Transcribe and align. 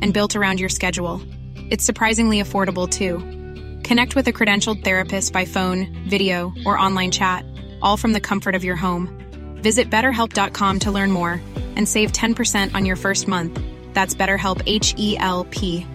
and 0.00 0.12
built 0.12 0.34
around 0.34 0.58
your 0.58 0.68
schedule. 0.68 1.22
It's 1.70 1.84
surprisingly 1.84 2.42
affordable 2.42 2.88
too. 2.88 3.18
Connect 3.86 4.16
with 4.16 4.26
a 4.26 4.32
credentialed 4.32 4.82
therapist 4.82 5.32
by 5.32 5.44
phone, 5.44 6.04
video, 6.08 6.52
or 6.66 6.78
online 6.78 7.10
chat, 7.10 7.44
all 7.80 7.96
from 7.96 8.12
the 8.12 8.20
comfort 8.20 8.54
of 8.54 8.64
your 8.64 8.76
home. 8.76 9.08
Visit 9.62 9.90
betterhelp.com 9.90 10.80
to 10.80 10.90
learn 10.90 11.12
more 11.12 11.40
and 11.76 11.88
save 11.88 12.12
10% 12.12 12.74
on 12.74 12.84
your 12.84 12.96
first 12.96 13.28
month. 13.28 13.60
That's 13.94 14.14
BetterHelp 14.14 14.62
H 14.66 14.94
E 14.98 15.16
L 15.18 15.44
P. 15.44 15.86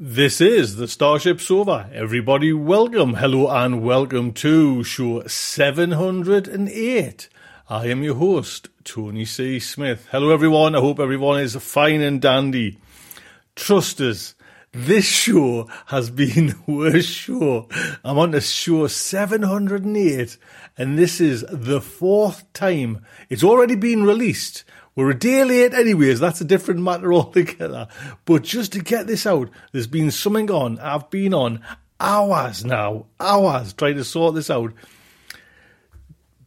This 0.00 0.40
is 0.40 0.76
the 0.76 0.84
StarShipSofa. 0.84 1.92
Everybody, 1.92 2.52
welcome, 2.52 3.14
hello, 3.14 3.48
and 3.48 3.82
welcome 3.82 4.32
to 4.34 4.84
show 4.84 5.26
708. 5.26 7.28
I 7.68 7.86
am 7.86 8.04
your 8.04 8.14
host, 8.14 8.68
Tony 8.88 9.26
C. 9.26 9.60
Smith. 9.60 10.08
Hello, 10.10 10.30
everyone. 10.30 10.74
I 10.74 10.80
hope 10.80 10.98
everyone 10.98 11.40
is 11.40 11.54
fine 11.56 12.00
and 12.00 12.22
dandy. 12.22 12.78
Trust 13.54 14.00
us, 14.00 14.34
this 14.72 15.04
show 15.04 15.68
has 15.88 16.08
been 16.22 16.46
the 16.46 16.58
worst 16.66 17.10
show. 17.10 17.68
I'm 18.02 18.16
on 18.16 18.32
to 18.32 18.40
show 18.40 18.86
708, 18.86 20.38
and 20.78 20.98
this 20.98 21.20
is 21.20 21.44
the 21.50 21.82
fourth 21.82 22.50
time 22.54 23.04
it's 23.28 23.44
already 23.44 23.74
been 23.74 24.04
released. 24.04 24.64
We're 24.96 25.10
a 25.10 25.18
day 25.18 25.44
late, 25.44 25.74
anyways. 25.74 26.18
That's 26.18 26.40
a 26.40 26.46
different 26.46 26.80
matter 26.80 27.12
altogether. 27.12 27.88
But 28.24 28.42
just 28.42 28.72
to 28.72 28.80
get 28.80 29.06
this 29.06 29.26
out, 29.26 29.50
there's 29.70 29.86
been 29.86 30.10
something 30.10 30.50
on. 30.50 30.78
I've 30.78 31.10
been 31.10 31.34
on 31.34 31.60
hours 32.00 32.64
now, 32.64 33.04
hours 33.20 33.74
trying 33.74 33.96
to 33.96 34.04
sort 34.04 34.34
this 34.34 34.48
out. 34.48 34.72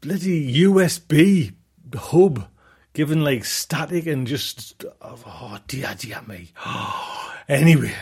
Bloody 0.01 0.55
USB 0.63 1.53
hub, 1.95 2.47
given 2.93 3.23
like 3.23 3.45
static 3.45 4.05
and 4.07 4.27
just 4.27 4.85
oh 5.01 5.59
dear, 5.67 5.95
dear 5.97 6.21
me. 6.27 6.51
anyway, 7.49 7.93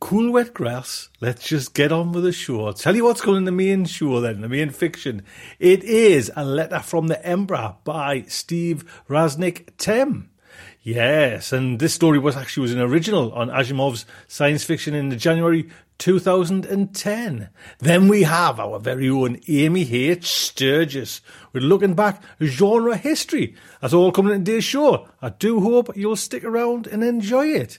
cool 0.00 0.32
wet 0.32 0.52
grass. 0.52 1.08
Let's 1.20 1.46
just 1.46 1.74
get 1.74 1.92
on 1.92 2.12
with 2.12 2.24
the 2.24 2.32
show. 2.32 2.66
I'll 2.66 2.72
tell 2.72 2.96
you 2.96 3.04
what's 3.04 3.20
going 3.20 3.38
in 3.38 3.44
the 3.44 3.52
main 3.52 3.84
show 3.84 4.20
then, 4.20 4.40
the 4.40 4.48
main 4.48 4.70
fiction. 4.70 5.22
It 5.58 5.84
is 5.84 6.32
a 6.34 6.44
letter 6.44 6.80
from 6.80 7.06
the 7.06 7.24
Emperor 7.24 7.76
by 7.84 8.22
Steve 8.28 9.04
Rasnic 9.08 9.68
Tem. 9.78 10.31
Yes, 10.84 11.52
and 11.52 11.78
this 11.78 11.94
story 11.94 12.18
was 12.18 12.36
actually 12.36 12.62
was 12.62 12.72
an 12.72 12.80
original 12.80 13.32
on 13.34 13.50
Asimov's 13.50 14.04
science 14.26 14.64
fiction 14.64 14.94
in 14.94 15.10
the 15.10 15.16
January 15.16 15.68
2010. 15.98 17.48
Then 17.78 18.08
we 18.08 18.24
have 18.24 18.58
our 18.58 18.80
very 18.80 19.08
own 19.08 19.38
Amy 19.46 19.88
H. 19.94 20.26
Sturgis 20.26 21.20
with 21.52 21.62
looking 21.62 21.94
back 21.94 22.20
genre 22.42 22.96
history. 22.96 23.54
That's 23.80 23.94
all 23.94 24.10
coming 24.10 24.34
in 24.34 24.44
today's 24.44 24.64
show. 24.64 25.08
I 25.20 25.28
do 25.28 25.60
hope 25.60 25.96
you'll 25.96 26.16
stick 26.16 26.42
around 26.42 26.88
and 26.88 27.04
enjoy 27.04 27.46
it. 27.46 27.78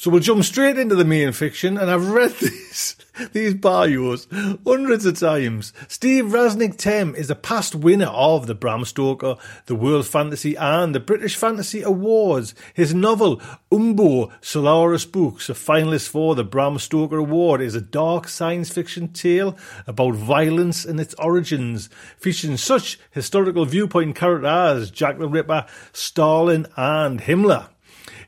So 0.00 0.10
we'll 0.10 0.20
jump 0.20 0.44
straight 0.44 0.78
into 0.78 0.94
the 0.94 1.04
main 1.04 1.30
fiction, 1.32 1.76
and 1.76 1.90
I've 1.90 2.08
read 2.08 2.30
these 2.40 2.96
these 3.34 3.52
bios 3.52 4.26
hundreds 4.64 5.04
of 5.04 5.18
times. 5.18 5.74
Steve 5.88 6.24
Rasnic 6.24 6.78
Tem 6.78 7.14
is 7.14 7.28
a 7.28 7.34
past 7.34 7.74
winner 7.74 8.06
of 8.06 8.46
the 8.46 8.54
Bram 8.54 8.86
Stoker, 8.86 9.36
the 9.66 9.74
World 9.74 10.06
Fantasy, 10.06 10.56
and 10.56 10.94
the 10.94 11.00
British 11.00 11.36
Fantasy 11.36 11.82
Awards. 11.82 12.54
His 12.72 12.94
novel 12.94 13.42
Ubo 13.70 14.32
Solaris 14.40 15.04
Books, 15.04 15.50
a 15.50 15.52
finalist 15.52 16.08
for 16.08 16.34
the 16.34 16.44
Bram 16.44 16.78
Stoker 16.78 17.18
Award, 17.18 17.60
is 17.60 17.74
a 17.74 17.82
dark 17.82 18.26
science 18.26 18.70
fiction 18.70 19.08
tale 19.08 19.54
about 19.86 20.14
violence 20.14 20.86
and 20.86 20.98
its 20.98 21.14
origins, 21.18 21.90
featuring 22.16 22.56
such 22.56 22.98
historical 23.10 23.66
viewpoint 23.66 24.16
characters 24.16 24.84
as 24.84 24.90
Jack 24.90 25.18
the 25.18 25.28
Ripper, 25.28 25.66
Stalin, 25.92 26.66
and 26.74 27.20
Himmler. 27.20 27.68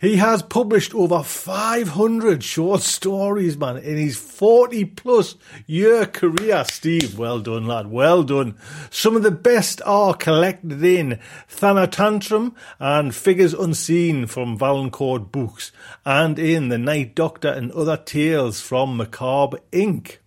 He 0.03 0.17
has 0.17 0.43
published 0.43 0.97
over 0.97 1.23
500 1.23 2.43
short 2.43 2.81
stories, 2.81 3.57
man, 3.57 3.77
in 3.77 3.97
his 3.97 4.17
40 4.17 4.87
plus 4.87 5.37
year 5.65 6.07
career. 6.07 6.65
Steve, 6.65 7.17
well 7.17 7.39
done, 7.39 7.69
lad. 7.69 7.87
Well 7.87 8.25
done. 8.25 8.57
Some 8.91 9.15
of 9.15 9.23
the 9.23 9.31
best 9.31 9.81
are 9.87 10.15
collected 10.15 10.83
in 10.83 11.21
Thanatrauma 11.49 12.53
and 12.81 13.15
Figures 13.15 13.55
Unseen 13.55 14.27
from 14.27 14.59
Valancourt 14.59 15.31
Books 15.31 15.71
and 16.05 16.37
in 16.37 16.69
The 16.69 16.79
Night 16.79 17.15
Doctor 17.15 17.51
and 17.51 17.71
Other 17.71 17.97
Tales 17.97 18.61
from 18.61 18.97
Macabre 18.97 19.61
Ink. 19.71 20.22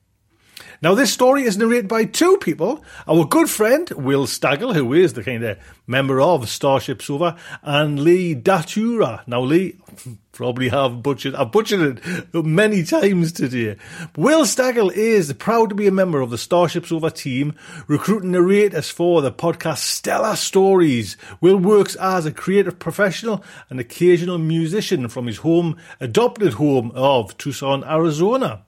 Now, 0.86 0.94
this 0.94 1.12
story 1.12 1.46
is 1.46 1.58
narrated 1.58 1.88
by 1.88 2.06
two 2.06 2.38
people. 2.38 2.86
Our 3.08 3.26
good 3.26 3.50
friend, 3.50 3.90
Will 3.90 4.28
Stagl, 4.28 4.76
who 4.76 4.94
is 4.94 5.14
the 5.14 5.24
kind 5.24 5.44
of 5.44 5.58
member 5.88 6.22
of 6.22 6.42
StarShipSofa, 6.42 7.40
and 7.64 8.00
Lee 8.04 8.36
Datura. 8.36 9.24
Now, 9.26 9.42
Lee, 9.42 9.80
probably 10.32 10.70
have 10.70 11.02
butchered, 11.02 11.34
I've 11.34 11.52
butchered 11.52 12.04
it 12.06 12.36
many 12.36 12.84
times 12.84 13.32
today. 13.32 13.78
Will 14.16 14.44
Stagl 14.44 14.94
is 14.94 15.34
proud 15.34 15.70
to 15.70 15.76
be 15.76 15.88
a 15.88 15.92
member 15.92 16.22
of 16.22 16.30
the 16.30 16.38
StarShipSofa 16.38 17.16
team, 17.16 17.56
recruiting 17.88 18.30
narrators 18.30 18.92
for 18.92 19.24
the 19.24 19.32
podcast 19.32 19.80
Stellar 19.80 20.36
Stories. 20.36 21.18
Will 21.42 21.58
works 21.58 21.96
as 21.96 22.28
a 22.28 22.32
creative 22.32 22.78
professional 22.78 23.44
and 23.72 23.80
occasional 23.80 24.38
musician 24.38 25.08
from 25.08 25.26
his 25.26 25.38
home, 25.38 25.78
adopted 26.00 26.54
home 26.54 26.92
of 26.94 27.36
Tucson, 27.40 27.84
Arizona. 27.84 28.62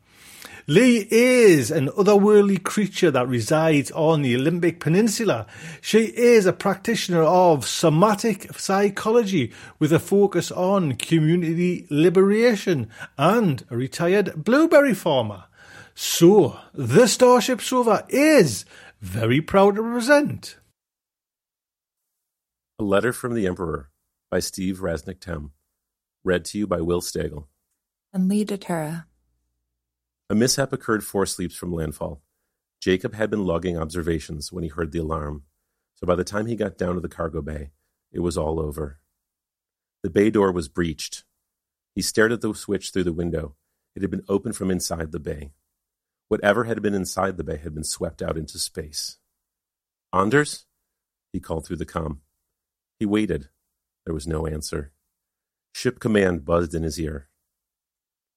Lee 0.70 1.08
is 1.10 1.72
an 1.72 1.88
otherworldly 1.90 2.62
creature 2.62 3.10
that 3.10 3.26
resides 3.30 3.90
on 3.92 4.22
the 4.22 4.36
Olympic 4.36 4.82
Peninsula. 4.82 5.48
She 5.80 6.08
is 6.08 6.46
a 6.46 6.52
practitioner 6.52 7.24
of 7.24 7.66
somatic 7.66 8.54
psychology 8.60 9.54
with 9.80 9.94
a 9.94 10.00
focus 10.00 10.52
on 10.52 10.96
community 10.96 11.88
liberation 11.90 12.90
and 13.18 13.64
a 13.70 13.78
retired 13.78 14.44
blueberry 14.44 14.94
farmer. 14.94 15.46
So, 15.96 16.60
the 16.74 17.04
StarShipSofa 17.04 18.06
is 18.10 18.66
very 19.00 19.40
proud 19.40 19.78
to 19.78 19.82
present. 19.82 20.58
A 22.78 22.84
Letter 22.84 23.14
from 23.14 23.36
the 23.36 23.48
Emperor 23.48 23.90
by 24.30 24.40
Steve 24.40 24.80
Rasnic 24.80 25.22
Tem. 25.22 25.54
Read 26.26 26.44
to 26.46 26.58
you 26.58 26.68
by 26.68 26.82
Will 26.82 27.02
Stagl. 27.02 27.46
and 28.14 28.28
Lee 28.28 28.44
Datura. 28.44 29.07
A 30.30 30.36
mishap 30.36 30.74
occurred 30.74 31.04
four 31.04 31.26
sleeps 31.26 31.56
from 31.56 31.74
landfall. 31.74 32.22
Jacob 32.82 33.14
had 33.14 33.30
been 33.30 33.46
logging 33.46 33.78
observations 33.78 34.52
when 34.52 34.64
he 34.64 34.70
heard 34.70 34.92
the 34.92 35.00
alarm, 35.00 35.44
so 35.96 36.06
by 36.06 36.16
the 36.16 36.24
time 36.24 36.46
he 36.46 36.56
got 36.56 36.78
down 36.78 36.96
to 36.96 37.02
the 37.02 37.08
cargo 37.08 37.42
bay, 37.42 37.72
it 38.12 38.20
was 38.20 38.38
all 38.38 38.60
over. 38.60 39.00
The 40.04 40.10
bay 40.10 40.30
door 40.30 40.52
was 40.52 40.68
breached. 40.68 41.24
He 41.96 42.02
stared 42.02 42.32
at 42.32 42.42
the 42.42 42.54
switch 42.54 42.92
through 42.92 43.06
the 43.06 43.14
window. 43.14 43.56
It 43.96 44.02
had 44.02 44.12
been 44.12 44.26
opened 44.30 44.56
from 44.56 44.70
inside 44.70 45.12
the 45.12 45.20
bay. 45.20 45.54
Whatever 46.28 46.66
had 46.66 46.82
been 46.82 46.94
inside 46.94 47.38
the 47.38 47.44
bay 47.44 47.58
had 47.58 47.74
been 47.74 47.84
swept 47.84 48.22
out 48.22 48.38
into 48.38 48.60
space. 48.60 49.18
Anders? 50.14 50.66
He 51.32 51.40
called 51.40 51.66
through 51.66 51.78
the 51.78 51.86
com. 51.86 52.22
He 53.00 53.06
waited. 53.06 53.50
There 54.06 54.14
was 54.14 54.28
no 54.28 54.46
answer. 54.46 54.92
Ship 55.74 56.00
command 56.00 56.46
buzzed 56.46 56.76
in 56.76 56.84
his 56.84 57.00
ear. 57.00 57.30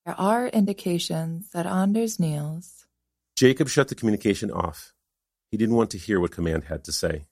There 0.06 0.18
are 0.18 0.46
indications 0.48 1.50
that 1.52 1.66
Anders 1.66 2.18
Niels. 2.18 2.86
Jacob 3.36 3.68
shut 3.68 3.88
the 3.88 3.94
communication 3.94 4.50
off. 4.50 4.94
He 5.50 5.56
didn't 5.56 5.74
want 5.74 5.90
to 5.90 5.98
hear 5.98 6.18
what 6.18 6.30
command 6.30 6.64
had 6.64 6.84
to 6.84 6.92
say. 6.92 7.26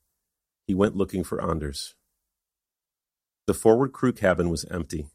He 0.66 0.74
went 0.74 0.96
looking 0.96 1.24
for 1.24 1.42
Anders. 1.42 1.94
The 3.46 3.54
forward 3.54 3.92
crew 3.92 4.12
cabin 4.12 4.50
was 4.50 4.66
empty, 4.66 5.06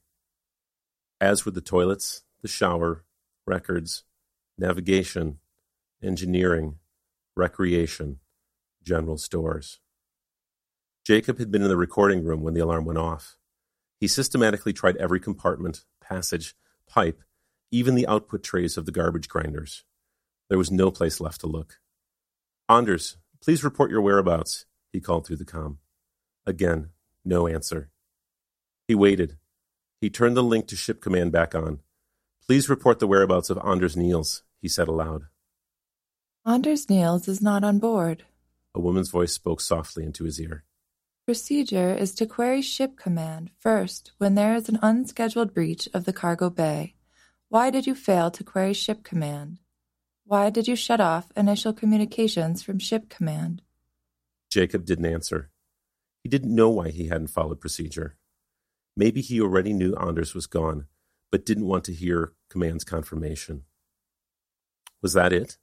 as 1.22 1.46
were 1.46 1.52
the 1.52 1.62
toilets, 1.62 2.24
the 2.42 2.48
shower, 2.48 3.04
records, 3.46 4.04
navigation, 4.58 5.38
engineering, 6.02 6.80
recreation, 7.36 8.20
general 8.82 9.18
stores. 9.18 9.80
Jacob 11.06 11.38
had 11.38 11.52
been 11.52 11.62
in 11.62 11.70
the 11.70 11.78
recording 11.78 12.24
room 12.24 12.42
when 12.42 12.56
the 12.56 12.62
alarm 12.62 12.86
went 12.86 12.98
off. 12.98 13.38
He 14.00 14.08
systematically 14.08 14.74
tried 14.74 14.98
every 14.98 15.20
compartment, 15.20 15.86
passage, 16.02 16.56
pipe, 16.88 17.22
even 17.74 17.96
the 17.96 18.08
output 18.08 18.44
trays 18.44 18.78
of 18.78 18.86
the 18.86 18.92
garbage 18.92 19.28
grinders. 19.28 19.84
There 20.48 20.60
was 20.60 20.70
no 20.70 20.92
place 20.92 21.20
left 21.20 21.42
to 21.42 21.48
look. 21.48 21.80
Anders, 22.70 23.18
please 23.42 23.64
report 23.64 23.90
your 23.90 24.02
whereabouts, 24.02 24.66
he 24.92 25.02
called 25.02 25.26
through 25.26 25.38
the 25.38 25.46
com. 25.46 25.80
Again, 26.46 26.90
no 27.26 27.48
answer. 27.48 27.90
He 28.88 28.94
waited. 28.94 29.38
He 30.00 30.12
turned 30.12 30.38
the 30.38 30.44
link 30.44 30.68
to 30.68 30.76
ship 30.76 31.02
command 31.02 31.32
back 31.32 31.56
on. 31.56 31.80
Please 32.46 32.70
report 32.70 33.00
the 33.00 33.08
whereabouts 33.08 33.50
of 33.50 33.58
Anders 33.66 33.98
Niels, 33.98 34.44
he 34.62 34.68
said 34.68 34.88
aloud. 34.88 35.24
Anders 36.46 36.90
Niels 36.92 37.28
is 37.28 37.42
not 37.42 37.64
on 37.64 37.80
board. 37.80 38.24
A 38.76 38.80
woman's 38.80 39.10
voice 39.10 39.34
spoke 39.34 39.62
softly 39.62 40.04
into 40.04 40.26
his 40.26 40.40
ear. 40.40 40.64
Procedure 41.26 41.96
is 41.96 42.14
to 42.16 42.28
query 42.28 42.62
ship 42.62 42.98
command 42.98 43.50
first 43.58 44.12
when 44.20 44.36
there 44.36 44.54
is 44.54 44.70
an 44.70 44.78
unscheduled 44.84 45.56
breach 45.56 45.90
of 45.94 46.06
the 46.06 46.14
cargo 46.14 46.52
bay. 46.52 46.94
Why 47.54 47.70
did 47.70 47.86
you 47.86 47.94
fail 47.94 48.32
to 48.32 48.44
query 48.44 48.74
ship 48.74 49.04
command? 49.04 49.60
Why 50.26 50.50
did 50.50 50.68
you 50.68 50.76
shut 50.76 51.00
off 51.00 51.32
initial 51.38 51.72
communications 51.72 52.64
from 52.64 52.80
ship 52.80 53.10
command? 53.10 53.62
Jacob 54.50 54.86
didn't 54.86 55.06
answer. 55.06 55.52
He 56.24 56.30
didn't 56.30 56.56
know 56.56 56.72
why 56.72 56.90
he 56.90 57.10
hadn't 57.10 57.28
followed 57.28 57.62
procedure. 57.62 58.18
Maybe 58.98 59.22
he 59.22 59.40
already 59.40 59.72
knew 59.72 59.96
Anders 59.98 60.34
was 60.34 60.48
gone, 60.48 60.88
but 61.32 61.46
didn't 61.46 61.68
want 61.68 61.84
to 61.84 61.94
hear 61.94 62.34
command's 62.50 62.84
confirmation. 62.84 63.66
Was 65.04 65.14
that 65.14 65.32
it? 65.32 65.60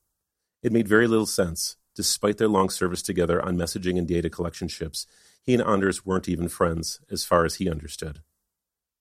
It 0.63 0.71
made 0.71 0.87
very 0.87 1.09
little 1.09 1.27
sense. 1.27 1.77
Despite 1.97 2.39
their 2.39 2.47
long 2.47 2.71
service 2.71 3.03
together 3.03 3.45
on 3.45 3.57
messaging 3.57 3.99
and 3.99 4.07
data 4.07 4.31
collection 4.31 4.69
ships, 4.69 5.09
he 5.43 5.55
and 5.55 5.63
Anders 5.65 6.07
weren't 6.07 6.29
even 6.29 6.47
friends, 6.47 7.01
as 7.11 7.25
far 7.25 7.45
as 7.45 7.57
he 7.57 7.69
understood. 7.69 8.23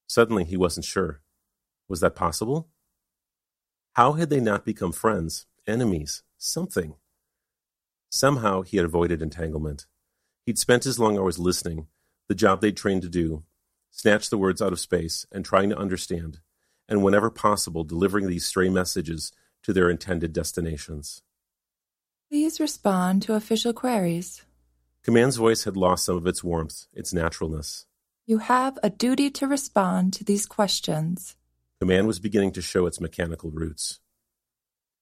Suddenly, 0.08 0.46
he 0.46 0.58
wasn't 0.58 0.88
sure. 0.88 1.22
Was 1.88 2.00
that 2.00 2.16
possible? 2.16 2.68
How 4.00 4.14
had 4.14 4.30
they 4.30 4.40
not 4.40 4.64
become 4.64 4.94
friends, 4.94 5.46
enemies, 5.68 6.24
something? 6.38 6.96
Somehow 8.10 8.62
he 8.62 8.78
had 8.78 8.86
avoided 8.86 9.22
entanglement. 9.22 9.88
He'd 10.46 10.58
spent 10.58 10.86
his 10.86 11.00
long 11.00 11.18
hours 11.20 11.38
listening, 11.38 11.88
the 12.30 12.34
job 12.34 12.62
they'd 12.62 12.78
trained 12.78 13.02
to 13.02 13.10
do, 13.10 13.44
snatched 13.92 14.30
the 14.30 14.38
words 14.38 14.62
out 14.62 14.72
of 14.72 14.80
space 14.80 15.26
and 15.34 15.44
trying 15.44 15.70
to 15.72 15.78
understand, 15.78 16.40
and 16.88 17.04
whenever 17.04 17.30
possible, 17.30 17.84
delivering 17.84 18.28
these 18.28 18.46
stray 18.46 18.70
messages 18.70 19.34
to 19.64 19.74
their 19.74 19.90
intended 19.90 20.32
destinations. 20.32 21.22
Please 22.30 22.62
respond 22.62 23.22
to 23.24 23.34
official 23.34 23.74
queries. 23.74 24.46
Command's 25.04 25.36
voice 25.36 25.66
had 25.66 25.76
lost 25.76 26.06
some 26.06 26.16
of 26.16 26.26
its 26.26 26.42
warmth, 26.42 26.86
its 26.94 27.12
naturalness. 27.12 27.86
You 28.26 28.38
have 28.38 28.80
a 28.82 28.90
duty 28.90 29.30
to 29.32 29.46
respond 29.46 30.14
to 30.14 30.24
these 30.24 30.46
questions. 30.46 31.36
Command 31.80 32.08
was 32.08 32.20
beginning 32.20 32.52
to 32.52 32.62
show 32.62 32.86
its 32.86 33.00
mechanical 33.00 33.52
roots. 33.52 34.00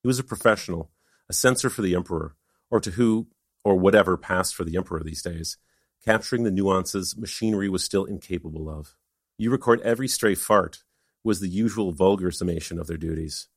He 0.03 0.07
was 0.07 0.19
a 0.19 0.24
professional, 0.24 0.91
a 1.27 1.33
censor 1.33 1.69
for 1.69 1.81
the 1.81 1.95
Emperor, 1.95 2.35
or 2.69 2.79
to 2.79 2.91
who, 2.91 3.27
or 3.63 3.75
whatever 3.75 4.15
passed 4.15 4.56
for 4.56 4.63
the 4.63 4.77
Emperor 4.77 5.01
these 5.03 5.24
days, 5.24 5.57
capturing 6.06 6.44
the 6.44 6.51
nuances 6.51 7.18
machinery 7.18 7.68
was 7.68 7.83
still 7.83 8.06
incapable 8.06 8.69
of. 8.69 8.95
You 9.39 9.50
record 9.50 9.81
every 9.81 10.07
stray 10.07 10.35
fart 10.35 10.83
was 11.24 11.39
the 11.39 11.50
usual 11.50 11.91
vulgar 11.91 12.29
summation 12.29 12.80
of 12.80 12.88
their 12.88 12.97
duties. 12.97 13.47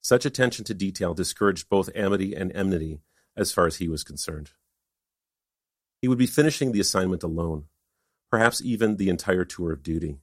Such 0.00 0.26
attention 0.26 0.64
to 0.66 0.74
detail 0.74 1.14
discouraged 1.14 1.68
both 1.68 1.90
amity 1.94 2.34
and 2.34 2.54
enmity 2.54 3.00
as 3.36 3.52
far 3.52 3.66
as 3.66 3.76
he 3.76 3.88
was 3.88 4.02
concerned. 4.02 4.50
He 6.02 6.08
would 6.08 6.18
be 6.18 6.26
finishing 6.26 6.72
the 6.72 6.80
assignment 6.80 7.22
alone, 7.22 7.66
perhaps 8.30 8.60
even 8.62 8.96
the 8.96 9.08
entire 9.08 9.44
tour 9.44 9.72
of 9.72 9.82
duty. 9.82 10.18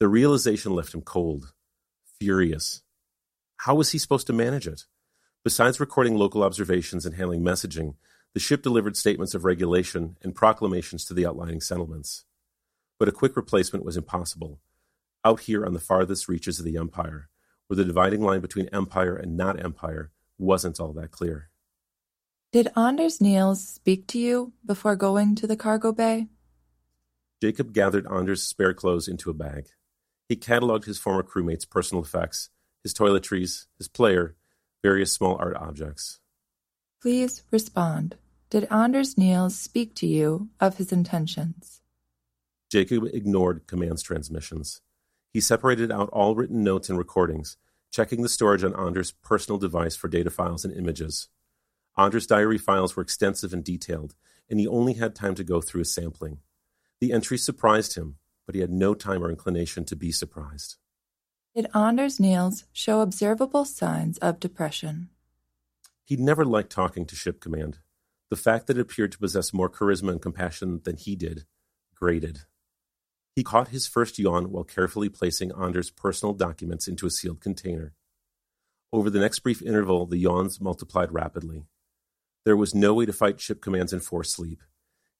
The 0.00 0.08
realization 0.08 0.74
left 0.74 0.94
him 0.94 1.02
cold, 1.02 1.52
furious. 2.20 2.82
How 3.56 3.74
was 3.74 3.90
he 3.90 3.98
supposed 3.98 4.28
to 4.28 4.32
manage 4.32 4.68
it? 4.68 4.84
Besides 5.42 5.80
recording 5.80 6.14
local 6.14 6.44
observations 6.44 7.04
and 7.04 7.16
handling 7.16 7.42
messaging, 7.42 7.96
the 8.32 8.38
ship 8.38 8.62
delivered 8.62 8.96
statements 8.96 9.34
of 9.34 9.44
regulation 9.44 10.16
and 10.22 10.36
proclamations 10.36 11.04
to 11.06 11.14
the 11.14 11.26
outlying 11.26 11.60
settlements. 11.60 12.24
But 12.96 13.08
a 13.08 13.12
quick 13.12 13.36
replacement 13.36 13.84
was 13.84 13.96
impossible. 13.96 14.60
Out 15.24 15.40
here 15.40 15.66
on 15.66 15.74
the 15.74 15.80
farthest 15.80 16.28
reaches 16.28 16.60
of 16.60 16.64
the 16.64 16.76
Empire, 16.76 17.28
where 17.66 17.76
the 17.76 17.84
dividing 17.84 18.22
line 18.22 18.40
between 18.40 18.68
Empire 18.68 19.16
and 19.16 19.36
not 19.36 19.62
Empire 19.62 20.12
wasn't 20.38 20.78
all 20.78 20.92
that 20.92 21.10
clear. 21.10 21.50
Did 22.52 22.68
Anders 22.76 23.20
Niels 23.20 23.66
speak 23.66 24.06
to 24.08 24.18
you 24.20 24.52
before 24.64 24.94
going 24.94 25.34
to 25.34 25.48
the 25.48 25.56
cargo 25.56 25.90
bay? 25.90 26.28
Jacob 27.42 27.72
gathered 27.72 28.06
Anders' 28.06 28.44
spare 28.44 28.74
clothes 28.74 29.08
into 29.08 29.28
a 29.28 29.34
bag. 29.34 29.66
He 30.28 30.36
catalogued 30.36 30.84
his 30.84 30.98
former 30.98 31.22
crewmates' 31.22 31.68
personal 31.68 32.02
effects, 32.02 32.50
his 32.82 32.92
toiletries, 32.92 33.66
his 33.78 33.88
player, 33.88 34.36
various 34.82 35.12
small 35.12 35.36
art 35.36 35.56
objects. 35.56 36.20
Please 37.00 37.42
respond. 37.50 38.16
Did 38.50 38.66
Anders 38.70 39.16
Niels 39.16 39.58
speak 39.58 39.94
to 39.96 40.06
you 40.06 40.48
of 40.60 40.76
his 40.76 40.92
intentions? 40.92 41.80
Jacob 42.70 43.04
ignored 43.12 43.66
command's 43.66 44.02
transmissions. 44.02 44.82
He 45.32 45.40
separated 45.40 45.90
out 45.90 46.10
all 46.10 46.34
written 46.34 46.62
notes 46.62 46.88
and 46.88 46.98
recordings, 46.98 47.56
checking 47.90 48.22
the 48.22 48.28
storage 48.28 48.64
on 48.64 48.74
Anders' 48.74 49.12
personal 49.12 49.58
device 49.58 49.96
for 49.96 50.08
data 50.08 50.30
files 50.30 50.64
and 50.64 50.74
images. 50.74 51.28
Anders' 51.96 52.26
diary 52.26 52.58
files 52.58 52.96
were 52.96 53.02
extensive 53.02 53.52
and 53.52 53.64
detailed, 53.64 54.14
and 54.50 54.60
he 54.60 54.66
only 54.66 54.94
had 54.94 55.14
time 55.14 55.34
to 55.36 55.44
go 55.44 55.60
through 55.60 55.82
a 55.82 55.86
sampling. 55.86 56.38
The 57.00 57.12
entries 57.12 57.44
surprised 57.44 57.94
him, 57.96 58.16
but 58.48 58.54
he 58.54 58.62
had 58.62 58.70
no 58.70 58.94
time 58.94 59.22
or 59.22 59.28
inclination 59.28 59.84
to 59.84 59.94
be 59.94 60.10
surprised. 60.10 60.76
Did 61.54 61.66
Anders 61.74 62.18
Niels 62.18 62.64
show 62.72 63.02
observable 63.02 63.66
signs 63.66 64.16
of 64.18 64.40
depression? 64.40 65.10
He'd 66.06 66.18
never 66.18 66.46
liked 66.46 66.70
talking 66.70 67.04
to 67.04 67.14
ship 67.14 67.40
command. 67.42 67.80
The 68.30 68.36
fact 68.36 68.66
that 68.66 68.78
it 68.78 68.80
appeared 68.80 69.12
to 69.12 69.18
possess 69.18 69.52
more 69.52 69.68
charisma 69.68 70.12
and 70.12 70.22
compassion 70.22 70.80
than 70.84 70.96
he 70.96 71.14
did 71.14 71.44
grated. 71.94 72.44
He 73.36 73.44
caught 73.44 73.68
his 73.68 73.86
first 73.86 74.18
yawn 74.18 74.50
while 74.50 74.64
carefully 74.64 75.10
placing 75.10 75.52
Anders' 75.52 75.90
personal 75.90 76.32
documents 76.32 76.88
into 76.88 77.06
a 77.06 77.10
sealed 77.10 77.42
container. 77.42 77.92
Over 78.94 79.10
the 79.10 79.20
next 79.20 79.40
brief 79.40 79.60
interval, 79.60 80.06
the 80.06 80.16
yawns 80.16 80.58
multiplied 80.58 81.12
rapidly. 81.12 81.66
There 82.46 82.56
was 82.56 82.74
no 82.74 82.94
way 82.94 83.04
to 83.04 83.12
fight 83.12 83.42
ship 83.42 83.60
command's 83.60 83.92
enforced 83.92 84.32
sleep. 84.32 84.62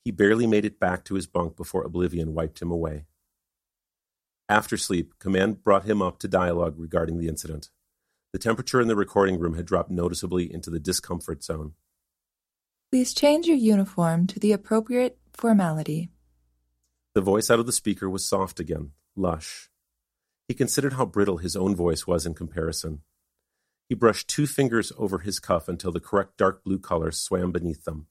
He 0.03 0.13
barely 0.13 0.47
made 0.47 0.65
it 0.65 0.81
back 0.81 1.05
to 1.05 1.15
his 1.15 1.27
bunk 1.27 1.59
before 1.59 1.85
oblivion 1.85 2.33
wiped 2.33 2.63
him 2.63 2.71
away. 2.71 3.05
After 4.49 4.79
sleep, 4.79 5.19
command 5.19 5.63
brought 5.63 5.85
him 5.85 6.01
up 6.01 6.19
to 6.21 6.29
dialogue 6.29 6.75
regarding 6.79 7.19
the 7.19 7.29
incident. 7.29 7.69
The 8.33 8.39
temperature 8.39 8.81
in 8.81 8.89
the 8.89 8.97
recording 8.97 9.39
room 9.39 9.55
had 9.55 9.67
dropped 9.67 9.91
noticeably 9.91 10.53
into 10.53 10.71
the 10.71 10.81
discomfort 10.81 11.43
zone. 11.43 11.75
Please 12.91 13.13
change 13.13 13.47
your 13.47 13.57
uniform 13.57 14.27
to 14.29 14.41
the 14.41 14.53
appropriate 14.53 15.19
formality. 15.35 16.11
The 17.15 17.21
voice 17.21 17.51
out 17.51 17.59
of 17.59 17.67
the 17.67 17.73
speaker 17.73 18.09
was 18.09 18.25
soft 18.25 18.59
again, 18.59 18.93
lush. 19.15 19.69
He 20.47 20.55
considered 20.55 20.95
how 20.95 21.05
brittle 21.05 21.39
his 21.39 21.55
own 21.55 21.77
voice 21.77 22.07
was 22.07 22.25
in 22.25 22.33
comparison. 22.33 23.03
He 23.89 23.95
brushed 23.95 24.29
two 24.29 24.47
fingers 24.47 24.93
over 24.97 25.19
his 25.19 25.41
cuff 25.41 25.69
until 25.69 25.93
the 25.93 26.01
correct 26.01 26.39
dark 26.39 26.65
blue 26.65 26.79
color 26.79 27.11
swam 27.11 27.53
beneath 27.53 27.85
them. 27.85 28.07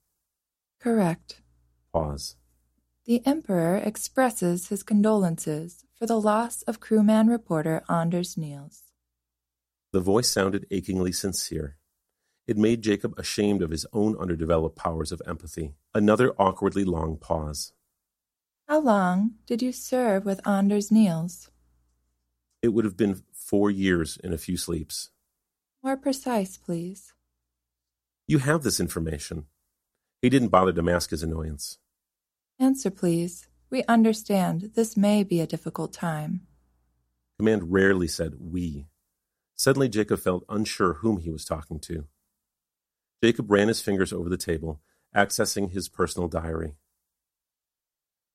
Correct. 0.80 1.42
Pause. 1.92 2.36
The 3.08 3.26
Emperor 3.26 3.78
expresses 3.78 4.68
his 4.68 4.84
condolences 4.84 5.86
for 5.98 6.06
the 6.06 6.20
loss 6.20 6.62
of 6.64 6.82
crewman 6.82 7.28
reporter 7.28 7.82
Anders 7.90 8.36
Niels. 8.36 8.84
The 9.94 10.02
voice 10.02 10.30
sounded 10.30 10.68
achingly 10.72 11.14
sincere. 11.14 11.78
It 12.48 12.58
made 12.58 12.82
Jacob 12.82 13.18
ashamed 13.18 13.62
of 13.62 13.72
his 13.72 13.86
own 13.94 14.18
underdeveloped 14.18 14.76
powers 14.76 15.14
of 15.14 15.22
empathy. 15.26 15.76
Another 15.96 16.34
awkwardly 16.38 16.84
long 16.84 17.16
pause. 17.16 17.72
How 18.68 18.82
long 18.82 19.36
did 19.46 19.62
you 19.62 19.72
serve 19.72 20.26
with 20.26 20.46
Anders 20.46 20.92
Niels? 20.92 21.50
It 22.62 22.74
would 22.74 22.84
have 22.84 22.98
been 22.98 23.24
four 23.32 23.72
years 23.72 24.18
in 24.22 24.34
a 24.34 24.38
few 24.38 24.58
sleeps. 24.58 25.12
More 25.82 25.96
precise, 25.96 26.58
please. 26.58 27.14
You 28.28 28.40
have 28.40 28.64
this 28.64 28.82
information. 28.82 29.46
He 30.22 30.28
didn't 30.30 30.50
bother 30.50 30.74
to 30.74 30.84
mask 30.84 31.12
his 31.12 31.24
annoyance. 31.24 31.78
Answer, 32.60 32.90
please. 32.90 33.48
We 33.70 33.84
understand 33.84 34.72
this 34.76 34.98
may 34.98 35.24
be 35.24 35.42
a 35.42 35.48
difficult 35.48 35.94
time. 35.94 36.48
Command 37.38 37.72
rarely 37.72 38.08
said 38.08 38.36
we. 38.40 38.88
Suddenly, 39.56 39.90
Jacob 39.90 40.20
felt 40.20 40.46
unsure 40.50 40.94
whom 40.94 41.18
he 41.18 41.30
was 41.30 41.46
talking 41.46 41.80
to. 41.82 42.06
Jacob 43.24 43.52
ran 43.52 43.68
his 43.68 43.82
fingers 43.82 44.14
over 44.14 44.30
the 44.30 44.38
table, 44.38 44.82
accessing 45.16 45.72
his 45.72 45.90
personal 45.90 46.28
diary. 46.28 46.76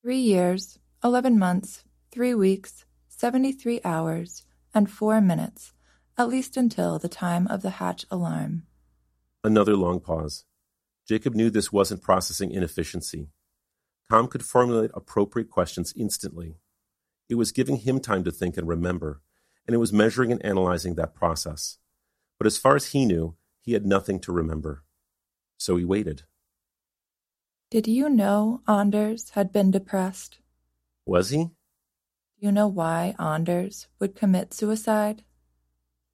Three 0.02 0.18
years, 0.18 0.78
11 1.02 1.38
months, 1.38 1.84
3 2.12 2.34
weeks, 2.34 2.84
73 3.08 3.80
hours, 3.84 4.44
and 4.74 4.90
4 4.90 5.20
minutes, 5.20 5.72
at 6.18 6.28
least 6.28 6.56
until 6.56 6.98
the 6.98 7.08
time 7.08 7.46
of 7.48 7.62
the 7.62 7.70
hatch 7.70 8.04
alarm. 8.10 8.64
Another 9.44 9.76
long 9.76 10.00
pause. 10.00 10.44
Jacob 11.08 11.34
knew 11.34 11.50
this 11.50 11.72
wasn't 11.72 12.02
processing 12.02 12.50
inefficiency. 12.52 13.28
Com 14.12 14.28
could 14.28 14.44
formulate 14.44 14.90
appropriate 14.92 15.48
questions 15.48 15.94
instantly. 15.96 16.58
It 17.30 17.36
was 17.36 17.50
giving 17.50 17.78
him 17.78 17.98
time 17.98 18.24
to 18.24 18.30
think 18.30 18.58
and 18.58 18.68
remember, 18.68 19.22
and 19.66 19.72
it 19.72 19.78
was 19.78 19.90
measuring 19.90 20.30
and 20.30 20.44
analyzing 20.44 20.96
that 20.96 21.14
process. 21.14 21.78
But 22.36 22.46
as 22.46 22.58
far 22.58 22.76
as 22.76 22.88
he 22.88 23.06
knew, 23.06 23.36
he 23.62 23.72
had 23.72 23.86
nothing 23.86 24.20
to 24.20 24.30
remember. 24.30 24.84
So 25.56 25.76
he 25.76 25.86
waited. 25.86 26.24
Did 27.70 27.86
you 27.86 28.10
know 28.10 28.60
Anders 28.68 29.30
had 29.30 29.50
been 29.50 29.70
depressed? 29.70 30.40
Was 31.06 31.30
he? 31.30 31.44
Do 31.44 31.52
you 32.40 32.52
know 32.52 32.68
why 32.68 33.14
Anders 33.18 33.86
would 33.98 34.14
commit 34.14 34.52
suicide? 34.52 35.24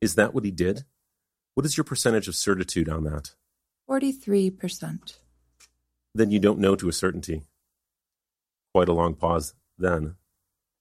Is 0.01 0.15
that 0.15 0.33
what 0.33 0.45
he 0.45 0.53
did? 0.53 0.85
What 1.55 1.67
is 1.67 1.77
your 1.77 1.83
percentage 1.83 2.29
of 2.29 2.37
certitude 2.37 2.89
on 2.89 3.03
that? 3.03 3.35
43%. 3.91 5.17
Then 6.15 6.31
you 6.31 6.39
don't 6.39 6.61
know 6.61 6.77
to 6.77 6.89
a 6.89 6.93
certainty. 6.93 7.43
Quite 8.73 8.89
a 8.89 8.93
long 8.93 9.15
pause, 9.15 9.55
then. 9.79 10.17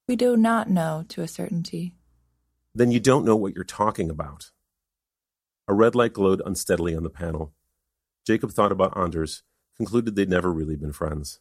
We 0.06 0.16
do 0.16 0.36
not 0.36 0.70
know 0.70 1.04
to 1.08 1.22
a 1.22 1.28
certainty. 1.28 1.94
Then 2.74 2.90
you 2.90 3.00
don't 3.00 3.24
know 3.24 3.36
what 3.36 3.54
you're 3.54 3.64
talking 3.64 4.10
about. 4.10 4.50
A 5.66 5.74
red 5.74 5.94
light 5.94 6.12
glowed 6.12 6.42
unsteadily 6.44 6.94
on 6.94 7.02
the 7.02 7.10
panel. 7.10 7.52
Jacob 8.26 8.52
thought 8.52 8.72
about 8.72 8.96
Anders, 8.96 9.42
concluded 9.76 10.16
they'd 10.16 10.28
never 10.28 10.52
really 10.52 10.76
been 10.76 10.92
friends. 10.92 11.40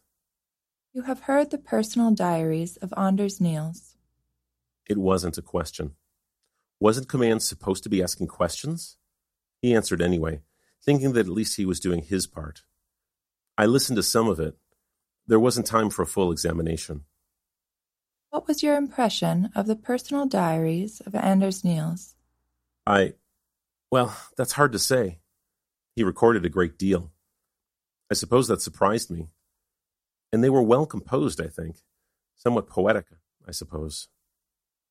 You 0.93 1.03
have 1.03 1.21
heard 1.21 1.51
the 1.51 1.57
personal 1.57 2.11
diaries 2.11 2.77
of 2.77 2.93
Anders 2.97 3.39
Niels. 3.39 3.95
It 4.89 4.97
wasn't 4.97 5.37
a 5.37 5.41
question. 5.41 5.95
Wasn't 6.79 7.07
Command 7.07 7.43
supposed 7.43 7.83
to 7.83 7.89
be 7.89 8.01
asking 8.01 8.27
questions? 8.27 8.97
He 9.61 9.75
answered 9.75 10.01
anyway, 10.01 10.41
thinking 10.83 11.13
that 11.13 11.27
at 11.27 11.31
least 11.31 11.57
he 11.57 11.65
was 11.65 11.79
doing 11.79 12.03
his 12.03 12.27
part. 12.27 12.63
I 13.57 13.65
listened 13.65 13.97
to 13.97 14.03
some 14.03 14.27
of 14.27 14.39
it. 14.39 14.55
There 15.27 15.39
wasn't 15.39 15.65
time 15.65 15.89
for 15.89 16.03
a 16.03 16.07
full 16.07 16.31
examination. 16.31 17.03
What 18.29 18.47
was 18.47 18.63
your 18.63 18.77
impression 18.77 19.49
of 19.55 19.67
the 19.67 19.75
personal 19.75 20.25
diaries 20.25 21.01
of 21.01 21.15
Anders 21.15 21.63
Niels? 21.63 22.15
I. 22.85 23.13
Well, 23.91 24.15
that's 24.37 24.53
hard 24.53 24.71
to 24.71 24.79
say. 24.79 25.19
He 25.95 26.03
recorded 26.03 26.45
a 26.45 26.49
great 26.49 26.77
deal. 26.77 27.11
I 28.09 28.13
suppose 28.13 28.47
that 28.47 28.61
surprised 28.61 29.11
me. 29.11 29.27
And 30.31 30.43
they 30.43 30.49
were 30.49 30.61
well 30.61 30.85
composed, 30.85 31.41
I 31.41 31.47
think. 31.47 31.77
Somewhat 32.35 32.69
poetic, 32.69 33.07
I 33.45 33.51
suppose. 33.51 34.07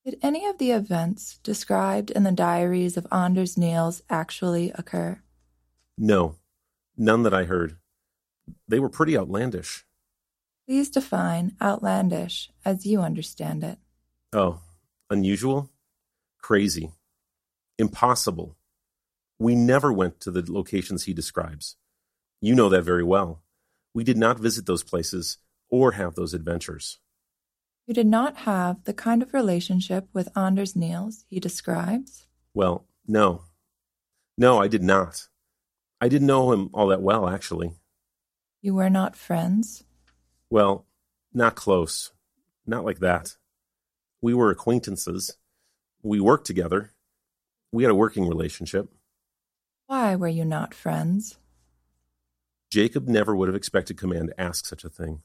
Did 0.05 0.19
any 0.23 0.47
of 0.47 0.59
the 0.59 0.73
events 0.73 1.39
described 1.39 2.11
in 2.11 2.25
the 2.25 2.33
diaries 2.33 2.97
of 2.97 3.07
Anders 3.11 3.57
Niels 3.57 4.03
actually 4.11 4.71
occur? 4.75 5.23
No, 5.97 6.37
none 6.97 7.23
that 7.23 7.35
I 7.35 7.45
heard. 7.45 7.77
They 8.69 8.79
were 8.79 8.91
pretty 8.91 9.17
outlandish. 9.17 9.86
Please 10.67 10.91
define 10.91 11.55
outlandish 11.63 12.51
as 12.65 12.85
you 12.85 13.01
understand 13.01 13.63
it. 13.63 13.79
Oh, 14.33 14.61
unusual? 15.09 15.71
Crazy. 16.43 16.91
Impossible. 17.79 18.57
We 19.39 19.55
never 19.55 19.93
went 19.93 20.19
to 20.21 20.33
the 20.33 20.45
locations 20.51 21.05
he 21.05 21.15
describes. 21.15 21.77
You 22.41 22.57
know 22.57 22.69
that 22.69 22.83
very 22.83 23.05
well. 23.05 23.43
We 23.95 24.03
did 24.03 24.17
not 24.17 24.41
visit 24.41 24.67
those 24.67 24.83
places 24.83 25.39
or 25.71 25.93
have 25.93 26.17
those 26.17 26.35
adventures. 26.35 26.99
You 27.87 27.95
did 27.95 28.07
not 28.09 28.39
have 28.39 28.83
the 28.85 28.93
kind 28.93 29.23
of 29.23 29.33
relationship 29.33 30.09
with 30.13 30.37
Anders 30.37 30.75
Niels 30.75 31.25
he 31.29 31.39
describes? 31.39 32.27
Well, 32.55 32.87
no. 33.07 33.43
No, 34.37 34.59
I 34.61 34.67
did 34.67 34.83
not. 34.83 35.29
I 36.01 36.09
didn't 36.09 36.27
know 36.27 36.53
him 36.53 36.71
all 36.75 36.89
that 36.89 37.03
well, 37.03 37.29
actually. 37.29 37.75
You 38.61 38.75
were 38.75 38.91
not 38.91 39.17
friends? 39.17 39.85
Well, 40.51 40.87
not 41.33 41.55
close. 41.55 42.13
Not 42.67 42.85
like 42.85 43.01
that. 43.01 43.37
We 44.21 44.35
were 44.35 44.51
acquaintances. 44.51 45.37
We 46.03 46.21
worked 46.21 46.47
together. 46.47 46.93
We 47.73 47.83
had 47.83 47.91
a 47.91 47.97
working 47.97 48.29
relationship. 48.29 48.89
Why 49.87 50.17
were 50.17 50.29
you 50.29 50.45
not 50.45 50.75
friends? 50.75 51.39
Jacob 52.71 53.07
never 53.07 53.35
would 53.35 53.49
have 53.49 53.57
expected 53.57 53.97
Command 53.97 54.29
to 54.29 54.41
ask 54.41 54.67
such 54.67 54.85
a 54.85 54.89
thing. 54.89 55.23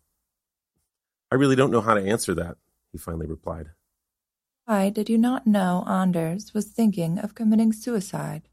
I 1.31 1.35
really 1.35 1.55
don't 1.55 1.71
know 1.71 1.81
how 1.81 1.93
to 1.93 2.05
answer 2.05 2.35
that, 2.35 2.57
he 2.91 2.97
finally 2.97 3.25
replied. 3.25 3.69
Why 4.65 4.89
did 4.89 5.09
you 5.09 5.17
not 5.17 5.47
know 5.47 5.83
Anders 5.87 6.53
was 6.53 6.65
thinking 6.65 7.17
of 7.17 7.35
committing 7.35 7.73
suicide? 7.73 8.43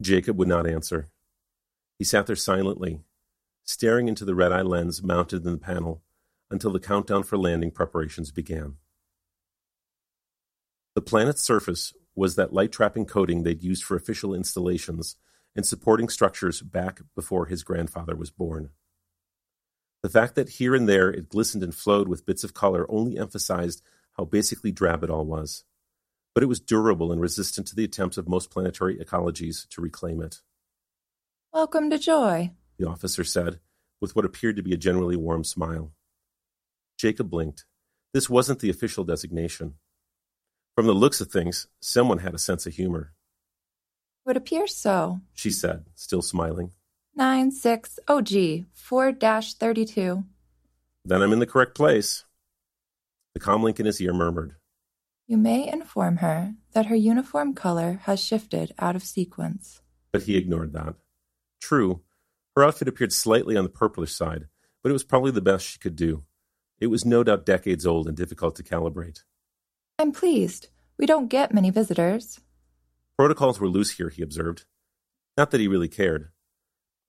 Jacob 0.00 0.38
would 0.38 0.48
not 0.48 0.66
answer. 0.66 1.08
He 1.98 2.04
sat 2.04 2.26
there 2.26 2.36
silently, 2.36 3.00
staring 3.64 4.08
into 4.08 4.24
the 4.24 4.34
red 4.34 4.52
eye 4.52 4.62
lens 4.62 5.02
mounted 5.02 5.44
in 5.44 5.52
the 5.52 5.58
panel 5.58 6.02
until 6.50 6.72
the 6.72 6.80
countdown 6.80 7.22
for 7.22 7.38
landing 7.38 7.70
preparations 7.70 8.30
began. 8.30 8.76
The 10.94 11.02
planet's 11.02 11.42
surface 11.42 11.94
was 12.14 12.36
that 12.36 12.52
light 12.52 12.72
trapping 12.72 13.06
coating 13.06 13.42
they'd 13.42 13.62
used 13.62 13.84
for 13.84 13.96
official 13.96 14.34
installations 14.34 15.16
and 15.56 15.66
supporting 15.66 16.08
structures 16.08 16.60
back 16.60 17.00
before 17.14 17.46
his 17.46 17.62
grandfather 17.62 18.14
was 18.14 18.30
born. 18.30 18.70
The 20.02 20.08
fact 20.08 20.34
that 20.34 20.50
here 20.50 20.74
and 20.74 20.88
there 20.88 21.10
it 21.10 21.28
glistened 21.28 21.62
and 21.62 21.74
flowed 21.74 22.08
with 22.08 22.26
bits 22.26 22.44
of 22.44 22.54
color 22.54 22.86
only 22.90 23.18
emphasized 23.18 23.82
how 24.16 24.24
basically 24.24 24.72
drab 24.72 25.04
it 25.04 25.10
all 25.10 25.24
was. 25.24 25.64
But 26.34 26.42
it 26.42 26.48
was 26.48 26.60
durable 26.60 27.12
and 27.12 27.20
resistant 27.20 27.66
to 27.68 27.76
the 27.76 27.84
attempts 27.84 28.18
of 28.18 28.28
most 28.28 28.50
planetary 28.50 28.96
ecologies 28.96 29.68
to 29.68 29.80
reclaim 29.80 30.20
it. 30.20 30.40
Welcome 31.52 31.90
to 31.90 31.98
Joy, 31.98 32.52
the 32.82 32.88
officer 32.88 33.22
said, 33.22 33.60
with 34.00 34.16
what 34.16 34.24
appeared 34.24 34.56
to 34.56 34.62
be 34.62 34.74
a 34.74 34.76
generally 34.76 35.16
warm 35.16 35.44
smile. 35.44 35.92
Jacob 36.98 37.30
blinked. 37.30 37.64
This 38.12 38.28
wasn't 38.28 38.58
the 38.58 38.70
official 38.70 39.04
designation. 39.04 39.74
From 40.74 40.86
the 40.86 40.92
looks 40.92 41.20
of 41.20 41.30
things, 41.30 41.68
someone 41.80 42.18
had 42.18 42.34
a 42.34 42.38
sense 42.38 42.66
of 42.66 42.74
humor. 42.74 43.12
Would 44.26 44.36
appear 44.36 44.66
so, 44.66 45.20
she 45.32 45.50
said, 45.50 45.84
still 45.94 46.22
smiling. 46.22 46.72
96 47.14 48.00
OG 48.08 48.64
4 48.72 49.12
32. 49.12 50.24
Then 51.04 51.22
I'm 51.22 51.32
in 51.32 51.38
the 51.38 51.46
correct 51.46 51.74
place. 51.74 52.24
The 53.34 53.40
comlink 53.40 53.78
in 53.80 53.86
his 53.86 54.00
ear 54.00 54.12
murmured. 54.12 54.56
You 55.26 55.36
may 55.36 55.68
inform 55.68 56.16
her 56.16 56.54
that 56.72 56.86
her 56.86 56.96
uniform 56.96 57.54
color 57.54 58.00
has 58.04 58.22
shifted 58.22 58.74
out 58.78 58.96
of 58.96 59.02
sequence. 59.02 59.82
But 60.12 60.22
he 60.22 60.36
ignored 60.36 60.72
that. 60.72 60.94
True, 61.60 62.02
her 62.56 62.64
outfit 62.64 62.88
appeared 62.88 63.12
slightly 63.12 63.56
on 63.56 63.64
the 63.64 63.70
purplish 63.70 64.14
side, 64.14 64.46
but 64.82 64.90
it 64.90 64.92
was 64.92 65.04
probably 65.04 65.30
the 65.30 65.40
best 65.40 65.66
she 65.66 65.78
could 65.78 65.96
do. 65.96 66.24
It 66.80 66.88
was 66.88 67.04
no 67.04 67.22
doubt 67.22 67.46
decades 67.46 67.86
old 67.86 68.08
and 68.08 68.16
difficult 68.16 68.56
to 68.56 68.62
calibrate. 68.62 69.22
I'm 69.98 70.12
pleased. 70.12 70.68
We 70.98 71.06
don't 71.06 71.28
get 71.28 71.54
many 71.54 71.70
visitors. 71.70 72.40
Protocols 73.16 73.60
were 73.60 73.68
loose 73.68 73.92
here, 73.92 74.08
he 74.08 74.22
observed. 74.22 74.64
Not 75.36 75.50
that 75.50 75.60
he 75.60 75.68
really 75.68 75.88
cared. 75.88 76.30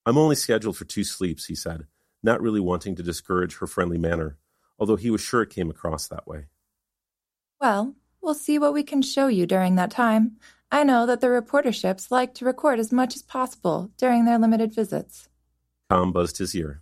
I'm 0.05 0.17
only 0.17 0.35
scheduled 0.35 0.77
for 0.77 0.85
two 0.85 1.03
sleeps, 1.03 1.45
he 1.45 1.55
said, 1.55 1.87
not 2.21 2.41
really 2.41 2.59
wanting 2.59 2.95
to 2.95 3.03
discourage 3.03 3.57
her 3.57 3.67
friendly 3.67 3.97
manner, 3.97 4.37
although 4.77 4.95
he 4.95 5.09
was 5.09 5.21
sure 5.21 5.41
it 5.41 5.49
came 5.49 5.69
across 5.69 6.07
that 6.07 6.27
way. 6.27 6.47
Well, 7.59 7.95
we'll 8.21 8.33
see 8.33 8.59
what 8.59 8.73
we 8.73 8.83
can 8.83 9.01
show 9.01 9.27
you 9.27 9.45
during 9.45 9.75
that 9.75 9.91
time. 9.91 10.37
I 10.71 10.83
know 10.83 11.05
that 11.05 11.21
the 11.21 11.27
reporterships 11.27 12.11
like 12.11 12.33
to 12.35 12.45
record 12.45 12.79
as 12.79 12.91
much 12.91 13.15
as 13.15 13.21
possible 13.21 13.91
during 13.97 14.25
their 14.25 14.39
limited 14.39 14.73
visits. 14.73 15.29
Com 15.93 16.11
buzzed 16.11 16.39
his 16.39 16.55
ear. 16.55 16.81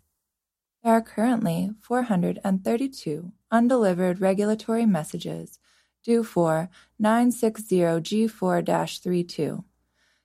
There 0.85 0.93
are 0.93 1.01
currently 1.01 1.71
432 1.81 3.33
undelivered 3.51 4.21
regulatory 4.21 4.85
messages 4.85 5.59
due 6.01 6.23
for 6.23 6.69
960G4-32. 7.03 9.65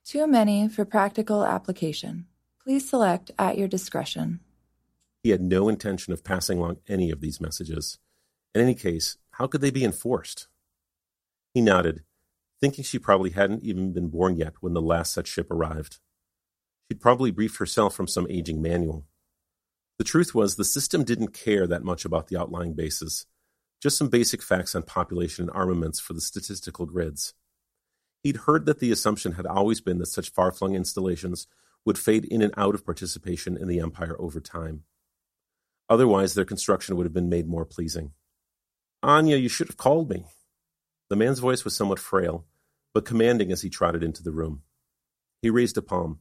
Too 0.05 0.25
many 0.25 0.69
for 0.69 0.85
practical 0.85 1.43
application. 1.43 2.27
Please 2.63 2.89
select 2.89 3.29
at 3.37 3.57
your 3.57 3.67
discretion. 3.67 4.39
He 5.21 5.31
had 5.31 5.41
no 5.41 5.67
intention 5.67 6.13
of 6.13 6.23
passing 6.23 6.57
along 6.57 6.77
any 6.87 7.11
of 7.11 7.19
these 7.19 7.41
messages. 7.41 7.99
In 8.55 8.61
any 8.61 8.73
case, 8.73 9.17
how 9.31 9.47
could 9.47 9.59
they 9.59 9.71
be 9.71 9.83
enforced? 9.83 10.47
He 11.53 11.59
nodded, 11.59 12.05
thinking 12.61 12.85
she 12.85 12.99
probably 12.99 13.31
hadn't 13.31 13.65
even 13.65 13.91
been 13.91 14.07
born 14.07 14.37
yet 14.37 14.53
when 14.61 14.71
the 14.71 14.81
last 14.81 15.11
such 15.11 15.27
ship 15.27 15.51
arrived. 15.51 15.99
She'd 16.87 17.01
probably 17.01 17.31
briefed 17.31 17.57
herself 17.57 17.95
from 17.95 18.07
some 18.07 18.27
aging 18.29 18.61
manual. 18.61 19.05
The 19.97 20.03
truth 20.03 20.33
was, 20.35 20.55
the 20.55 20.63
system 20.63 21.03
didn't 21.03 21.33
care 21.33 21.67
that 21.67 21.83
much 21.83 22.05
about 22.05 22.27
the 22.27 22.37
outlying 22.37 22.73
bases, 22.73 23.25
just 23.81 23.97
some 23.97 24.09
basic 24.09 24.41
facts 24.41 24.75
on 24.75 24.83
population 24.83 25.43
and 25.43 25.51
armaments 25.55 25.99
for 25.99 26.13
the 26.13 26.21
statistical 26.21 26.85
grids. 26.85 27.33
He'd 28.23 28.37
heard 28.37 28.65
that 28.65 28.79
the 28.79 28.91
assumption 28.91 29.33
had 29.33 29.45
always 29.45 29.81
been 29.81 29.97
that 29.99 30.07
such 30.07 30.31
far 30.31 30.51
flung 30.51 30.75
installations 30.75 31.47
would 31.85 31.97
fade 31.97 32.25
in 32.25 32.41
and 32.41 32.53
out 32.57 32.75
of 32.75 32.85
participation 32.85 33.57
in 33.57 33.67
the 33.67 33.79
empire 33.79 34.15
over 34.19 34.39
time. 34.39 34.83
Otherwise, 35.89 36.33
their 36.33 36.45
construction 36.45 36.95
would 36.95 37.05
have 37.05 37.13
been 37.13 37.29
made 37.29 37.47
more 37.47 37.65
pleasing. 37.65 38.11
Anya, 39.01 39.37
you 39.37 39.47
should 39.47 39.67
have 39.67 39.77
called 39.77 40.09
me. 40.09 40.25
The 41.09 41.15
man's 41.15 41.39
voice 41.39 41.63
was 41.63 41.75
somewhat 41.75 41.99
frail, 41.99 42.45
but 42.93 43.05
commanding 43.05 43.51
as 43.51 43.61
he 43.61 43.69
trotted 43.69 44.03
into 44.03 44.21
the 44.21 44.31
room. 44.31 44.63
He 45.41 45.49
raised 45.49 45.77
a 45.77 45.81
palm. 45.81 46.19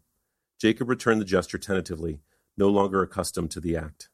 Jacob 0.61 0.89
returned 0.89 1.21
the 1.21 1.25
gesture 1.25 1.59
tentatively, 1.59 2.21
no 2.57 2.69
longer 2.69 3.03
accustomed 3.03 3.51
to 3.51 3.61
the 3.61 3.77
act. 3.77 4.09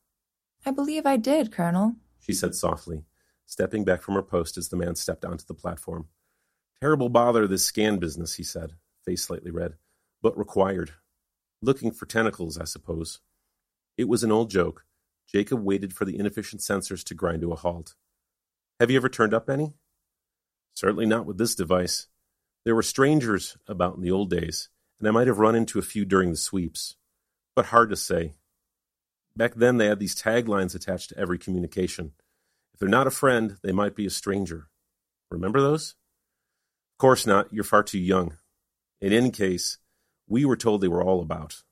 I 0.67 0.71
believe 0.71 1.07
I 1.07 1.17
did, 1.17 1.53
Colonel, 1.53 1.97
she 2.19 2.33
said 2.33 2.55
softly, 2.55 3.05
stepping 3.47 3.85
back 3.85 4.03
from 4.03 4.15
her 4.15 4.23
post 4.23 4.57
as 4.57 4.69
the 4.69 4.77
man 4.77 4.95
stepped 4.95 5.25
onto 5.25 5.45
the 5.45 5.55
platform. 5.55 6.09
Terrible 6.81 7.09
bother, 7.09 7.47
this 7.47 7.65
scan 7.65 7.99
business, 7.99 8.35
he 8.35 8.43
said, 8.43 8.73
face 9.05 9.23
slightly 9.23 9.51
red, 9.51 9.75
but 10.21 10.37
required. 10.39 10.93
Looking 11.61 11.93
for 11.93 12.07
tentacles, 12.07 12.59
I 12.59 12.65
suppose. 12.65 13.21
It 13.97 14.09
was 14.09 14.25
an 14.25 14.33
old 14.33 14.51
joke. 14.51 14.85
Jacob 15.29 15.63
waited 15.63 15.93
for 15.93 16.05
the 16.05 16.19
inefficient 16.19 16.61
sensors 16.61 17.05
to 17.05 17.15
grind 17.15 17.43
to 17.43 17.53
a 17.53 17.57
halt. 17.57 17.95
Have 18.81 18.91
you 18.91 18.97
ever 18.97 19.09
turned 19.09 19.35
up 19.35 19.49
any? 19.49 19.75
Certainly 20.75 21.07
not 21.07 21.27
with 21.27 21.39
this 21.39 21.55
device. 21.55 22.09
There 22.65 22.75
were 22.75 22.83
strangers 22.83 23.57
about 23.69 23.97
in 23.97 24.03
the 24.03 24.11
old 24.11 24.31
days, 24.31 24.69
and 25.03 25.09
I 25.09 25.11
might 25.11 25.27
have 25.27 25.41
run 25.41 25.57
into 25.57 25.81
a 25.81 25.83
few 25.83 26.05
during 26.05 26.31
the 26.31 26.37
sweeps. 26.37 26.95
But 27.57 27.67
hard 27.67 27.91
to 27.91 27.97
say. 27.97 28.35
Back 29.37 29.57
then, 29.57 29.79
they 29.79 29.87
had 29.87 29.99
these 29.99 30.15
taglines 30.15 30.77
attached 30.77 31.09
to 31.09 31.19
every 31.19 31.39
communication. 31.39 32.13
If 32.73 32.79
they're 32.79 32.89
not 32.89 33.09
a 33.09 33.11
friend, 33.11 33.57
they 33.65 33.73
might 33.73 33.97
be 33.97 34.07
a 34.07 34.11
stranger. 34.11 34.69
Remember 35.29 35.61
those? 35.61 35.97
Of 36.95 36.99
course 36.99 37.27
not. 37.27 37.53
You're 37.53 37.65
far 37.65 37.83
too 37.83 37.99
young. 37.99 38.37
In 39.01 39.13
any 39.13 39.33
case, 39.33 39.79
we 40.29 40.45
were 40.45 40.57
told 40.57 40.81
they 40.81 40.87
were 40.87 41.03
all 41.03 41.21
about. 41.21 41.65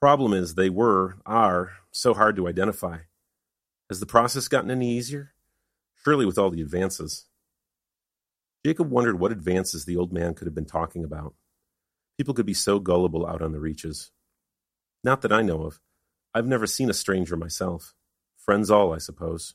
Problem 0.00 0.32
is, 0.32 0.54
they 0.54 0.70
were, 0.70 1.16
are, 1.26 1.72
so 1.90 2.14
hard 2.14 2.36
to 2.36 2.46
identify. 2.46 2.98
Has 3.90 3.98
the 3.98 4.06
process 4.06 4.46
gotten 4.46 4.70
any 4.70 4.96
easier? 4.96 5.32
Surely 6.04 6.26
with 6.26 6.38
all 6.38 6.50
the 6.50 6.62
advances. 6.62 7.24
Jacob 8.64 8.88
wondered 8.88 9.18
what 9.18 9.32
advances 9.32 9.84
the 9.84 9.96
old 9.96 10.12
man 10.12 10.34
could 10.34 10.46
have 10.46 10.54
been 10.54 10.64
talking 10.64 11.02
about. 11.02 11.34
People 12.18 12.34
could 12.34 12.46
be 12.46 12.54
so 12.54 12.78
gullible 12.78 13.26
out 13.26 13.42
on 13.42 13.52
the 13.52 13.60
reaches. 13.60 14.10
Not 15.04 15.22
that 15.22 15.32
I 15.32 15.42
know 15.42 15.62
of. 15.62 15.80
I've 16.34 16.46
never 16.46 16.66
seen 16.66 16.90
a 16.90 16.94
stranger 16.94 17.36
myself. 17.36 17.94
Friends 18.36 18.70
all, 18.70 18.92
I 18.92 18.98
suppose. 18.98 19.54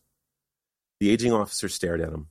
The 0.99 1.09
aging 1.09 1.33
officer 1.33 1.69
stared 1.69 2.01
at 2.01 2.13
him. 2.13 2.27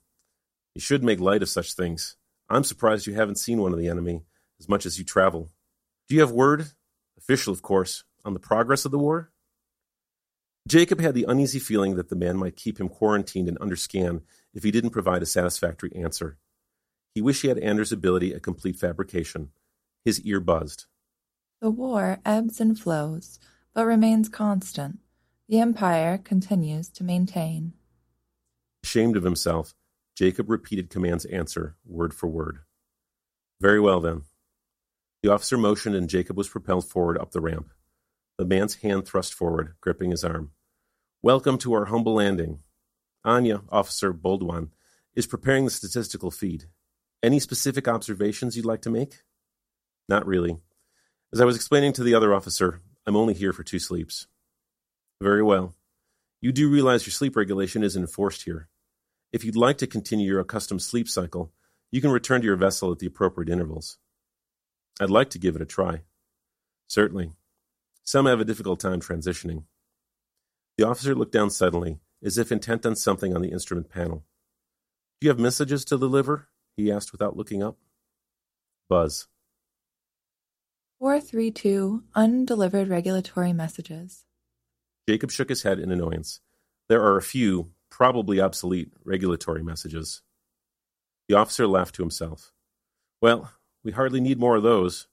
You 0.75 0.81
should 0.81 1.03
make 1.03 1.21
light 1.21 1.43
of 1.43 1.49
such 1.49 1.75
things. 1.75 2.17
I'm 2.49 2.65
surprised 2.65 3.07
you 3.07 3.15
haven't 3.15 3.39
seen 3.39 3.61
one 3.61 3.73
of 3.73 3.79
the 3.79 3.89
enemy 3.89 4.25
as 4.61 4.69
much 4.69 4.87
as 4.87 4.99
you 4.99 5.05
travel. 5.05 5.51
Do 6.09 6.15
you 6.15 6.21
have 6.21 6.31
word, 6.31 6.67
official 7.19 7.53
of 7.53 7.63
course, 7.63 8.05
on 8.25 8.35
the 8.35 8.41
progress 8.41 8.85
of 8.85 8.93
the 8.93 8.99
war? 8.99 9.33
Jacob 10.69 11.01
had 11.01 11.15
the 11.15 11.27
uneasy 11.29 11.59
feeling 11.59 11.97
that 11.97 12.09
the 12.09 12.17
man 12.17 12.37
might 12.37 12.57
keep 12.57 12.81
him 12.81 12.89
quarantined 12.89 13.49
and 13.49 13.59
under 13.61 13.77
scan 13.77 14.23
if 14.53 14.65
he 14.65 14.71
didn't 14.71 14.91
provide 14.91 15.23
a 15.23 15.27
satisfactory 15.27 15.93
answer. 15.95 16.39
He 17.15 17.23
wished 17.23 17.43
he 17.43 17.49
had 17.49 17.59
Anders' 17.59 17.93
ability 17.93 18.35
at 18.35 18.43
complete 18.43 18.77
fabrication. 18.77 19.51
His 20.07 20.21
ear 20.21 20.39
buzzed. 20.39 20.85
The 21.61 21.69
war 21.69 22.21
ebbs 22.25 22.61
and 22.61 22.79
flows, 22.79 23.41
but 23.75 23.87
remains 23.87 24.29
constant. 24.29 25.01
The 25.49 25.59
Empire 25.59 26.17
continues 26.17 26.89
to 26.91 27.03
maintain. 27.03 27.73
Ashamed 28.85 29.17
of 29.17 29.25
himself, 29.25 29.75
Jacob 30.15 30.49
repeated 30.49 30.91
Command's 30.91 31.25
answer, 31.25 31.75
word 31.85 32.15
for 32.15 32.29
word. 32.29 32.61
Very 33.61 33.81
well, 33.81 34.01
then. 34.01 34.23
The 35.25 35.33
officer 35.33 35.59
motioned 35.59 35.97
and 35.97 36.09
Jacob 36.09 36.37
was 36.37 36.49
propelled 36.49 36.89
forward 36.89 37.19
up 37.19 37.33
the 37.33 37.41
ramp. 37.41 37.73
The 38.39 38.45
man's 38.45 38.77
hand 38.77 39.07
thrust 39.07 39.35
forward, 39.35 39.75
gripping 39.81 40.13
his 40.13 40.23
arm. 40.23 40.53
Welcome 41.21 41.59
to 41.59 41.73
our 41.73 41.87
humble 41.87 42.15
landing. 42.15 42.61
Anya, 43.25 43.63
Officer 43.71 44.13
Boldwan, 44.13 44.71
is 45.17 45.27
preparing 45.27 45.65
the 45.65 45.71
statistical 45.73 46.31
feed. 46.31 46.67
Any 47.25 47.41
specific 47.41 47.89
observations 47.89 48.57
you'd 48.57 48.67
like 48.67 48.83
to 48.83 48.91
make? 48.91 49.25
Not 50.09 50.27
really. 50.27 50.59
As 51.33 51.41
I 51.41 51.45
was 51.45 51.57
explaining 51.57 51.93
to 51.95 52.05
the 52.05 52.15
other 52.15 52.35
officer, 52.35 52.81
I'm 53.07 53.17
only 53.17 53.35
here 53.35 53.53
for 53.53 53.63
two 53.63 53.79
sleeps. 53.79 54.27
Very 55.21 55.43
well. 55.43 55.75
You 56.41 56.53
do 56.53 56.71
realize 56.71 57.07
your 57.07 57.13
sleep 57.13 57.37
regulation 57.37 57.83
isn't 57.83 58.01
enforced 58.01 58.43
here. 58.43 58.69
If 59.33 59.45
you'd 59.45 59.57
like 59.57 59.79
to 59.79 59.87
continue 59.87 60.27
your 60.27 60.41
accustomed 60.41 60.83
sleep 60.83 61.09
cycle, 61.09 61.53
you 61.91 62.01
can 62.01 62.11
return 62.11 62.41
to 62.41 62.47
your 62.47 62.57
vessel 62.57 62.93
at 62.93 62.99
the 62.99 63.07
appropriate 63.07 63.51
intervals. 63.51 63.99
I'd 65.01 65.11
like 65.11 65.31
to 65.31 65.39
give 65.39 65.57
it 65.57 65.63
a 65.63 65.67
try. 65.67 66.03
Certainly. 66.89 67.33
Some 68.05 68.27
have 68.27 68.41
a 68.41 68.45
difficult 68.45 68.81
time 68.81 69.01
transitioning. 69.01 69.65
The 70.79 70.87
officer 70.87 71.15
looked 71.15 71.33
down 71.33 71.51
suddenly, 71.51 71.99
as 72.23 72.39
if 72.39 72.53
intent 72.53 72.87
on 72.87 72.97
something 72.97 73.35
on 73.35 73.43
the 73.43 73.51
instrument 73.51 73.91
panel. 73.91 74.25
Do 75.21 75.27
you 75.27 75.31
have 75.31 75.39
messages 75.39 75.85
to 75.87 75.99
deliver? 75.99 76.49
he 76.77 76.93
asked 76.93 77.13
without 77.13 77.37
looking 77.37 77.63
up. 77.63 77.79
Buzz. 78.89 79.27
432 80.99 82.05
Undelivered 82.15 82.89
Regulatory 82.89 83.53
Messages. 83.53 84.25
Jacob 85.07 85.31
shook 85.31 85.51
his 85.51 85.63
head 85.63 85.79
in 85.79 85.93
annoyance. 85.93 86.41
There 86.89 87.03
are 87.03 87.19
a 87.19 87.23
few, 87.23 87.73
probably 87.91 88.41
obsolete, 88.41 88.93
regulatory 89.05 89.63
messages. 89.63 90.23
The 91.29 91.35
officer 91.35 91.67
laughed 91.67 91.97
to 91.97 92.03
himself. 92.03 92.53
Well, 93.21 93.53
we 93.85 93.93
hardly 93.93 94.21
need 94.21 94.41
more 94.41 94.57
of 94.57 94.63
those. 94.63 95.07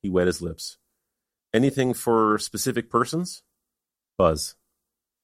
He 0.00 0.08
wet 0.08 0.28
his 0.28 0.40
lips. 0.40 0.78
Anything 1.52 1.92
for 1.92 2.38
specific 2.38 2.88
persons? 2.88 3.42
Buzz. 4.16 4.54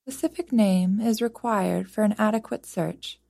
Specific 0.08 0.52
name 0.52 1.00
is 1.00 1.22
required 1.22 1.88
for 1.88 2.02
an 2.02 2.16
adequate 2.18 2.66
search. 2.66 3.20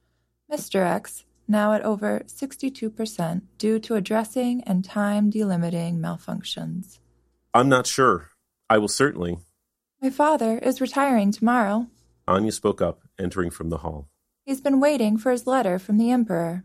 Mr. 0.51 0.85
X, 0.87 1.25
now 1.48 1.72
at 1.72 1.83
over 1.83 2.22
62% 2.26 3.42
due 3.59 3.78
to 3.78 3.94
addressing 3.94 4.62
and 4.64 4.85
time 4.85 5.31
delimiting 5.31 5.98
malfunctions. 5.98 6.98
I'm 7.55 7.68
not 7.68 7.87
sure. 7.87 8.31
I 8.70 8.78
will 8.78 8.88
certainly. 8.88 9.38
My 10.00 10.11
father 10.11 10.59
is 10.59 10.81
retiring 10.81 11.31
tomorrow. 11.31 11.88
Anya 12.26 12.52
spoke 12.52 12.81
up, 12.81 13.02
entering 13.18 13.50
from 13.50 13.68
the 13.68 13.78
hall. 13.78 14.09
He's 14.44 14.61
been 14.61 14.81
waiting 14.81 15.18
for 15.18 15.31
his 15.31 15.46
letter 15.46 15.78
from 15.78 15.98
the 15.98 16.11
Emperor. 16.11 16.64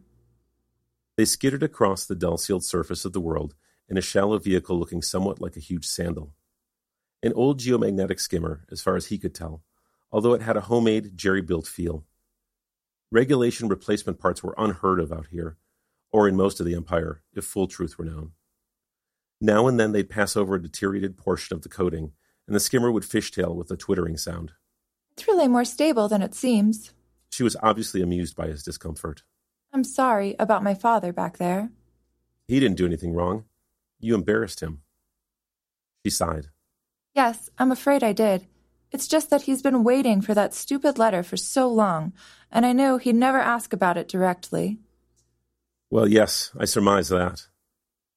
They 1.17 1.25
skittered 1.25 1.63
across 1.63 2.05
the 2.05 2.15
dull 2.15 2.37
sealed 2.37 2.63
surface 2.63 3.05
of 3.05 3.13
the 3.13 3.19
world 3.19 3.55
in 3.89 3.97
a 3.97 4.01
shallow 4.01 4.37
vehicle 4.39 4.77
looking 4.77 5.01
somewhat 5.01 5.41
like 5.41 5.55
a 5.55 5.61
huge 5.61 5.85
sandal. 5.85 6.33
An 7.23 7.33
old 7.33 7.59
geomagnetic 7.59 8.19
skimmer, 8.19 8.65
as 8.71 8.81
far 8.81 8.95
as 8.95 9.07
he 9.07 9.17
could 9.17 9.33
tell, 9.33 9.63
although 10.11 10.33
it 10.33 10.41
had 10.41 10.57
a 10.57 10.61
homemade, 10.61 11.17
jerry 11.17 11.41
built 11.41 11.67
feel. 11.67 12.05
Regulation 13.12 13.70
replacement 13.70 14.20
parts 14.20 14.43
were 14.43 14.56
unheard 14.58 15.00
of 15.00 15.12
out 15.12 15.28
here, 15.32 15.58
or 16.12 16.28
in 16.28 16.36
most 16.36 16.60
of 16.60 16.65
the 16.65 16.76
Empire, 16.76 17.22
if 17.34 17.46
full 17.46 17.67
truth 17.67 17.98
were 17.98 18.06
known. 18.06 18.32
Now 19.39 19.67
and 19.67 19.80
then 19.80 19.91
they'd 19.91 20.10
pass 20.10 20.36
over 20.36 20.56
a 20.56 20.62
deteriorated 20.62 21.17
portion 21.17 21.56
of 21.56 21.62
the 21.62 21.70
coating, 21.70 22.12
and 22.48 22.56
the 22.56 22.60
skimmer 22.60 22.91
would 22.91 23.04
fishtail 23.04 23.56
with 23.56 23.72
a 23.72 23.78
twittering 23.78 24.17
sound. 24.17 24.52
It's 25.12 25.28
really 25.28 25.48
more 25.48 25.65
stable 25.65 26.08
than 26.08 26.22
it 26.22 26.36
seems. 26.36 26.91
She 27.32 27.43
was 27.43 27.56
obviously 27.62 28.02
amused 28.02 28.36
by 28.36 28.48
his 28.48 28.63
discomfort. 28.63 29.24
I'm 29.74 29.84
sorry 29.84 30.36
about 30.39 30.63
my 30.63 30.74
father 30.74 31.13
back 31.13 31.38
there. 31.38 31.70
He 32.48 32.60
didn't 32.60 32.78
do 32.78 32.86
anything 32.86 33.13
wrong. 33.13 33.46
You 34.00 34.15
embarrassed 34.15 34.60
him. 34.60 34.82
She 36.06 36.10
sighed. 36.10 36.48
Yes, 37.13 37.50
I'm 37.58 37.72
afraid 37.72 38.04
I 38.04 38.13
did. 38.13 38.48
It's 38.91 39.08
just 39.08 39.30
that 39.30 39.43
he's 39.43 39.62
been 39.62 39.84
waiting 39.84 40.21
for 40.21 40.34
that 40.34 40.54
stupid 40.54 40.97
letter 40.97 41.23
for 41.23 41.38
so 41.38 41.67
long, 41.67 42.13
and 42.52 42.65
I 42.65 42.71
knew 42.71 42.97
he'd 42.97 43.15
never 43.15 43.39
ask 43.39 43.73
about 43.73 43.97
it 43.97 44.08
directly. 44.08 44.78
Well, 45.89 46.08
yes, 46.08 46.52
I 46.58 46.65
surmise 46.65 47.10
that. 47.10 47.47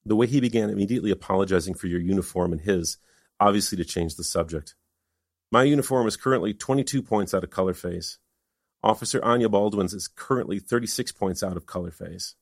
The 0.04 0.16
way 0.16 0.26
he 0.26 0.40
began 0.40 0.70
immediately 0.70 1.10
apologizing 1.10 1.74
for 1.74 1.86
your 1.86 2.00
uniform 2.00 2.52
and 2.52 2.60
his, 2.60 2.98
obviously 3.38 3.76
to 3.78 3.84
change 3.84 4.16
the 4.16 4.24
subject. 4.24 4.74
My 5.50 5.64
uniform 5.64 6.06
is 6.06 6.16
currently 6.16 6.54
22 6.54 7.02
points 7.02 7.34
out 7.34 7.42
of 7.42 7.50
color 7.50 7.74
phase. 7.74 8.18
Officer 8.82 9.22
Anya 9.24 9.48
Baldwin's 9.48 9.92
is 9.92 10.08
currently 10.08 10.58
36 10.58 11.12
points 11.12 11.42
out 11.42 11.56
of 11.56 11.66
color 11.66 11.90
phase. 11.90 12.36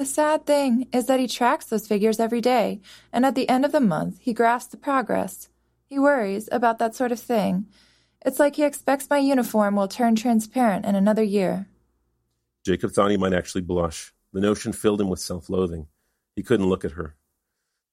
The 0.00 0.06
sad 0.06 0.46
thing 0.46 0.88
is 0.92 1.04
that 1.06 1.20
he 1.20 1.28
tracks 1.28 1.66
those 1.66 1.86
figures 1.86 2.18
every 2.18 2.40
day, 2.40 2.80
and 3.12 3.26
at 3.26 3.34
the 3.34 3.46
end 3.50 3.66
of 3.66 3.72
the 3.72 3.80
month, 3.80 4.18
he 4.20 4.32
graphs 4.32 4.64
the 4.64 4.78
progress. 4.78 5.49
He 5.90 5.98
worries 5.98 6.48
about 6.50 6.78
that 6.78 6.94
sort 6.94 7.12
of 7.12 7.20
thing. 7.20 7.66
It's 8.24 8.38
like 8.38 8.56
he 8.56 8.64
expects 8.64 9.10
my 9.10 9.18
uniform 9.18 9.76
will 9.76 9.88
turn 9.88 10.16
transparent 10.16 10.86
in 10.86 10.94
another 10.94 11.22
year. 11.22 11.66
Jacob 12.64 12.92
thought 12.92 13.10
he 13.10 13.18
might 13.18 13.34
actually 13.34 13.60
blush. 13.60 14.14
The 14.32 14.40
notion 14.40 14.72
filled 14.72 15.02
him 15.02 15.10
with 15.10 15.20
self 15.20 15.50
loathing. 15.50 15.88
He 16.36 16.42
couldn't 16.42 16.68
look 16.68 16.86
at 16.86 16.92
her. 16.92 17.16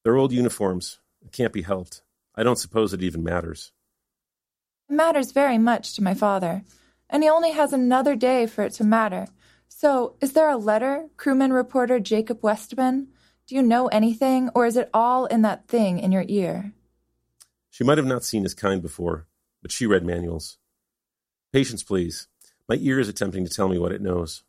They're 0.03 0.15
old 0.15 0.31
uniforms. 0.31 0.99
It 1.25 1.33
can't 1.33 1.51
be 1.51 1.63
helped. 1.63 2.03
I 2.35 2.43
don't 2.43 2.59
suppose 2.59 2.93
it 2.93 3.03
even 3.03 3.23
matters. 3.23 3.73
It 4.89 4.93
matters 4.93 5.33
very 5.33 5.57
much 5.57 5.95
to 5.95 6.03
my 6.03 6.13
father 6.13 6.63
and 7.09 7.23
he 7.23 7.29
only 7.29 7.51
has 7.51 7.73
another 7.73 8.15
day 8.15 8.45
for 8.45 8.63
it 8.63 8.73
to 8.73 8.83
matter. 8.83 9.27
So, 9.69 10.15
is 10.21 10.33
there 10.33 10.49
a 10.49 10.57
letter, 10.57 11.07
crewman 11.17 11.53
reporter 11.53 11.99
Jacob 11.99 12.39
Westman? 12.41 13.07
Do 13.45 13.55
you 13.55 13.61
know 13.61 13.87
anything, 13.87 14.49
or 14.55 14.65
is 14.65 14.75
it 14.75 14.89
all 14.93 15.25
in 15.27 15.41
that 15.43 15.67
thing 15.67 15.99
in 15.99 16.11
your 16.11 16.25
ear? 16.27 16.73
She 17.77 17.83
might 17.83 17.99
have 17.99 18.07
not 18.07 18.23
seen 18.23 18.41
his 18.41 18.55
kind 18.55 18.81
before, 18.81 19.27
but 19.61 19.71
she 19.71 19.85
read 19.85 20.03
manuals. 20.03 20.57
Patience, 21.53 21.83
please. 21.83 22.27
My 22.67 22.75
ear 22.77 22.99
is 22.99 23.07
attempting 23.07 23.45
to 23.45 23.53
tell 23.53 23.69
me 23.69 23.77
what 23.77 23.91
it 23.91 24.01
knows. 24.01 24.41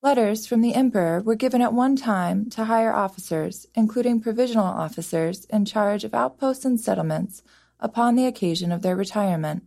Letters 0.00 0.46
from 0.46 0.60
the 0.60 0.72
Emperor 0.72 1.20
were 1.20 1.34
given 1.34 1.60
at 1.60 1.72
one 1.72 1.96
time 1.96 2.48
to 2.50 2.66
higher 2.66 2.94
officers, 2.94 3.66
including 3.74 4.20
provisional 4.20 4.64
officers 4.64 5.46
in 5.46 5.64
charge 5.64 6.04
of 6.04 6.14
outposts 6.14 6.64
and 6.64 6.78
settlements, 6.78 7.42
upon 7.80 8.14
the 8.14 8.26
occasion 8.26 8.70
of 8.70 8.82
their 8.82 8.94
retirement. 8.94 9.64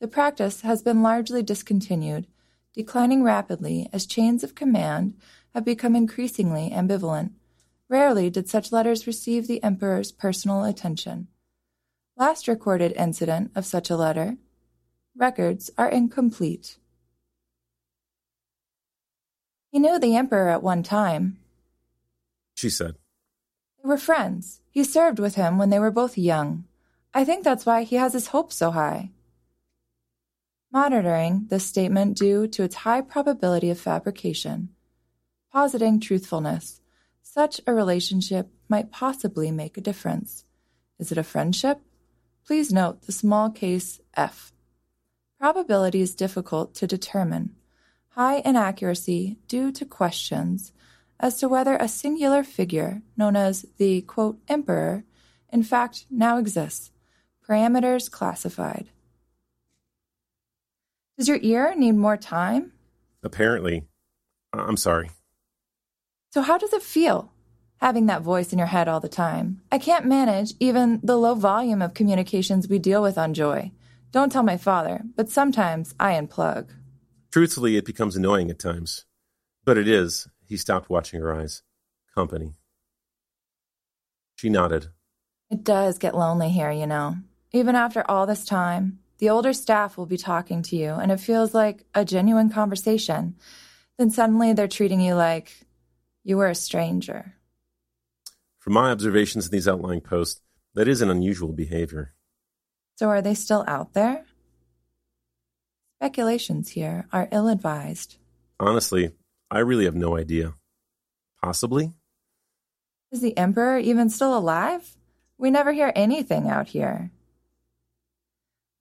The 0.00 0.08
practice 0.08 0.62
has 0.62 0.82
been 0.82 1.04
largely 1.04 1.44
discontinued, 1.44 2.26
declining 2.74 3.22
rapidly 3.22 3.88
as 3.92 4.06
chains 4.06 4.42
of 4.42 4.56
command 4.56 5.14
have 5.54 5.64
become 5.64 5.94
increasingly 5.94 6.70
ambivalent. 6.70 7.30
Rarely 7.88 8.28
did 8.28 8.48
such 8.48 8.72
letters 8.72 9.06
receive 9.06 9.46
the 9.46 9.62
Emperor's 9.62 10.10
personal 10.10 10.64
attention. 10.64 11.28
Last 12.18 12.48
recorded 12.48 12.94
incident 12.96 13.52
of 13.54 13.64
such 13.64 13.90
a 13.90 13.96
letter. 13.96 14.38
Records 15.16 15.70
are 15.78 15.88
incomplete. 15.88 16.76
He 19.70 19.78
knew 19.78 20.00
the 20.00 20.16
Emperor 20.16 20.48
at 20.48 20.60
one 20.60 20.82
time. 20.82 21.38
She 22.56 22.70
said. 22.70 22.96
They 23.80 23.88
were 23.88 23.96
friends. 23.96 24.60
He 24.68 24.82
served 24.82 25.20
with 25.20 25.36
him 25.36 25.58
when 25.58 25.70
they 25.70 25.78
were 25.78 25.92
both 25.92 26.18
young. 26.18 26.64
I 27.14 27.24
think 27.24 27.44
that's 27.44 27.64
why 27.64 27.84
he 27.84 27.94
has 27.94 28.14
his 28.14 28.28
hopes 28.28 28.56
so 28.56 28.72
high. 28.72 29.12
Monitoring 30.72 31.46
this 31.50 31.64
statement 31.64 32.16
due 32.16 32.48
to 32.48 32.64
its 32.64 32.76
high 32.76 33.00
probability 33.00 33.70
of 33.70 33.78
fabrication, 33.78 34.70
positing 35.52 36.00
truthfulness, 36.00 36.80
such 37.22 37.60
a 37.64 37.72
relationship 37.72 38.48
might 38.68 38.90
possibly 38.90 39.52
make 39.52 39.78
a 39.78 39.80
difference. 39.80 40.44
Is 40.98 41.12
it 41.12 41.18
a 41.18 41.22
friendship? 41.22 41.80
Please 42.48 42.72
note 42.72 43.02
the 43.02 43.12
small 43.12 43.50
case 43.50 44.00
f. 44.14 44.54
Probability 45.38 46.00
is 46.00 46.14
difficult 46.14 46.74
to 46.76 46.86
determine. 46.86 47.54
High 48.12 48.40
inaccuracy 48.42 49.36
due 49.48 49.70
to 49.72 49.84
questions 49.84 50.72
as 51.20 51.36
to 51.40 51.46
whether 51.46 51.76
a 51.76 51.88
singular 51.88 52.42
figure, 52.42 53.02
known 53.18 53.36
as 53.36 53.66
the 53.76 54.00
quote, 54.00 54.38
emperor, 54.48 55.04
in 55.52 55.62
fact 55.62 56.06
now 56.10 56.38
exists. 56.38 56.90
Parameters 57.46 58.10
classified. 58.10 58.88
Does 61.18 61.28
your 61.28 61.40
ear 61.42 61.74
need 61.76 61.96
more 61.96 62.16
time? 62.16 62.72
Apparently. 63.22 63.84
I'm 64.54 64.78
sorry. 64.78 65.10
So, 66.32 66.40
how 66.40 66.56
does 66.56 66.72
it 66.72 66.82
feel 66.82 67.30
having 67.78 68.06
that 68.06 68.22
voice 68.22 68.52
in 68.52 68.58
your 68.58 68.68
head 68.68 68.88
all 68.88 69.00
the 69.00 69.08
time? 69.08 69.60
I 69.72 69.78
can't 69.78 70.06
manage 70.06 70.54
even 70.60 71.00
the 71.02 71.16
low 71.16 71.34
volume 71.34 71.82
of 71.82 71.94
communications 71.94 72.68
we 72.68 72.78
deal 72.78 73.02
with 73.02 73.18
on 73.18 73.34
Joy. 73.34 73.72
Don't 74.12 74.30
tell 74.30 74.42
my 74.42 74.56
father, 74.56 75.02
but 75.16 75.28
sometimes 75.28 75.94
I 75.98 76.14
unplug. 76.14 76.68
Truthfully, 77.30 77.76
it 77.76 77.84
becomes 77.84 78.16
annoying 78.16 78.50
at 78.50 78.58
times. 78.58 79.04
But 79.64 79.76
it 79.76 79.86
is, 79.86 80.28
he 80.46 80.56
stopped 80.56 80.88
watching 80.88 81.20
her 81.20 81.34
eyes. 81.34 81.62
Company. 82.14 82.54
She 84.36 84.48
nodded. 84.48 84.88
It 85.50 85.62
does 85.62 85.98
get 85.98 86.16
lonely 86.16 86.48
here, 86.48 86.70
you 86.70 86.86
know. 86.86 87.16
Even 87.52 87.74
after 87.74 88.08
all 88.10 88.26
this 88.26 88.44
time, 88.44 88.98
the 89.18 89.30
older 89.30 89.52
staff 89.52 89.96
will 89.96 90.06
be 90.06 90.16
talking 90.16 90.62
to 90.62 90.76
you, 90.76 90.90
and 90.90 91.10
it 91.10 91.20
feels 91.20 91.54
like 91.54 91.84
a 91.94 92.04
genuine 92.04 92.50
conversation. 92.50 93.34
Then 93.98 94.10
suddenly 94.10 94.52
they're 94.52 94.68
treating 94.68 95.00
you 95.00 95.14
like 95.14 95.66
you 96.24 96.36
were 96.36 96.48
a 96.48 96.54
stranger. 96.54 97.34
From 98.68 98.74
my 98.74 98.90
observations 98.90 99.46
in 99.46 99.50
these 99.50 99.66
outlying 99.66 100.02
posts, 100.02 100.42
that 100.74 100.88
is 100.88 101.00
an 101.00 101.08
unusual 101.08 101.54
behavior. 101.54 102.12
So 102.96 103.08
are 103.08 103.22
they 103.22 103.32
still 103.32 103.64
out 103.66 103.94
there? 103.94 104.26
Speculations 105.96 106.68
here 106.68 107.06
are 107.10 107.30
ill 107.32 107.48
advised. 107.48 108.18
Honestly, 108.60 109.12
I 109.50 109.60
really 109.60 109.86
have 109.86 109.94
no 109.94 110.18
idea. 110.18 110.52
Possibly? 111.42 111.94
Is 113.10 113.22
the 113.22 113.34
Emperor 113.38 113.78
even 113.78 114.10
still 114.10 114.36
alive? 114.36 114.98
We 115.38 115.50
never 115.50 115.72
hear 115.72 115.90
anything 115.96 116.50
out 116.50 116.68
here. 116.68 117.10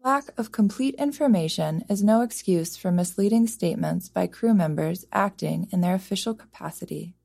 Lack 0.04 0.38
of 0.38 0.52
complete 0.52 0.96
information 0.96 1.86
is 1.88 2.04
no 2.04 2.20
excuse 2.24 2.76
for 2.76 2.92
misleading 2.92 3.48
statements 3.48 4.10
by 4.10 4.28
crew 4.28 4.54
members 4.54 5.06
acting 5.14 5.70
in 5.72 5.80
their 5.80 5.96
official 5.96 6.34
capacity. 6.34 7.17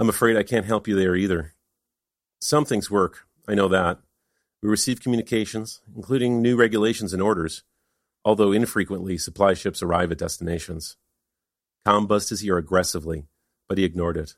I'm 0.00 0.08
afraid 0.08 0.34
I 0.34 0.42
can't 0.42 0.64
help 0.64 0.88
you 0.88 0.96
there 0.96 1.14
either. 1.14 1.52
Some 2.40 2.64
things 2.64 2.90
work, 2.90 3.26
I 3.46 3.54
know 3.54 3.68
that. 3.68 3.98
We 4.62 4.70
receive 4.70 5.02
communications, 5.02 5.82
including 5.94 6.40
new 6.40 6.56
regulations 6.56 7.12
and 7.12 7.20
orders, 7.20 7.64
although 8.24 8.50
infrequently 8.50 9.18
supply 9.18 9.52
ships 9.52 9.82
arrive 9.82 10.10
at 10.10 10.16
destinations. 10.16 10.96
Com 11.84 12.06
buzzed 12.06 12.30
his 12.30 12.42
ear 12.42 12.56
aggressively, 12.56 13.26
but 13.68 13.76
he 13.76 13.84
ignored 13.84 14.16
it. 14.16 14.36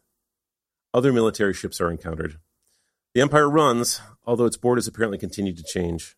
Other 0.92 1.12
military 1.12 1.54
ships 1.54 1.80
are 1.80 1.92
encountered. 1.92 2.40
The 3.14 3.20
Empire 3.20 3.48
runs, 3.48 4.00
although 4.26 4.46
its 4.46 4.56
borders 4.56 4.88
apparently 4.88 5.18
continue 5.18 5.54
to 5.54 5.62
change. 5.62 6.16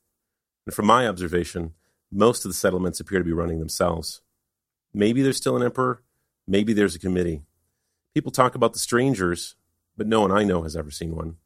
And 0.64 0.74
from 0.74 0.87
my 0.87 1.07
observation, 1.07 1.74
most 2.11 2.46
of 2.46 2.50
the 2.50 2.57
settlements 2.57 2.98
appear 2.98 3.18
to 3.18 3.24
be 3.26 3.33
running 3.35 3.59
themselves. 3.59 4.22
Maybe 4.94 5.20
there's 5.20 5.37
still 5.37 5.59
an 5.59 5.62
emperor, 5.62 6.00
maybe 6.48 6.72
there's 6.72 6.94
a 6.94 6.98
committee. 6.98 7.42
People 8.14 8.31
talk 8.31 8.55
about 8.55 8.72
the 8.72 8.79
strangers, 8.79 9.57
but 9.96 10.07
no 10.07 10.20
one 10.20 10.31
I 10.31 10.44
know 10.44 10.62
has 10.62 10.77
ever 10.77 10.90
seen 10.90 11.16
one. 11.16 11.37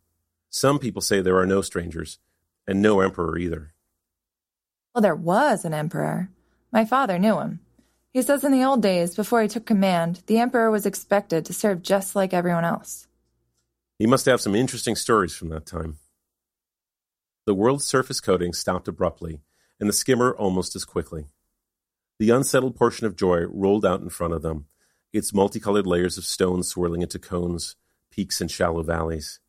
Some 0.51 0.79
people 0.79 1.01
say 1.01 1.21
there 1.21 1.39
are 1.39 1.47
no 1.47 1.63
strangers, 1.63 2.19
and 2.67 2.83
no 2.83 3.01
emperor 3.01 3.39
either. 3.39 3.73
Well, 4.95 5.01
there 5.01 5.15
was 5.15 5.65
an 5.65 5.73
emperor. 5.73 6.29
My 6.71 6.85
father 6.85 7.19
knew 7.19 7.39
him. 7.39 7.61
He 8.13 8.21
says 8.21 8.45
in 8.45 8.53
the 8.53 8.65
old 8.65 8.83
days, 8.83 9.15
before 9.15 9.41
he 9.41 9.49
took 9.49 9.65
command, 9.65 10.23
the 10.27 10.39
emperor 10.39 10.71
was 10.71 10.85
expected 10.85 11.45
to 11.47 11.55
serve 11.55 11.83
just 11.83 12.15
like 12.15 12.35
everyone 12.35 12.65
else. 12.65 13.07
He 13.99 14.07
must 14.07 14.27
have 14.27 14.41
some 14.41 14.55
interesting 14.55 14.95
stories 14.95 15.35
from 15.35 15.49
that 15.49 15.67
time. 15.67 15.99
The 17.47 17.55
world's 17.55 17.85
surface 17.85 18.21
coating 18.21 18.53
stopped 18.53 18.89
abruptly, 18.89 19.41
and 19.81 19.89
the 19.89 19.95
skimmer 19.95 20.35
almost 20.35 20.77
as 20.77 20.85
quickly. 20.85 21.27
The 22.19 22.31
unsettled 22.31 22.77
portion 22.77 23.07
of 23.07 23.17
joy 23.17 23.45
rolled 23.45 23.87
out 23.87 24.01
in 24.01 24.11
front 24.11 24.35
of 24.35 24.43
them, 24.43 24.67
its 25.13 25.33
multicolored 25.33 25.87
layers 25.87 26.19
of 26.19 26.25
stone 26.25 26.63
swirling 26.63 27.03
into 27.03 27.19
cones, 27.19 27.77
peaks, 28.11 28.41
and 28.41 28.51
shallow 28.51 28.83
valleys. 28.83 29.41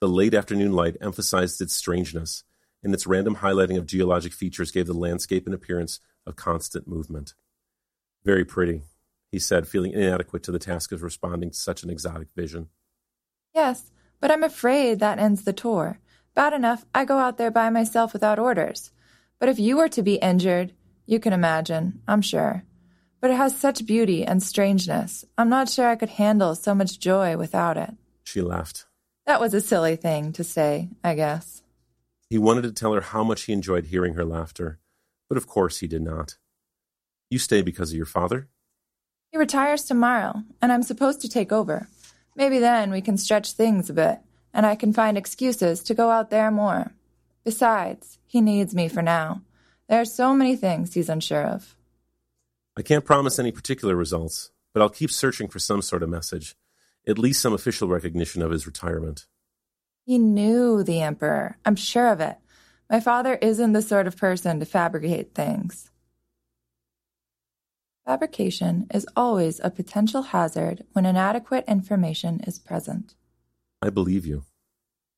The 0.00 0.08
late 0.08 0.34
afternoon 0.34 0.72
light 0.72 0.96
emphasized 1.00 1.60
its 1.60 1.74
strangeness, 1.74 2.44
and 2.82 2.94
its 2.94 3.06
random 3.06 3.36
highlighting 3.36 3.78
of 3.78 3.86
geologic 3.86 4.32
features 4.32 4.70
gave 4.70 4.86
the 4.86 4.92
landscape 4.92 5.46
an 5.46 5.54
appearance 5.54 6.00
of 6.26 6.36
constant 6.36 6.86
movement. 6.86 7.34
Very 8.24 8.44
pretty, 8.44 8.82
he 9.30 9.38
said, 9.38 9.66
feeling 9.66 9.92
inadequate 9.92 10.42
to 10.44 10.52
the 10.52 10.58
task 10.58 10.92
of 10.92 11.02
responding 11.02 11.50
to 11.50 11.56
such 11.56 11.82
an 11.82 11.90
exotic 11.90 12.28
vision. 12.36 12.68
Yes, 13.54 13.90
but 14.20 14.30
I'm 14.30 14.44
afraid 14.44 15.00
that 15.00 15.18
ends 15.18 15.42
the 15.42 15.52
tour. 15.52 15.98
Bad 16.34 16.52
enough 16.52 16.84
I 16.94 17.04
go 17.04 17.18
out 17.18 17.38
there 17.38 17.50
by 17.50 17.70
myself 17.70 18.12
without 18.12 18.38
orders. 18.38 18.90
But 19.38 19.48
if 19.48 19.58
you 19.58 19.76
were 19.76 19.88
to 19.88 20.02
be 20.02 20.16
injured, 20.16 20.72
you 21.06 21.18
can 21.18 21.32
imagine, 21.32 22.02
I'm 22.06 22.22
sure. 22.22 22.64
But 23.20 23.30
it 23.30 23.36
has 23.36 23.56
such 23.56 23.86
beauty 23.86 24.24
and 24.24 24.42
strangeness. 24.42 25.24
I'm 25.36 25.48
not 25.48 25.68
sure 25.68 25.88
I 25.88 25.96
could 25.96 26.10
handle 26.10 26.54
so 26.54 26.74
much 26.74 27.00
joy 27.00 27.36
without 27.36 27.76
it. 27.76 27.90
She 28.24 28.40
laughed. 28.40 28.86
That 29.26 29.40
was 29.40 29.54
a 29.54 29.60
silly 29.60 29.96
thing 29.96 30.32
to 30.34 30.44
say, 30.44 30.88
I 31.02 31.14
guess. 31.14 31.62
He 32.30 32.38
wanted 32.38 32.62
to 32.62 32.72
tell 32.72 32.92
her 32.92 33.00
how 33.00 33.24
much 33.24 33.42
he 33.42 33.52
enjoyed 33.52 33.86
hearing 33.86 34.14
her 34.14 34.24
laughter, 34.24 34.78
but 35.28 35.38
of 35.38 35.46
course 35.46 35.78
he 35.78 35.86
did 35.86 36.02
not. 36.02 36.36
You 37.30 37.38
stay 37.38 37.62
because 37.62 37.90
of 37.90 37.96
your 37.96 38.06
father? 38.06 38.48
He 39.32 39.38
retires 39.38 39.84
tomorrow, 39.84 40.42
and 40.62 40.72
I'm 40.72 40.82
supposed 40.82 41.20
to 41.22 41.28
take 41.28 41.52
over. 41.52 41.88
Maybe 42.36 42.58
then 42.58 42.90
we 42.90 43.00
can 43.00 43.18
stretch 43.18 43.52
things 43.52 43.90
a 43.90 43.94
bit, 43.94 44.20
and 44.54 44.64
I 44.64 44.74
can 44.74 44.92
find 44.92 45.18
excuses 45.18 45.82
to 45.84 45.94
go 45.94 46.10
out 46.10 46.30
there 46.30 46.50
more. 46.50 46.92
Besides, 47.44 48.18
he 48.26 48.40
needs 48.40 48.74
me 48.74 48.88
for 48.88 49.02
now. 49.02 49.42
There 49.88 50.00
are 50.00 50.06
so 50.06 50.34
many 50.34 50.54
things 50.54 50.94
he's 50.94 51.08
unsure 51.08 51.44
of. 51.44 51.74
I 52.78 52.82
can't 52.82 53.04
promise 53.04 53.40
any 53.40 53.50
particular 53.50 53.96
results, 53.96 54.52
but 54.72 54.80
I'll 54.80 54.88
keep 54.88 55.10
searching 55.10 55.48
for 55.48 55.58
some 55.58 55.82
sort 55.82 56.04
of 56.04 56.08
message, 56.08 56.54
at 57.08 57.18
least 57.18 57.42
some 57.42 57.52
official 57.52 57.88
recognition 57.88 58.40
of 58.40 58.52
his 58.52 58.68
retirement. 58.68 59.26
He 60.06 60.16
knew 60.16 60.84
the 60.84 61.02
Emperor. 61.02 61.58
I'm 61.64 61.74
sure 61.74 62.06
of 62.06 62.20
it. 62.20 62.36
My 62.88 63.00
father 63.00 63.34
isn't 63.42 63.72
the 63.72 63.82
sort 63.82 64.06
of 64.06 64.16
person 64.16 64.60
to 64.60 64.64
fabricate 64.64 65.34
things. 65.34 65.90
Fabrication 68.06 68.86
is 68.94 69.08
always 69.16 69.58
a 69.58 69.70
potential 69.70 70.22
hazard 70.22 70.84
when 70.92 71.04
inadequate 71.04 71.64
information 71.66 72.38
is 72.46 72.60
present. 72.60 73.16
I 73.82 73.90
believe 73.90 74.24
you. 74.24 74.44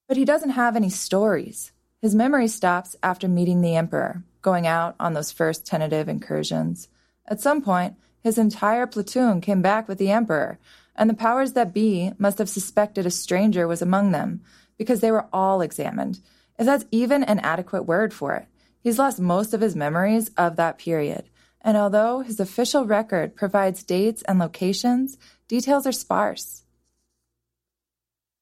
But 0.09 0.17
he 0.17 0.25
doesn't 0.25 0.51
have 0.51 0.77
any 0.77 0.89
stories. 0.89 1.73
His 2.01 2.15
memory 2.15 2.49
stops 2.49 2.97
after 3.03 3.29
meeting 3.29 3.61
the 3.61 3.77
Emperor, 3.77 4.25
going 4.41 4.67
out 4.67 4.97
on 4.99 5.13
those 5.13 5.31
first 5.31 5.67
tentative 5.67 6.09
incursions. 6.09 6.89
At 7.31 7.41
some 7.41 7.63
point, 7.63 7.95
his 8.23 8.37
entire 8.37 8.87
platoon 8.87 9.41
came 9.41 9.63
back 9.63 9.89
with 9.89 9.97
the 9.97 10.11
Emperor, 10.11 10.59
and 10.97 11.09
the 11.09 11.15
powers 11.15 11.55
that 11.55 11.73
be 11.73 12.13
must 12.19 12.37
have 12.37 12.51
suspected 12.51 13.07
a 13.07 13.11
stranger 13.11 13.67
was 13.67 13.81
among 13.81 14.11
them, 14.11 14.43
because 14.77 15.01
they 15.01 15.13
were 15.13 15.29
all 15.33 15.63
examined, 15.63 16.21
if 16.59 16.67
that's 16.67 16.85
even 16.91 17.25
an 17.25 17.39
adequate 17.39 17.85
word 17.85 18.13
for 18.13 18.35
it. 18.35 18.47
He's 18.83 18.99
lost 18.99 19.21
most 19.21 19.55
of 19.55 19.61
his 19.61 19.77
memories 19.77 20.31
of 20.37 20.57
that 20.57 20.77
period. 20.77 21.31
and 21.63 21.77
although 21.77 22.21
his 22.21 22.41
official 22.41 22.87
record 22.87 23.37
provides 23.37 23.83
dates 23.83 24.23
and 24.23 24.39
locations, 24.39 25.19
details 25.49 25.87
are 25.87 25.93
sparse. 25.93 26.65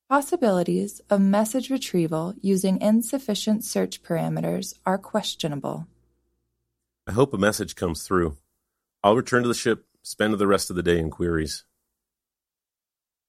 Possibilities 0.09 1.01
of 1.11 1.20
message 1.20 1.68
retrieval 1.68 2.35
using 2.40 2.81
insufficient 2.81 3.64
search 3.64 4.03
parameters 4.03 4.74
are 4.87 4.98
questionable. 4.98 5.87
I 7.07 7.12
hope 7.12 7.35
a 7.35 7.38
message 7.38 7.74
comes 7.74 8.03
through. 8.05 8.37
I'll 9.02 9.16
return 9.16 9.42
to 9.42 9.48
the 9.48 9.54
ship, 9.54 9.87
spend 10.02 10.34
the 10.34 10.46
rest 10.46 10.70
of 10.70 10.76
the 10.76 10.82
day 10.82 10.98
in 10.98 11.11
queries. 11.11 11.64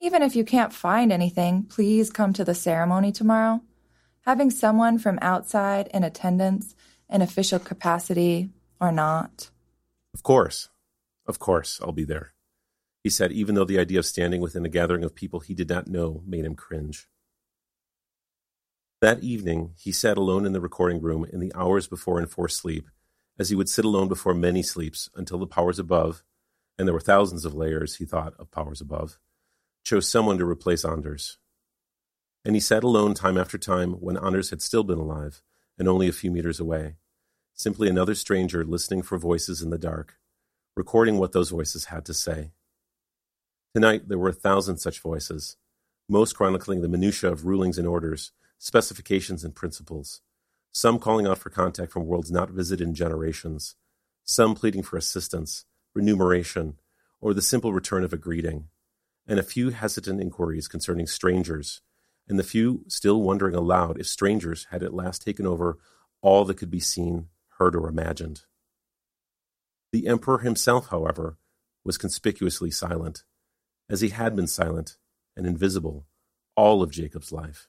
Even 0.02 0.24
if 0.24 0.36
you 0.36 0.44
can't 0.44 0.74
find 0.74 1.12
anything, 1.12 1.64
please 1.64 2.10
come 2.10 2.34
to 2.34 2.46
the 2.46 2.56
ceremony 2.56 3.12
tomorrow. 3.12 3.62
Having 4.22 4.52
someone 4.52 4.98
from 4.98 5.20
outside 5.22 5.90
in 5.94 6.04
attendance 6.04 6.76
in 7.10 7.22
official 7.22 7.60
capacity 7.60 8.50
or 8.80 8.92
not. 8.92 9.50
Of 10.14 10.24
course. 10.24 10.70
Of 11.26 11.40
course, 11.40 11.80
I'll 11.84 11.92
be 11.92 12.06
there 12.06 12.34
he 13.04 13.10
said, 13.10 13.32
even 13.32 13.56
though 13.56 13.66
the 13.66 13.80
idea 13.80 14.00
of 14.00 14.06
standing 14.06 14.42
within 14.42 14.66
a 14.66 14.70
gathering 14.70 15.04
of 15.04 15.16
people 15.16 15.40
he 15.40 15.54
did 15.54 15.70
not 15.70 15.88
know 15.88 16.22
made 16.26 16.46
him 16.46 16.56
cringe. 16.56 17.08
That 19.02 19.24
evening, 19.24 19.74
he 19.78 19.94
sat 19.94 20.18
alone 20.18 20.46
in 20.46 20.52
the 20.52 20.60
recording 20.60 21.02
room 21.02 21.26
in 21.32 21.40
the 21.40 21.54
hours 21.56 21.88
before 21.88 22.20
enforced 22.20 22.60
sleep, 22.60 22.90
as 23.40 23.50
he 23.50 23.56
would 23.56 23.70
sit 23.70 23.86
alone 23.86 24.10
before 24.10 24.34
many 24.34 24.62
sleeps 24.62 25.10
until 25.16 25.40
the 25.40 25.48
powers 25.48 25.80
above, 25.80 26.24
and 26.78 26.88
there 26.88 26.94
were 26.94 27.00
thousands 27.00 27.46
of 27.46 27.56
layers, 27.56 27.96
he 27.96 28.06
thought, 28.06 28.34
of 28.38 28.52
powers 28.52 28.82
above, 28.82 29.18
chose 29.84 30.08
someone 30.08 30.38
to 30.38 30.46
replace 30.46 30.84
Anders. 30.84 31.38
And 32.44 32.56
he 32.56 32.60
sat 32.60 32.84
alone 32.84 33.14
time 33.14 33.38
after 33.38 33.58
time 33.58 33.94
when 33.94 34.18
Anders 34.18 34.50
had 34.50 34.62
still 34.62 34.84
been 34.84 35.00
alive 35.00 35.42
and 35.78 35.88
only 35.88 36.10
a 36.10 36.14
few 36.14 36.32
meters 36.32 36.60
away, 36.60 36.96
simply 37.54 37.90
another 37.90 38.14
stranger 38.14 38.66
listening 38.66 39.02
for 39.02 39.18
voices 39.18 39.62
in 39.62 39.70
the 39.70 39.78
dark, 39.78 40.18
recording 40.76 41.18
what 41.18 41.32
those 41.32 41.50
voices 41.50 41.86
had 41.86 42.06
to 42.06 42.14
say. 42.14 42.52
Tonight 43.74 44.08
there 44.08 44.18
were 44.18 44.30
a 44.30 44.34
thousand 44.34 44.78
such 44.78 45.00
voices, 45.00 45.56
most 46.10 46.34
chronicling 46.36 46.82
the 46.82 46.88
minutiae 46.90 47.32
of 47.32 47.46
rulings 47.46 47.78
and 47.78 47.88
orders, 47.88 48.32
specifications 48.58 49.44
and 49.44 49.56
principles, 49.56 50.22
some 50.72 51.00
calling 51.00 51.28
out 51.28 51.38
for 51.38 51.50
contact 51.50 51.92
from 51.92 52.06
worlds 52.06 52.32
not 52.32 52.52
visited 52.52 52.88
in 52.88 52.94
generations, 52.94 53.76
some 54.24 54.56
pleading 54.56 54.84
for 54.84 54.98
assistance, 54.98 55.66
remuneration, 55.94 56.80
or 57.22 57.34
the 57.34 57.42
simple 57.42 57.74
return 57.74 58.04
of 58.04 58.14
a 58.14 58.18
greeting, 58.18 58.70
and 59.28 59.40
a 59.40 59.44
few 59.44 59.70
hesitant 59.70 60.22
inquiries 60.22 60.68
concerning 60.68 61.08
strangers, 61.08 61.82
and 62.28 62.38
the 62.38 62.44
few 62.44 62.84
still 62.88 63.22
wondering 63.22 63.56
aloud 63.56 64.00
if 64.00 64.08
strangers 64.08 64.68
had 64.72 64.84
at 64.84 64.94
last 64.94 65.24
taken 65.24 65.48
over 65.48 65.80
all 66.22 66.46
that 66.46 66.58
could 66.58 66.72
be 66.72 66.80
seen, 66.80 67.28
heard, 67.58 67.76
or 67.76 67.88
imagined. 67.88 68.42
The 69.92 70.08
emperor 70.08 70.40
himself, 70.40 70.90
however, 70.90 71.38
was 71.84 71.98
conspicuously 71.98 72.70
silent 72.70 73.24
as 73.90 74.02
he 74.02 74.10
had 74.10 74.36
been 74.36 74.48
silent 74.48 74.98
and 75.36 75.48
invisible 75.48 76.06
all 76.56 76.84
of 76.84 76.92
Jacob's 76.92 77.32
life. 77.32 77.69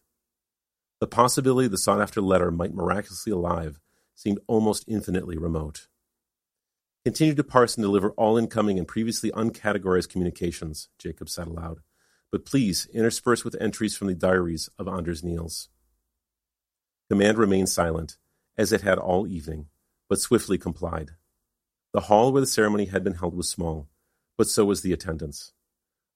The 1.01 1.07
possibility 1.07 1.67
the 1.67 1.79
sought 1.79 2.03
after 2.03 2.21
letter 2.21 2.51
might 2.51 2.75
miraculously 2.75 3.33
alive 3.33 3.81
seemed 4.15 4.39
almost 4.47 4.85
infinitely 4.87 5.39
remote. 5.39 5.89
Continue 7.07 7.35
to 7.35 7.43
parse 7.43 7.77
and 7.77 7.83
deliver 7.83 8.11
all 8.11 8.37
incoming 8.37 8.79
and 8.79 8.87
previously 8.87 9.31
uncategorized 9.31 10.11
communications, 10.11 10.89
Jacob 10.99 11.31
said 11.31 11.47
aloud, 11.47 11.81
but 12.31 12.45
please 12.45 12.87
intersperse 12.93 13.43
with 13.43 13.57
entries 13.59 13.97
from 13.97 14.09
the 14.09 14.15
diaries 14.15 14.69
of 14.79 14.87
Anders 14.87 15.25
Niels. 15.25 15.71
Command 17.09 17.39
remained 17.39 17.71
silent, 17.71 18.19
as 18.59 18.71
it 18.71 18.83
had 18.83 18.99
all 18.99 19.27
evening, 19.27 19.69
but 20.11 20.21
swiftly 20.21 20.59
complied. 20.59 21.13
The 21.95 22.03
hall 22.03 22.31
where 22.31 22.43
the 22.43 22.47
ceremony 22.47 22.85
had 22.85 23.03
been 23.03 23.15
held 23.15 23.35
was 23.35 23.49
small, 23.49 23.89
but 24.37 24.49
so 24.49 24.67
was 24.67 24.83
the 24.83 24.93
attendance. 24.93 25.53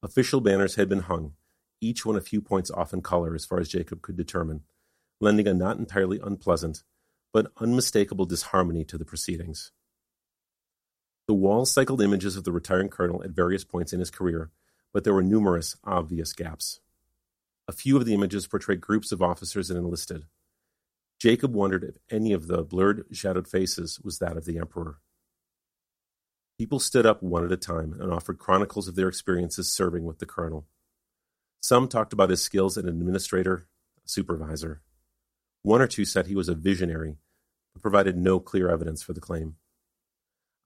Official 0.03 0.42
banners 0.42 0.75
had 0.75 0.90
been 0.90 1.01
hung, 1.01 1.33
each 1.81 2.05
one 2.05 2.16
a 2.16 2.20
few 2.20 2.42
points 2.42 2.70
off 2.70 2.92
in 2.92 3.01
color 3.01 3.35
as 3.35 3.47
far 3.47 3.59
as 3.59 3.70
Jacob 3.70 4.03
could 4.03 4.16
determine, 4.16 4.62
lending 5.20 5.48
a 5.48 5.55
not 5.55 5.79
entirely 5.79 6.20
unpleasant, 6.22 6.83
but 7.33 7.50
unmistakable 7.59 8.27
disharmony 8.27 8.85
to 8.85 8.98
the 8.98 9.05
proceedings. 9.05 9.72
The 11.27 11.35
wall 11.35 11.64
cycled 11.64 12.03
images 12.03 12.37
of 12.37 12.44
the 12.44 12.53
retiring 12.53 12.88
colonel 12.88 13.22
at 13.22 13.31
various 13.31 13.64
points 13.64 13.92
in 13.92 14.00
his 14.00 14.11
career, 14.11 14.50
but 14.92 15.05
there 15.05 15.14
were 15.14 15.22
numerous 15.22 15.77
obvious 15.85 16.33
gaps. 16.33 16.81
A 17.66 17.72
few 17.72 17.96
of 17.96 18.05
the 18.05 18.14
images 18.14 18.46
portrayed 18.46 18.81
groups 18.81 19.11
of 19.11 19.22
officers 19.22 19.70
and 19.70 19.79
enlisted. 19.79 20.27
Jacob 21.18 21.55
wondered 21.55 21.85
if 21.85 21.96
any 22.11 22.33
of 22.33 22.46
the 22.46 22.62
blurred, 22.62 23.07
shadowed 23.11 23.48
faces 23.48 23.98
was 24.00 24.18
that 24.18 24.37
of 24.37 24.44
the 24.44 24.59
emperor. 24.59 24.98
People 26.59 26.79
stood 26.79 27.07
up 27.07 27.22
one 27.22 27.44
at 27.44 27.50
a 27.50 27.57
time 27.57 27.96
and 27.98 28.12
offered 28.12 28.38
chronicles 28.38 28.87
of 28.87 28.94
their 28.94 29.09
experiences 29.09 29.72
serving 29.72 30.05
with 30.05 30.18
the 30.18 30.27
colonel. 30.27 30.66
Some 31.61 31.88
talked 31.88 32.12
about 32.12 32.31
his 32.31 32.42
skills 32.42 32.77
as 32.77 32.85
an 32.85 32.90
administrator, 32.90 33.66
supervisor. 34.05 34.83
One 35.64 35.81
or 35.81 35.87
two 35.87 36.05
said 36.05 36.27
he 36.27 36.35
was 36.35 36.50
a 36.50 36.55
visionary, 36.55 37.16
but 37.72 37.81
provided 37.81 38.18
no 38.18 38.38
clear 38.38 38.68
evidence 38.68 39.03
for 39.03 39.14
the 39.14 39.20
claim. 39.20 39.57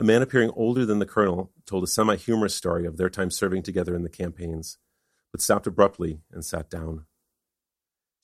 A 0.00 0.04
man 0.04 0.22
appearing 0.22 0.50
older 0.56 0.84
than 0.84 0.98
the 0.98 1.06
colonel 1.06 1.52
told 1.66 1.84
a 1.84 1.86
semi 1.86 2.16
humorous 2.16 2.56
story 2.56 2.84
of 2.84 2.96
their 2.96 3.08
time 3.08 3.30
serving 3.30 3.62
together 3.62 3.94
in 3.94 4.02
the 4.02 4.08
campaigns, 4.08 4.76
but 5.30 5.40
stopped 5.40 5.68
abruptly 5.68 6.22
and 6.32 6.44
sat 6.44 6.68
down. 6.68 7.06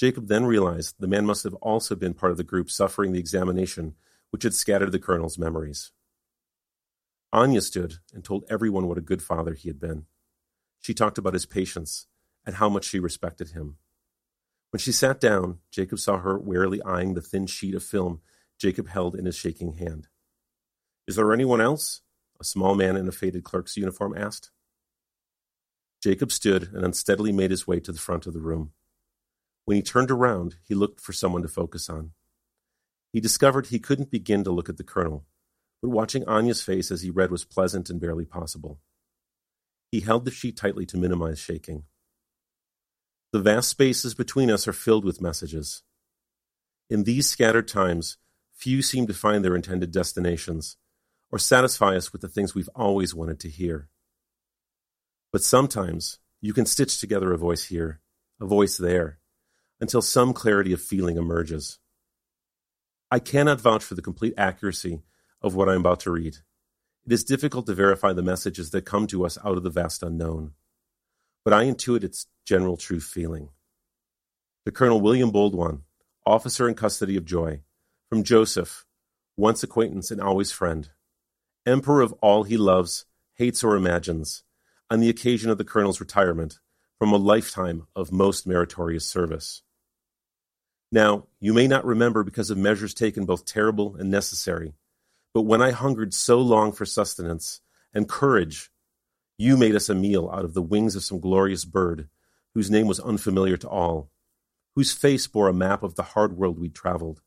Jacob 0.01 0.27
then 0.27 0.47
realized 0.47 0.97
the 0.99 1.07
man 1.07 1.25
must 1.25 1.45
have 1.45 1.55
also 1.55 1.95
been 1.95 2.13
part 2.13 2.33
of 2.33 2.39
the 2.39 2.43
group 2.43 2.69
suffering 2.69 3.13
the 3.13 3.21
examination 3.21 3.95
which 4.31 4.43
had 4.43 4.53
scattered 4.53 4.91
the 4.91 4.99
colonel's 4.99 5.39
memories. 5.39 5.93
Anya 7.33 7.61
stood 7.61 7.99
and 8.13 8.25
told 8.25 8.43
everyone 8.51 8.89
what 8.89 8.99
a 8.99 9.01
good 9.01 9.23
father 9.23 9.55
he 9.55 9.69
had 9.69 9.79
been. 9.79 10.07
She 10.81 10.93
talked 10.93 11.19
about 11.19 11.35
his 11.35 11.47
patience 11.47 12.09
and 12.45 12.57
how 12.57 12.69
much 12.69 12.85
she 12.85 12.99
respected 12.99 13.51
him. 13.51 13.77
When 14.75 14.81
she 14.81 14.91
sat 14.91 15.21
down, 15.21 15.61
Jacob 15.71 16.01
saw 16.01 16.19
her 16.19 16.37
warily 16.37 16.83
eyeing 16.83 17.15
the 17.15 17.21
thin 17.21 17.47
sheet 17.47 17.77
of 17.77 17.85
film 17.85 18.23
Jacob 18.59 18.89
held 18.89 19.15
in 19.15 19.25
his 19.25 19.37
shaking 19.37 19.75
hand. 19.75 20.09
Is 21.07 21.15
there 21.15 21.33
anyone 21.33 21.61
else? 21.61 22.01
A 22.41 22.45
small 22.45 22.75
man 22.75 22.97
in 22.97 23.07
a 23.07 23.13
faded 23.13 23.45
clerk's 23.45 23.77
uniform 23.77 24.17
asked. 24.19 24.51
Jacob 26.03 26.33
stood 26.33 26.73
and 26.73 26.85
unsteadily 26.85 27.31
made 27.31 27.53
his 27.53 27.69
way 27.69 27.79
to 27.79 27.93
the 27.93 28.01
front 28.01 28.27
of 28.27 28.33
the 28.33 28.41
room. 28.41 28.73
When 29.65 29.77
he 29.77 29.81
turned 29.81 30.11
around, 30.11 30.57
he 30.67 30.75
looked 30.75 31.01
for 31.01 31.13
someone 31.13 31.43
to 31.43 31.49
focus 31.49 31.89
on. 31.89 32.11
He 33.13 33.21
discovered 33.21 33.67
he 33.69 33.79
couldn't 33.79 34.11
begin 34.11 34.43
to 34.43 34.51
look 34.51 34.69
at 34.69 34.77
the 34.77 34.83
colonel 34.83 35.25
but 35.81 35.91
watching 35.91 36.27
Anya's 36.27 36.63
face 36.63 36.91
as 36.91 37.03
he 37.03 37.11
read 37.11 37.31
was 37.31 37.45
pleasant 37.45 37.91
and 37.91 38.01
barely 38.01 38.25
possible. 38.25 38.81
He 39.93 40.01
held 40.01 40.25
the 40.25 40.33
sheet 40.33 40.57
tightly 40.57 40.85
to 40.87 40.97
minimize 40.97 41.39
shaking. 41.39 41.85
The 43.35 43.41
vast 43.41 43.69
spaces 43.69 44.15
between 44.15 44.49
us 44.49 44.69
are 44.69 44.73
filled 44.73 45.05
with 45.05 45.21
messages. 45.21 45.83
In 46.89 47.03
these 47.03 47.29
scattered 47.29 47.67
times, 47.67 48.17
few 48.53 48.81
seem 48.81 49.09
to 49.09 49.13
find 49.13 49.45
their 49.45 49.57
intended 49.57 49.91
destinations 49.91 50.77
or 51.33 51.41
satisfy 51.41 51.97
us 51.97 52.13
with 52.13 52.23
the 52.23 52.29
things 52.29 52.55
we've 52.55 52.71
always 52.77 53.13
wanted 53.13 53.41
to 53.41 53.49
hear. 53.49 53.89
But 55.33 55.43
sometimes 55.43 56.21
you 56.41 56.53
can 56.53 56.65
stitch 56.65 57.01
together 57.01 57.33
a 57.33 57.37
voice 57.37 57.65
here, 57.65 58.01
a 58.41 58.47
voice 58.47 58.77
there, 58.77 59.19
until 59.81 60.01
some 60.01 60.33
clarity 60.33 60.73
of 60.73 60.81
feeling 60.81 61.17
emerges. 61.17 61.81
I 63.11 63.19
cannot 63.19 63.61
vouch 63.61 63.83
for 63.83 63.97
the 63.97 64.01
complete 64.01 64.35
accuracy 64.39 65.03
of 65.43 65.57
what 65.57 65.69
I 65.69 65.75
am 65.75 65.81
about 65.81 65.99
to 66.03 66.13
read. 66.13 66.37
It 67.05 67.13
is 67.13 67.25
difficult 67.25 67.67
to 67.67 67.75
verify 67.75 68.13
the 68.13 68.23
messages 68.23 68.71
that 68.71 68.83
come 68.83 69.09
to 69.09 69.27
us 69.27 69.39
out 69.45 69.57
of 69.57 69.65
the 69.65 69.71
vast 69.71 70.05
unknown, 70.05 70.53
but 71.45 71.53
I 71.53 71.65
intuit 71.65 72.03
its 72.03 72.27
general 72.47 72.77
true 72.77 73.01
feeling. 73.01 73.51
To 74.65 74.73
Colonel 74.73 75.01
William 75.01 75.31
Boldwan, 75.31 75.83
officer 76.27 76.69
in 76.69 76.75
custody 76.75 77.17
of 77.17 77.25
Joy, 77.25 77.61
from 78.09 78.23
Joseph, 78.23 78.87
once 79.37 79.63
acquaintance 79.63 80.11
and 80.11 80.21
always 80.21 80.53
friend, 80.53 80.91
emperor 81.67 82.01
of 82.01 82.13
all 82.15 82.45
he 82.45 82.57
loves, 82.57 83.05
hates, 83.35 83.63
or 83.63 83.77
imagines, 83.77 84.43
on 84.91 85.01
the 85.01 85.11
occasion 85.11 85.51
of 85.51 85.59
the 85.59 85.65
colonel's 85.65 86.01
retirement 86.01 86.59
from 86.99 87.13
a 87.13 87.17
lifetime 87.17 87.87
of 87.95 88.13
most 88.13 88.47
meritorious 88.47 89.07
service. 89.07 89.63
Now, 90.91 91.27
you 91.41 91.53
may 91.53 91.67
not 91.67 91.85
remember 91.85 92.23
because 92.23 92.51
of 92.51 92.59
measures 92.59 92.95
taken 92.95 93.27
both 93.27 93.45
terrible 93.45 93.97
and 93.97 94.11
necessary 94.11 94.75
but 95.35 95.43
when 95.43 95.61
I 95.61 95.73
hungered 95.73 96.15
so 96.15 96.41
long 96.41 96.71
for 96.73 96.87
sustenance 96.87 97.61
and 97.93 98.09
courage, 98.09 98.71
you 99.37 99.57
made 99.57 99.75
us 99.75 99.89
a 99.89 99.95
meal 99.95 100.31
out 100.33 100.45
of 100.45 100.55
the 100.55 100.63
wings 100.63 100.95
of 100.95 101.05
some 101.05 101.21
glorious 101.21 101.65
bird, 101.65 102.09
whose 102.55 102.71
name 102.71 102.87
was 102.87 103.01
unfamiliar 103.01 103.57
to 103.57 103.69
all, 103.69 104.11
whose 104.75 104.93
face 104.93 105.27
bore 105.27 105.49
a 105.49 105.55
map 105.55 105.83
of 105.83 105.97
the 105.97 106.03
hard 106.03 106.37
world 106.37 106.59
we'd 106.59 106.75
traveled. 106.75 107.21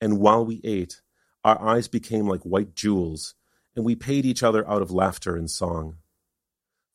And 0.00 0.18
while 0.18 0.44
we 0.44 0.60
ate, 0.64 1.00
our 1.44 1.60
eyes 1.60 1.88
became 1.88 2.26
like 2.26 2.42
white 2.42 2.74
jewels, 2.74 3.34
and 3.74 3.84
we 3.84 3.94
paid 3.94 4.26
each 4.26 4.42
other 4.42 4.68
out 4.68 4.82
of 4.82 4.90
laughter 4.90 5.36
and 5.36 5.50
song. 5.50 5.96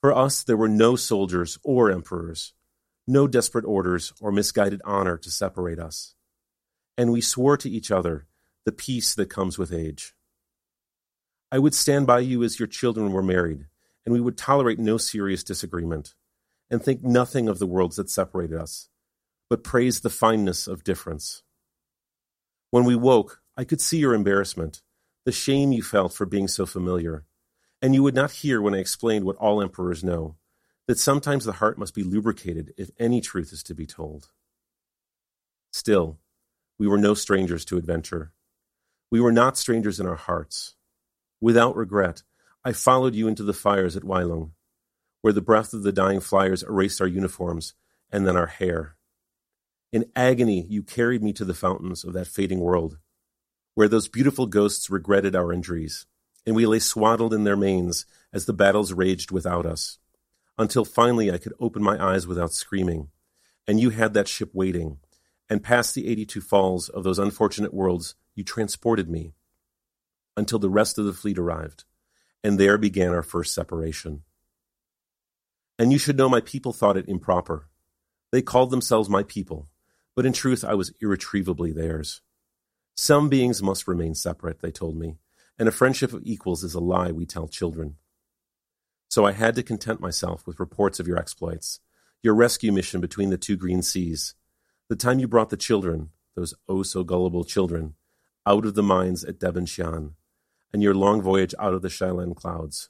For 0.02 0.14
us, 0.14 0.44
there 0.44 0.58
were 0.58 0.68
no 0.68 0.96
soldiers 0.96 1.58
or 1.64 1.90
emperors, 1.90 2.54
no 3.08 3.28
desperate 3.28 3.66
orders 3.66 4.14
or 4.22 4.32
misguided 4.32 4.82
honor 4.86 5.18
to 5.18 5.32
separate 5.32 5.80
us. 5.80 6.14
And 6.98 7.12
we 7.12 7.22
swore 7.22 7.58
to 7.58 7.70
each 7.70 7.92
other 7.92 8.28
the 8.66 8.72
peace 8.72 9.16
that 9.16 9.30
comes 9.30 9.58
with 9.58 9.74
age. 9.74 10.14
I 11.52 11.60
would 11.60 11.74
stand 11.74 12.08
by 12.08 12.20
you 12.20 12.44
as 12.44 12.60
your 12.60 12.68
children 12.68 13.12
were 13.12 13.24
married, 13.24 13.66
and 14.06 14.14
we 14.14 14.22
would 14.22 14.38
tolerate 14.38 14.80
no 14.80 14.98
serious 14.98 15.44
disagreement, 15.44 16.14
and 16.70 16.82
think 16.82 17.04
nothing 17.04 17.48
of 17.48 17.60
the 17.60 17.68
worlds 17.68 17.96
that 17.96 18.10
separated 18.10 18.58
us, 18.58 18.90
but 19.50 19.64
praise 19.64 20.02
the 20.02 20.10
fineness 20.10 20.68
of 20.68 20.84
difference. 20.84 21.44
When 22.72 22.84
we 22.84 22.96
woke, 22.96 23.42
I 23.58 23.64
could 23.64 23.82
see 23.82 23.98
your 23.98 24.14
embarrassment, 24.14 24.82
the 25.26 25.32
shame 25.32 25.72
you 25.72 25.82
felt 25.82 26.14
for 26.14 26.26
being 26.26 26.48
so 26.48 26.66
familiar, 26.66 27.26
and 27.82 27.94
you 27.94 28.04
would 28.04 28.16
not 28.16 28.32
hear 28.32 28.62
when 28.62 28.76
I 28.76 28.80
explained 28.80 29.26
what 29.26 29.38
all 29.38 29.62
emperors 29.62 30.04
know 30.04 30.36
that 30.88 31.00
sometimes 31.00 31.46
the 31.46 31.54
heart 31.54 31.78
must 31.78 31.96
be 31.96 32.04
lubricated 32.04 32.74
if 32.78 32.92
any 33.00 33.22
truth 33.22 33.52
is 33.52 33.64
to 33.64 33.74
be 33.74 33.86
told. 33.86 34.30
Still, 35.74 36.20
we 36.78 36.88
were 36.88 36.98
no 36.98 37.14
strangers 37.14 37.66
to 37.66 37.78
adventure. 37.78 38.32
We 39.12 39.20
were 39.20 39.32
not 39.32 39.58
strangers 39.58 40.00
in 40.00 40.06
our 40.06 40.16
hearts. 40.16 40.76
Without 41.42 41.76
regret, 41.76 42.24
I 42.68 42.74
followed 42.74 43.14
you 43.14 43.28
into 43.28 43.44
the 43.44 43.54
fires 43.54 43.96
at 43.96 44.02
Weilung, 44.02 44.54
where 45.22 45.32
the 45.32 45.40
breath 45.40 45.72
of 45.72 45.84
the 45.84 45.92
dying 45.92 46.20
flyers 46.20 46.64
erased 46.64 47.00
our 47.00 47.08
uniforms 47.08 47.76
and 48.12 48.26
then 48.26 48.36
our 48.36 48.48
hair. 48.48 48.96
In 49.94 50.12
agony, 50.16 50.66
you 50.68 50.82
carried 50.82 51.22
me 51.22 51.32
to 51.34 51.46
the 51.46 51.54
fountains 51.54 52.04
of 52.04 52.14
that 52.14 52.26
fading 52.26 52.60
world, 52.60 52.98
where 53.76 53.88
those 53.88 54.08
beautiful 54.08 54.48
ghosts 54.48 54.90
regretted 54.90 55.36
our 55.36 55.54
injuries, 55.54 56.08
and 56.44 56.56
we 56.56 56.66
lay 56.66 56.80
swaddled 56.80 57.36
in 57.36 57.44
their 57.44 57.56
manes 57.56 58.08
as 58.34 58.46
the 58.46 58.54
battles 58.54 58.92
raged 58.92 59.30
without 59.30 59.68
us 59.68 60.00
until 60.58 60.86
finally 60.86 61.32
I 61.32 61.38
could 61.38 61.54
open 61.60 61.84
my 61.84 62.04
eyes 62.04 62.26
without 62.26 62.54
screaming, 62.54 63.10
and 63.68 63.80
you 63.80 63.92
had 63.92 64.16
that 64.16 64.28
ship 64.28 64.50
waiting, 64.54 64.98
and 65.50 65.64
past 65.64 65.94
the 65.94 66.08
82 66.08 66.42
falls 66.42 66.90
of 66.90 67.04
those 67.04 67.20
unfortunate 67.20 67.74
worlds 67.74 68.16
you 68.34 68.44
transported 68.44 69.08
me 69.08 69.36
until 70.36 70.58
the 70.58 70.70
rest 70.70 70.98
of 70.98 71.06
the 71.06 71.14
fleet 71.14 71.38
arrived, 71.38 71.84
and 72.46 72.60
there 72.60 72.78
began 72.78 73.10
our 73.10 73.24
first 73.24 73.56
separation. 73.56 74.22
And 75.80 75.92
you 75.92 75.98
should 75.98 76.16
know 76.16 76.30
my 76.30 76.42
people 76.42 76.74
thought 76.74 76.96
it 76.96 77.10
improper. 77.10 77.70
They 78.32 78.44
called 78.44 78.70
themselves 78.70 79.10
my 79.10 79.24
people, 79.24 79.68
but 80.16 80.28
in 80.28 80.32
truth 80.32 80.64
I 80.64 80.76
was 80.76 80.94
irretrievably 81.02 81.72
theirs. 81.72 82.22
Some 82.96 83.30
beings 83.30 83.64
must 83.64 83.88
remain 83.88 84.14
separate, 84.14 84.60
they 84.62 84.70
told 84.70 84.96
me, 84.96 85.18
and 85.58 85.68
a 85.68 85.72
friendship 85.72 86.14
of 86.14 86.22
equals 86.24 86.64
is 86.64 86.76
a 86.76 86.80
lie 86.80 87.12
we 87.12 87.26
tell 87.26 87.48
children. 87.48 87.96
So 89.10 89.26
I 89.26 89.32
had 89.32 89.56
to 89.56 89.64
content 89.64 90.00
myself 90.00 90.46
with 90.46 90.60
reports 90.60 91.00
of 91.00 91.08
your 91.08 91.18
exploits, 91.18 91.80
your 92.22 92.36
rescue 92.36 92.72
mission 92.72 93.02
between 93.02 93.32
the 93.32 93.40
two 93.40 93.58
green 93.58 93.82
seas, 93.82 94.36
the 94.88 94.96
time 94.96 95.18
you 95.18 95.28
brought 95.28 95.50
the 95.50 95.58
children, 95.58 96.12
those 96.36 96.54
oh 96.70 96.84
so 96.84 97.04
gullible 97.04 97.44
children, 97.44 97.96
out 98.46 98.68
of 98.68 98.76
the 98.76 98.84
mines 98.84 99.24
at 99.24 99.40
Devonshire, 99.40 100.12
and 100.76 100.84
your 100.84 100.94
long 100.94 101.22
voyage 101.22 101.56
out 101.58 101.74
of 101.74 101.82
the 101.82 101.88
Shilan 101.88 102.36
clouds. 102.36 102.90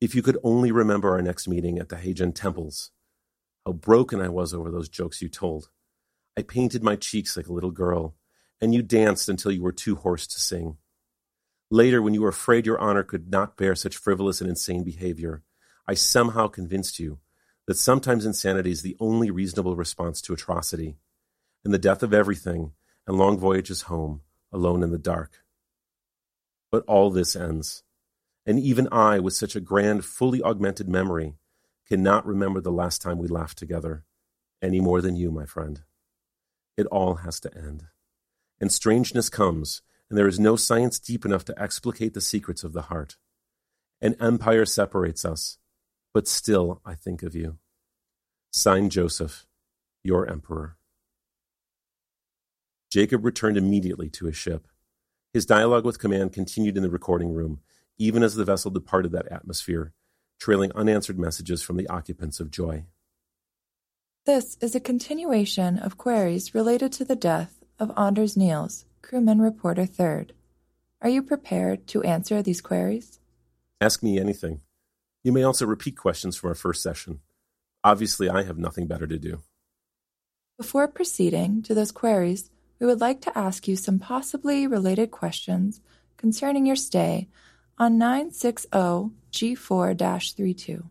If 0.00 0.14
you 0.14 0.22
could 0.22 0.38
only 0.44 0.70
remember 0.70 1.10
our 1.10 1.20
next 1.20 1.48
meeting 1.48 1.80
at 1.80 1.88
the 1.88 1.96
Heian 1.96 2.32
temples, 2.32 2.92
how 3.66 3.72
broken 3.72 4.20
I 4.20 4.28
was 4.28 4.54
over 4.54 4.70
those 4.70 4.88
jokes 4.88 5.20
you 5.20 5.28
told. 5.28 5.68
I 6.38 6.42
painted 6.42 6.84
my 6.84 6.94
cheeks 6.94 7.36
like 7.36 7.48
a 7.48 7.52
little 7.52 7.72
girl, 7.72 8.14
and 8.60 8.72
you 8.72 8.82
danced 8.82 9.28
until 9.28 9.50
you 9.50 9.64
were 9.64 9.72
too 9.72 9.96
hoarse 9.96 10.28
to 10.28 10.38
sing. 10.38 10.76
Later, 11.72 12.00
when 12.00 12.14
you 12.14 12.22
were 12.22 12.28
afraid 12.28 12.66
your 12.66 12.78
honor 12.78 13.02
could 13.02 13.32
not 13.32 13.56
bear 13.56 13.74
such 13.74 13.96
frivolous 13.96 14.40
and 14.40 14.48
insane 14.48 14.84
behavior, 14.84 15.42
I 15.88 15.94
somehow 15.94 16.46
convinced 16.46 17.00
you 17.00 17.18
that 17.66 17.78
sometimes 17.78 18.24
insanity 18.24 18.70
is 18.70 18.82
the 18.82 18.96
only 19.00 19.32
reasonable 19.32 19.74
response 19.74 20.22
to 20.22 20.34
atrocity, 20.34 20.98
and 21.64 21.74
the 21.74 21.78
death 21.78 22.04
of 22.04 22.14
everything, 22.14 22.74
and 23.08 23.18
long 23.18 23.40
voyages 23.40 23.82
home, 23.82 24.20
alone 24.52 24.84
in 24.84 24.92
the 24.92 24.98
dark. 24.98 25.42
But 26.70 26.84
all 26.86 27.10
this 27.10 27.34
ends, 27.34 27.82
and 28.46 28.58
even 28.60 28.88
I, 28.92 29.18
with 29.18 29.34
such 29.34 29.56
a 29.56 29.60
grand, 29.60 30.04
fully 30.04 30.42
augmented 30.42 30.88
memory, 30.88 31.34
cannot 31.88 32.26
remember 32.26 32.60
the 32.60 32.70
last 32.70 33.02
time 33.02 33.18
we 33.18 33.28
laughed 33.28 33.58
together, 33.58 34.04
any 34.62 34.80
more 34.80 35.00
than 35.00 35.16
you, 35.16 35.30
my 35.30 35.46
friend. 35.46 35.82
It 36.76 36.86
all 36.86 37.16
has 37.16 37.40
to 37.40 37.56
end. 37.56 37.86
And 38.60 38.70
strangeness 38.70 39.28
comes 39.28 39.82
and 40.10 40.18
there 40.18 40.26
is 40.26 40.40
no 40.40 40.56
science 40.56 40.98
deep 40.98 41.24
enough 41.24 41.44
to 41.44 41.62
explicate 41.62 42.14
the 42.14 42.20
secrets 42.20 42.64
of 42.64 42.72
the 42.72 42.82
heart. 42.82 43.16
An 44.02 44.16
empire 44.20 44.66
separates 44.66 45.24
us, 45.24 45.58
but 46.12 46.26
still 46.26 46.82
I 46.84 46.94
think 46.94 47.22
of 47.22 47.34
you. 47.34 47.58
Signed 48.50 48.90
Joseph, 48.90 49.46
your 50.02 50.28
emperor. 50.28 50.76
Jacob 52.90 53.24
returned 53.24 53.56
immediately 53.56 54.10
to 54.10 54.26
his 54.26 54.36
ship. 54.36 54.66
His 55.32 55.46
dialogue 55.46 55.84
with 55.84 56.00
command 56.00 56.32
continued 56.32 56.76
in 56.76 56.82
the 56.82 56.90
recording 56.90 57.32
room, 57.32 57.60
even 57.98 58.24
as 58.24 58.34
the 58.34 58.44
vessel 58.44 58.70
departed 58.70 59.12
that 59.12 59.30
atmosphere, 59.30 59.92
trailing 60.40 60.72
unanswered 60.74 61.20
messages 61.20 61.62
from 61.62 61.76
the 61.76 61.86
occupants 61.86 62.40
of 62.40 62.50
Joy. 62.50 62.86
This 64.26 64.58
is 64.60 64.74
a 64.74 64.80
continuation 64.80 65.78
of 65.78 65.96
queries 65.96 66.52
related 66.52 66.90
to 66.92 67.04
the 67.04 67.14
death 67.14 67.64
of 67.78 67.92
Anders 67.96 68.36
Niels, 68.36 68.86
Crewman 69.02 69.40
Reporter 69.40 69.86
Third. 69.86 70.32
Are 71.00 71.08
you 71.08 71.22
prepared 71.22 71.86
to 71.88 72.02
answer 72.02 72.42
these 72.42 72.60
queries? 72.60 73.20
Ask 73.80 74.02
me 74.02 74.18
anything. 74.18 74.62
You 75.22 75.30
may 75.30 75.44
also 75.44 75.64
repeat 75.64 75.96
questions 75.96 76.36
from 76.36 76.48
our 76.48 76.54
first 76.56 76.82
session. 76.82 77.20
Obviously, 77.84 78.28
I 78.28 78.42
have 78.42 78.58
nothing 78.58 78.88
better 78.88 79.06
to 79.06 79.18
do. 79.18 79.42
Before 80.58 80.88
proceeding 80.88 81.62
to 81.62 81.74
those 81.74 81.92
queries, 81.92 82.50
we 82.80 82.86
would 82.86 83.00
like 83.00 83.20
to 83.20 83.38
ask 83.38 83.68
you 83.68 83.76
some 83.76 83.98
possibly 83.98 84.66
related 84.66 85.10
questions 85.10 85.80
concerning 86.16 86.66
your 86.66 86.76
stay 86.76 87.28
on 87.78 87.98
960 87.98 88.68
G4 89.32 90.34
32. 90.34 90.84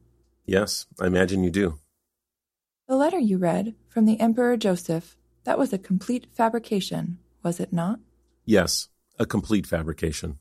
Yes, 0.45 0.86
I 1.02 1.08
imagine 1.08 1.43
you 1.43 1.49
do. 1.49 1.80
The 2.88 2.95
letter 2.95 3.19
you 3.19 3.38
read 3.38 3.75
from 3.88 4.06
the 4.06 4.19
Emperor 4.19 4.56
Joseph, 4.56 5.17
that 5.43 5.60
was 5.60 5.73
a 5.73 5.78
complete 5.78 6.28
fabrication, 6.32 7.19
was 7.43 7.60
it 7.60 7.73
not? 7.73 7.99
Yes, 8.45 8.88
a 9.17 9.25
complete 9.25 9.67
fabrication. 9.67 10.39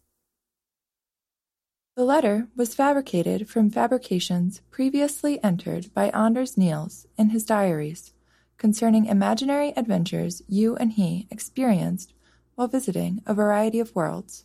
The 1.96 2.04
letter 2.04 2.46
was 2.56 2.74
fabricated 2.74 3.48
from 3.48 3.70
fabrications 3.70 4.62
previously 4.70 5.42
entered 5.42 5.92
by 5.92 6.11
Anders 6.11 6.56
Niels 6.56 7.06
in 7.18 7.30
his 7.30 7.44
diaries 7.44 8.12
concerning 8.59 9.07
imaginary 9.07 9.73
adventures 9.77 10.42
you 10.47 10.77
and 10.77 10.92
he 10.92 11.27
experienced 11.31 12.12
while 12.55 12.68
visiting 12.68 13.23
a 13.25 13.33
variety 13.33 13.81
of 13.81 13.94
worlds. 13.94 14.44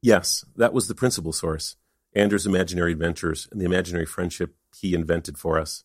Yes, 0.00 0.44
that 0.56 0.72
was 0.72 0.88
the 0.88 0.94
principal 0.94 1.32
source 1.32 1.76
Anders' 2.14 2.46
imaginary 2.46 2.92
adventures 2.92 3.46
and 3.52 3.60
the 3.60 3.66
imaginary 3.66 4.06
friendship 4.06 4.54
he 4.74 4.94
invented 4.94 5.36
for 5.36 5.58
us. 5.58 5.84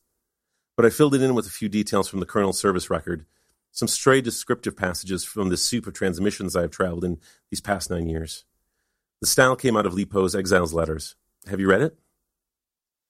But 0.77 0.85
I 0.85 0.89
filled 0.89 1.15
it 1.15 1.21
in 1.21 1.35
with 1.35 1.45
a 1.45 1.51
few 1.51 1.67
details 1.67 2.07
from 2.07 2.21
the 2.21 2.25
Colonel's 2.25 2.57
service 2.57 2.89
record 2.89 3.25
some 3.71 3.87
stray 3.87 4.21
descriptive 4.21 4.75
passages 4.75 5.23
from 5.23 5.49
the 5.49 5.57
soup 5.57 5.87
of 5.87 5.93
transmissions 5.93 6.55
I 6.55 6.61
have 6.61 6.71
traveled 6.71 7.03
in 7.03 7.19
these 7.49 7.61
past 7.61 7.89
nine 7.89 8.07
years. 8.07 8.43
The 9.21 9.27
style 9.27 9.55
came 9.55 9.77
out 9.77 9.85
of 9.85 9.93
Li 9.93 10.05
Po's 10.05 10.35
Exile's 10.35 10.73
Letters. 10.73 11.15
Have 11.47 11.59
you 11.59 11.69
read 11.69 11.81
it? 11.81 11.97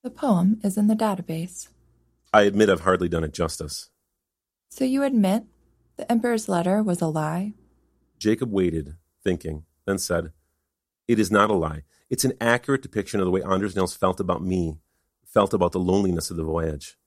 The 0.03 0.09
poem 0.09 0.59
is 0.63 0.77
in 0.77 0.87
the 0.87 0.95
database. 0.95 1.69
I 2.33 2.43
admit 2.43 2.69
I've 2.69 2.81
hardly 2.81 3.09
done 3.09 3.23
it 3.23 3.33
justice. 3.33 3.89
So 4.71 4.85
you 4.85 5.03
admit 5.03 5.43
the 5.97 6.09
Emperor's 6.09 6.47
letter 6.47 6.81
was 6.81 7.01
a 7.01 7.07
lie? 7.07 7.53
Jacob 8.17 8.53
waited, 8.53 8.95
thinking, 9.21 9.65
then 9.85 9.97
said, 9.97 10.31
It 11.09 11.19
is 11.19 11.29
not 11.29 11.49
a 11.49 11.55
lie. 11.55 11.83
It's 12.09 12.23
an 12.23 12.33
accurate 12.39 12.81
depiction 12.81 13.19
of 13.19 13.25
the 13.25 13.31
way 13.31 13.43
Anders 13.43 13.75
Niels 13.75 13.95
felt 13.95 14.21
about 14.21 14.41
me, 14.41 14.79
felt 15.25 15.53
about 15.53 15.73
the 15.73 15.79
loneliness 15.79 16.31
of 16.31 16.37
the 16.37 16.45
voyage. 16.45 16.97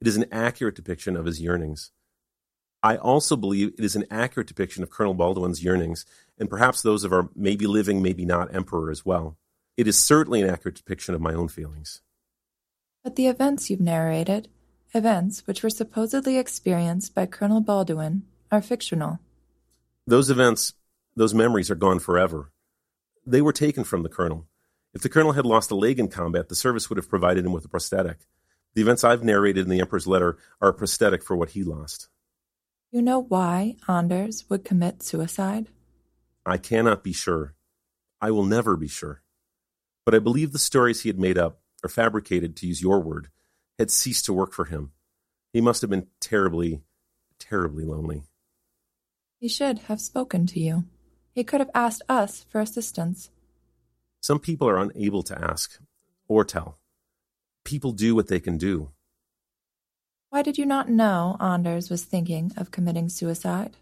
It 0.00 0.06
is 0.06 0.16
an 0.16 0.26
accurate 0.30 0.76
depiction 0.76 1.16
of 1.16 1.26
his 1.26 1.40
yearnings. 1.40 1.90
I 2.80 2.96
also 2.96 3.36
believe 3.36 3.74
it 3.76 3.84
is 3.84 3.96
an 3.96 4.06
accurate 4.08 4.46
depiction 4.46 4.84
of 4.84 4.90
Colonel 4.90 5.12
Baldwin's 5.12 5.64
yearnings, 5.64 6.06
and 6.38 6.48
perhaps 6.48 6.80
those 6.80 7.02
of 7.02 7.12
our 7.12 7.28
maybe 7.34 7.66
living, 7.66 8.02
maybe 8.02 8.24
not 8.24 8.54
emperor 8.54 8.88
as 8.88 9.04
well. 9.04 9.36
It 9.76 9.88
is 9.88 9.98
certainly 9.98 10.42
an 10.42 10.48
accurate 10.48 10.76
depiction 10.76 11.16
of 11.16 11.20
my 11.20 11.34
own 11.34 11.48
feelings. 11.48 12.02
But 13.02 13.16
the 13.16 13.26
events 13.26 13.68
you've 13.68 13.80
narrated, 13.80 14.48
events 14.94 15.46
which 15.46 15.62
were 15.62 15.70
supposedly 15.70 16.38
experienced 16.38 17.14
by 17.14 17.26
Colonel 17.26 17.60
Baldwin, 17.60 18.22
are 18.50 18.62
fictional. 18.62 19.20
Those 20.06 20.30
events, 20.30 20.74
those 21.14 21.34
memories 21.34 21.70
are 21.70 21.76
gone 21.76 22.00
forever. 22.00 22.50
They 23.24 23.40
were 23.40 23.52
taken 23.52 23.84
from 23.84 24.02
the 24.02 24.08
Colonel. 24.08 24.46
If 24.92 25.02
the 25.02 25.08
Colonel 25.08 25.32
had 25.32 25.46
lost 25.46 25.70
a 25.70 25.76
leg 25.76 26.00
in 26.00 26.08
combat, 26.08 26.48
the 26.48 26.56
service 26.56 26.88
would 26.88 26.96
have 26.96 27.08
provided 27.08 27.44
him 27.44 27.52
with 27.52 27.64
a 27.64 27.68
prosthetic. 27.68 28.26
The 28.74 28.82
events 28.82 29.04
I've 29.04 29.22
narrated 29.22 29.64
in 29.64 29.70
the 29.70 29.80
Emperor's 29.80 30.06
letter 30.06 30.38
are 30.60 30.70
a 30.70 30.74
prosthetic 30.74 31.22
for 31.22 31.36
what 31.36 31.50
he 31.50 31.62
lost. 31.62 32.08
You 32.90 33.02
know 33.02 33.20
why 33.20 33.76
Anders 33.88 34.44
would 34.48 34.64
commit 34.64 35.02
suicide? 35.02 35.68
I 36.44 36.56
cannot 36.56 37.04
be 37.04 37.12
sure. 37.12 37.54
I 38.20 38.32
will 38.32 38.44
never 38.44 38.76
be 38.76 38.88
sure. 38.88 39.22
But 40.04 40.14
I 40.14 40.18
believe 40.18 40.52
the 40.52 40.58
stories 40.58 41.02
he 41.02 41.08
had 41.08 41.18
made 41.18 41.38
up, 41.38 41.60
or 41.84 41.88
fabricated, 41.88 42.56
to 42.56 42.66
use 42.66 42.82
your 42.82 43.00
word, 43.00 43.28
had 43.80 43.90
ceased 43.90 44.26
to 44.26 44.32
work 44.34 44.52
for 44.52 44.66
him. 44.66 44.92
He 45.54 45.62
must 45.62 45.80
have 45.80 45.88
been 45.88 46.06
terribly, 46.20 46.82
terribly 47.38 47.82
lonely. 47.82 48.24
He 49.38 49.48
should 49.48 49.78
have 49.88 50.02
spoken 50.02 50.46
to 50.48 50.60
you. 50.60 50.84
He 51.32 51.44
could 51.44 51.60
have 51.60 51.70
asked 51.74 52.02
us 52.06 52.44
for 52.50 52.60
assistance. 52.60 53.30
Some 54.20 54.38
people 54.38 54.68
are 54.68 54.76
unable 54.76 55.22
to 55.22 55.42
ask 55.50 55.80
or 56.28 56.44
tell. 56.44 56.78
People 57.64 57.92
do 57.92 58.14
what 58.14 58.28
they 58.28 58.38
can 58.38 58.58
do. 58.58 58.90
Why 60.28 60.42
did 60.42 60.58
you 60.58 60.66
not 60.66 60.90
know 60.90 61.38
Anders 61.40 61.88
was 61.88 62.04
thinking 62.04 62.52
of 62.58 62.70
committing 62.70 63.08
suicide? 63.08 63.78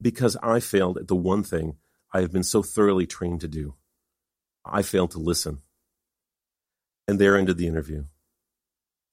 Because 0.00 0.36
I 0.42 0.60
failed 0.60 0.98
at 0.98 1.08
the 1.08 1.16
one 1.16 1.42
thing 1.42 1.78
I 2.12 2.20
have 2.20 2.32
been 2.32 2.44
so 2.44 2.62
thoroughly 2.62 3.06
trained 3.06 3.40
to 3.40 3.48
do. 3.48 3.76
I 4.62 4.82
failed 4.82 5.12
to 5.12 5.18
listen. 5.18 5.62
And 7.08 7.18
there 7.18 7.38
ended 7.38 7.56
the 7.56 7.66
interview. 7.66 8.04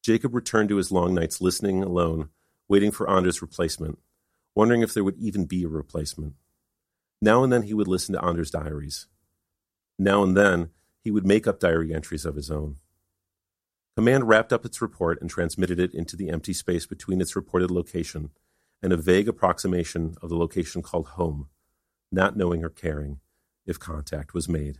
Jacob 0.08 0.34
returned 0.34 0.70
to 0.70 0.78
his 0.78 0.90
long 0.90 1.14
nights 1.14 1.42
listening 1.42 1.84
alone, 1.84 2.30
waiting 2.70 2.92
for 2.92 3.10
Anders' 3.10 3.42
replacement, 3.42 4.00
wondering 4.56 4.82
if 4.82 4.94
there 4.94 5.04
would 5.04 5.18
even 5.18 5.44
be 5.44 5.66
a 5.66 5.68
replacement. 5.68 6.36
Now 7.22 7.44
and 7.44 7.52
then 7.52 7.64
he 7.64 7.74
would 7.74 7.90
listen 7.90 8.16
to 8.16 8.24
Anders' 8.24 8.50
diaries. 8.50 9.08
Now 10.00 10.24
and 10.24 10.38
then 10.38 10.70
he 11.04 11.12
would 11.12 11.26
make 11.26 11.46
up 11.46 11.60
diary 11.60 11.94
entries 11.94 12.24
of 12.24 12.38
his 12.38 12.50
own. 12.50 12.78
Command 13.98 14.30
wrapped 14.30 14.54
up 14.54 14.64
its 14.64 14.82
report 14.82 15.20
and 15.20 15.30
transmitted 15.30 15.78
it 15.78 15.94
into 15.94 16.16
the 16.16 16.30
empty 16.30 16.54
space 16.54 16.86
between 16.86 17.20
its 17.20 17.36
reported 17.36 17.70
location 17.70 18.30
and 18.82 18.94
a 18.94 18.98
vague 18.98 19.28
approximation 19.28 20.16
of 20.22 20.30
the 20.30 20.38
location 20.38 20.82
called 20.82 21.08
home, 21.08 21.50
not 22.14 22.38
knowing 22.38 22.64
or 22.64 22.70
caring 22.70 23.20
if 23.66 23.78
contact 23.78 24.34
was 24.34 24.48
made. 24.48 24.80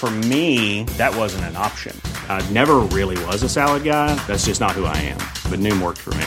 For 0.00 0.10
me, 0.10 0.84
that 0.96 1.14
wasn't 1.14 1.44
an 1.44 1.56
option. 1.56 1.94
I 2.26 2.40
never 2.52 2.76
really 2.78 3.22
was 3.26 3.42
a 3.42 3.50
salad 3.50 3.84
guy. 3.84 4.14
That's 4.26 4.46
just 4.46 4.58
not 4.58 4.70
who 4.70 4.86
I 4.86 4.96
am. 4.96 5.18
But 5.50 5.60
Noom 5.60 5.82
worked 5.82 5.98
for 5.98 6.14
me. 6.14 6.26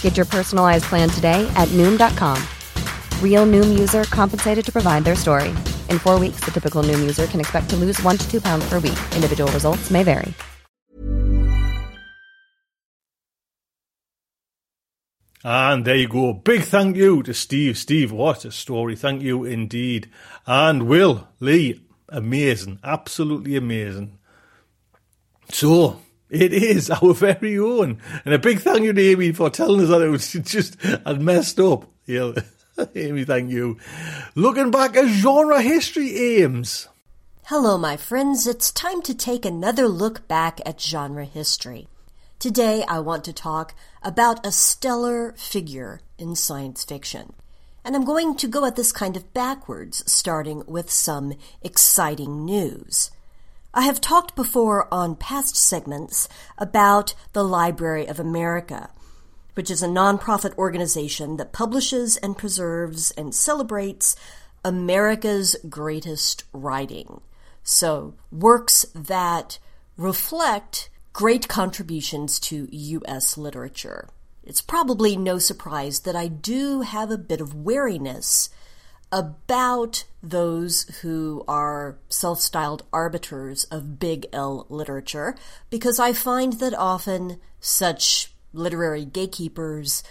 Get 0.00 0.16
your 0.16 0.26
personalized 0.26 0.86
plan 0.86 1.08
today 1.08 1.46
at 1.54 1.68
Noom.com. 1.68 2.42
Real 3.22 3.46
Noom 3.46 3.78
user 3.78 4.02
compensated 4.10 4.64
to 4.64 4.72
provide 4.72 5.04
their 5.04 5.14
story. 5.14 5.50
In 5.88 6.00
four 6.00 6.18
weeks, 6.18 6.40
the 6.44 6.50
typical 6.50 6.82
Noom 6.82 6.98
user 6.98 7.28
can 7.28 7.38
expect 7.38 7.70
to 7.70 7.76
lose 7.76 8.02
one 8.02 8.16
to 8.16 8.28
two 8.28 8.40
pounds 8.40 8.68
per 8.68 8.80
week. 8.80 8.98
Individual 9.14 9.52
results 9.52 9.88
may 9.92 10.02
vary. 10.02 10.34
And 15.44 15.84
there 15.84 15.94
you 15.94 16.08
go. 16.08 16.32
Big 16.32 16.62
thank 16.62 16.96
you 16.96 17.22
to 17.22 17.32
Steve. 17.32 17.78
Steve, 17.78 18.10
what 18.10 18.44
a 18.44 18.50
story. 18.50 18.96
Thank 18.96 19.22
you 19.22 19.44
indeed. 19.44 20.10
And 20.44 20.88
Will, 20.88 21.28
Lee, 21.38 21.87
amazing. 22.08 22.78
Absolutely 22.82 23.56
amazing. 23.56 24.18
So, 25.50 26.00
it 26.30 26.52
is 26.52 26.90
our 27.02 27.14
very 27.14 27.58
own. 27.58 28.00
And 28.24 28.34
a 28.34 28.38
big 28.38 28.60
thank 28.60 28.82
you 28.82 28.92
to 28.92 29.02
Amy 29.02 29.32
for 29.32 29.50
telling 29.50 29.82
us 29.82 29.88
that 29.88 30.02
it 30.02 30.08
was 30.08 30.32
just 30.44 30.80
had 30.82 31.20
messed 31.20 31.58
up. 31.60 31.90
Yeah. 32.06 32.32
Amy, 32.94 33.24
thank 33.24 33.50
you. 33.50 33.78
Looking 34.34 34.70
back 34.70 34.96
at 34.96 35.08
genre 35.08 35.60
history 35.60 36.16
aims. 36.16 36.88
Hello, 37.44 37.78
my 37.78 37.96
friends. 37.96 38.46
It's 38.46 38.70
time 38.70 39.02
to 39.02 39.14
take 39.14 39.44
another 39.44 39.88
look 39.88 40.28
back 40.28 40.60
at 40.66 40.80
genre 40.80 41.24
history. 41.24 41.88
Today, 42.38 42.84
I 42.86 43.00
want 43.00 43.24
to 43.24 43.32
talk 43.32 43.74
about 44.02 44.46
a 44.46 44.52
stellar 44.52 45.32
figure 45.32 46.00
in 46.18 46.36
science 46.36 46.84
fiction. 46.84 47.32
And 47.88 47.96
I'm 47.96 48.04
going 48.04 48.36
to 48.36 48.46
go 48.46 48.66
at 48.66 48.76
this 48.76 48.92
kind 48.92 49.16
of 49.16 49.32
backwards, 49.32 50.02
starting 50.04 50.62
with 50.66 50.90
some 50.90 51.32
exciting 51.62 52.44
news. 52.44 53.10
I 53.72 53.84
have 53.84 53.98
talked 53.98 54.36
before 54.36 54.92
on 54.92 55.16
past 55.16 55.56
segments 55.56 56.28
about 56.58 57.14
the 57.32 57.42
Library 57.42 58.06
of 58.06 58.20
America, 58.20 58.90
which 59.54 59.70
is 59.70 59.82
a 59.82 59.88
nonprofit 59.88 60.54
organization 60.58 61.38
that 61.38 61.54
publishes 61.54 62.18
and 62.18 62.36
preserves 62.36 63.10
and 63.12 63.34
celebrates 63.34 64.16
America's 64.62 65.56
greatest 65.70 66.44
writing. 66.52 67.22
So, 67.62 68.16
works 68.30 68.84
that 68.94 69.58
reflect 69.96 70.90
great 71.14 71.48
contributions 71.48 72.38
to 72.40 72.68
U.S. 72.70 73.38
literature. 73.38 74.10
It's 74.48 74.62
probably 74.62 75.14
no 75.14 75.38
surprise 75.38 76.00
that 76.00 76.16
I 76.16 76.26
do 76.26 76.80
have 76.80 77.10
a 77.10 77.18
bit 77.18 77.42
of 77.42 77.54
wariness 77.54 78.48
about 79.12 80.04
those 80.22 80.84
who 81.02 81.44
are 81.46 81.98
self 82.08 82.40
styled 82.40 82.82
arbiters 82.90 83.64
of 83.64 83.98
big 83.98 84.26
L 84.32 84.64
literature, 84.70 85.36
because 85.68 85.98
I 85.98 86.14
find 86.14 86.54
that 86.54 86.72
often 86.72 87.40
such 87.60 88.32
literary 88.54 89.04
gatekeepers 89.04 90.02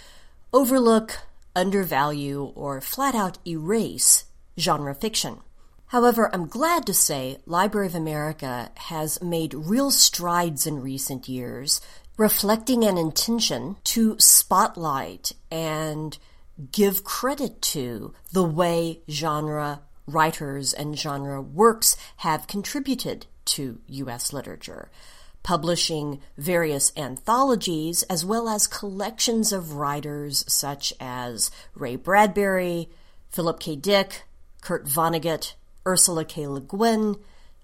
overlook, 0.54 1.18
undervalue, 1.56 2.52
or 2.54 2.80
flat 2.80 3.16
out 3.16 3.40
erase 3.48 4.26
genre 4.60 4.94
fiction. 4.94 5.40
However, 5.88 6.30
I'm 6.32 6.48
glad 6.48 6.86
to 6.86 6.94
say 6.94 7.40
Library 7.48 7.88
of 7.88 7.96
America 7.96 8.70
has 8.76 9.20
made 9.20 9.56
real 9.56 9.90
strides 9.90 10.68
in 10.68 10.82
recent 10.82 11.28
years, 11.28 11.82
reflecting 12.18 12.84
an 12.84 12.97
intention 12.97 13.78
to 13.84 14.18
spotlight 14.20 15.32
and 15.51 16.18
give 16.72 17.03
credit 17.03 17.61
to 17.61 18.13
the 18.32 18.43
way 18.43 18.99
genre 19.09 19.82
writers 20.07 20.74
and 20.74 20.97
genre 20.97 21.41
works 21.41 21.95
have 22.18 22.47
contributed 22.47 23.28
to 23.45 23.80
U.S. 23.88 24.34
literature, 24.34 24.89
publishing 25.43 26.20
various 26.38 26.91
anthologies 26.97 28.01
as 28.03 28.26
well 28.26 28.49
as 28.49 28.65
collections 28.65 29.53
of 29.53 29.74
writers 29.74 30.43
such 30.47 30.91
as 30.99 31.51
Ray 31.76 31.95
Bradbury, 31.95 32.89
Philip 33.30 33.59
K. 33.59 33.76
Dick, 33.76 34.24
Kurt 34.61 34.88
Vonnegut, 34.88 35.53
Ursula 35.86 36.26
K. 36.26 36.47
Le 36.47 36.61
Guin, 36.61 37.15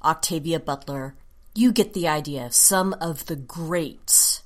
Octavia 0.04 0.60
Butler. 0.60 1.16
You 1.56 1.72
get 1.72 1.94
the 1.94 2.08
idea. 2.08 2.52
Some 2.52 2.94
of 3.02 3.26
the 3.26 3.36
greats. 3.36 4.43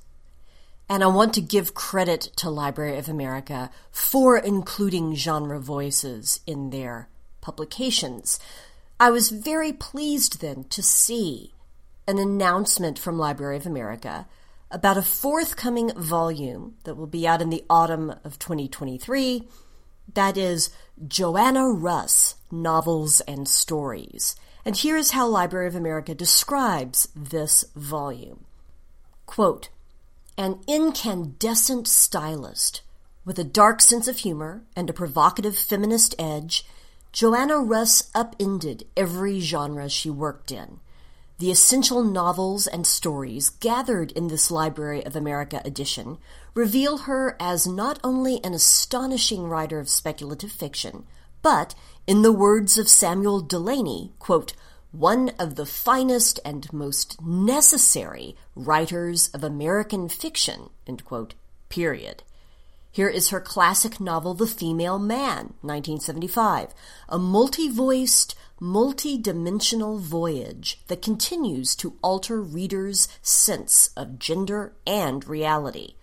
And 0.88 1.04
I 1.04 1.08
want 1.08 1.34
to 1.34 1.40
give 1.40 1.74
credit 1.74 2.22
to 2.36 2.48
Library 2.48 2.96
of 2.98 3.08
America 3.08 3.70
for 3.90 4.38
including 4.38 5.14
genre 5.14 5.60
voices 5.60 6.40
in 6.46 6.70
their 6.70 7.08
publications. 7.40 8.40
I 8.98 9.10
was 9.10 9.30
very 9.30 9.72
pleased 9.72 10.40
then 10.40 10.64
to 10.64 10.82
see 10.82 11.54
an 12.06 12.18
announcement 12.18 12.98
from 12.98 13.18
Library 13.18 13.56
of 13.56 13.66
America 13.66 14.26
about 14.70 14.96
a 14.96 15.02
forthcoming 15.02 15.92
volume 15.94 16.76
that 16.84 16.96
will 16.96 17.06
be 17.06 17.26
out 17.26 17.42
in 17.42 17.50
the 17.50 17.64
autumn 17.68 18.14
of 18.24 18.38
2023. 18.38 19.46
That 20.14 20.36
is 20.36 20.70
Joanna 21.06 21.68
Russ 21.68 22.36
Novels 22.50 23.20
and 23.22 23.46
Stories. 23.46 24.36
And 24.64 24.76
here 24.76 24.96
is 24.96 25.12
how 25.12 25.26
Library 25.26 25.68
of 25.68 25.74
America 25.74 26.14
describes 26.14 27.08
this 27.14 27.64
volume. 27.76 28.44
Quote, 29.26 29.68
an 30.38 30.60
incandescent 30.68 31.88
stylist 31.88 32.82
with 33.24 33.40
a 33.40 33.44
dark 33.44 33.82
sense 33.82 34.06
of 34.06 34.18
humor 34.18 34.62
and 34.76 34.88
a 34.88 34.92
provocative 34.92 35.58
feminist 35.58 36.14
edge, 36.16 36.64
Joanna 37.10 37.58
Russ 37.58 38.08
upended 38.14 38.84
every 38.96 39.40
genre 39.40 39.88
she 39.88 40.08
worked 40.08 40.52
in. 40.52 40.78
The 41.40 41.50
essential 41.50 42.04
novels 42.04 42.68
and 42.68 42.86
stories 42.86 43.50
gathered 43.50 44.12
in 44.12 44.28
this 44.28 44.48
Library 44.48 45.04
of 45.04 45.16
America 45.16 45.60
edition 45.64 46.18
reveal 46.54 46.98
her 46.98 47.36
as 47.40 47.66
not 47.66 47.98
only 48.04 48.42
an 48.44 48.54
astonishing 48.54 49.44
writer 49.44 49.80
of 49.80 49.88
speculative 49.88 50.52
fiction, 50.52 51.04
but, 51.42 51.74
in 52.06 52.22
the 52.22 52.32
words 52.32 52.78
of 52.78 52.88
Samuel 52.88 53.40
Delany, 53.40 54.12
quote, 54.20 54.52
one 54.98 55.30
of 55.38 55.54
the 55.54 55.64
finest 55.64 56.40
and 56.44 56.72
most 56.72 57.22
necessary 57.22 58.34
writers 58.56 59.28
of 59.28 59.44
American 59.44 60.08
fiction, 60.08 60.70
quote, 61.04 61.34
period. 61.68 62.24
Here 62.90 63.08
is 63.08 63.28
her 63.28 63.40
classic 63.40 64.00
novel, 64.00 64.34
The 64.34 64.48
Female 64.48 64.98
Man, 64.98 65.54
1975, 65.60 66.74
a 67.08 67.16
multi-voiced, 67.16 68.34
multi-dimensional 68.58 69.98
voyage 69.98 70.80
that 70.88 71.00
continues 71.00 71.76
to 71.76 71.96
alter 72.02 72.42
readers' 72.42 73.06
sense 73.22 73.90
of 73.96 74.18
gender 74.18 74.72
and 74.84 75.28
reality. 75.28 75.94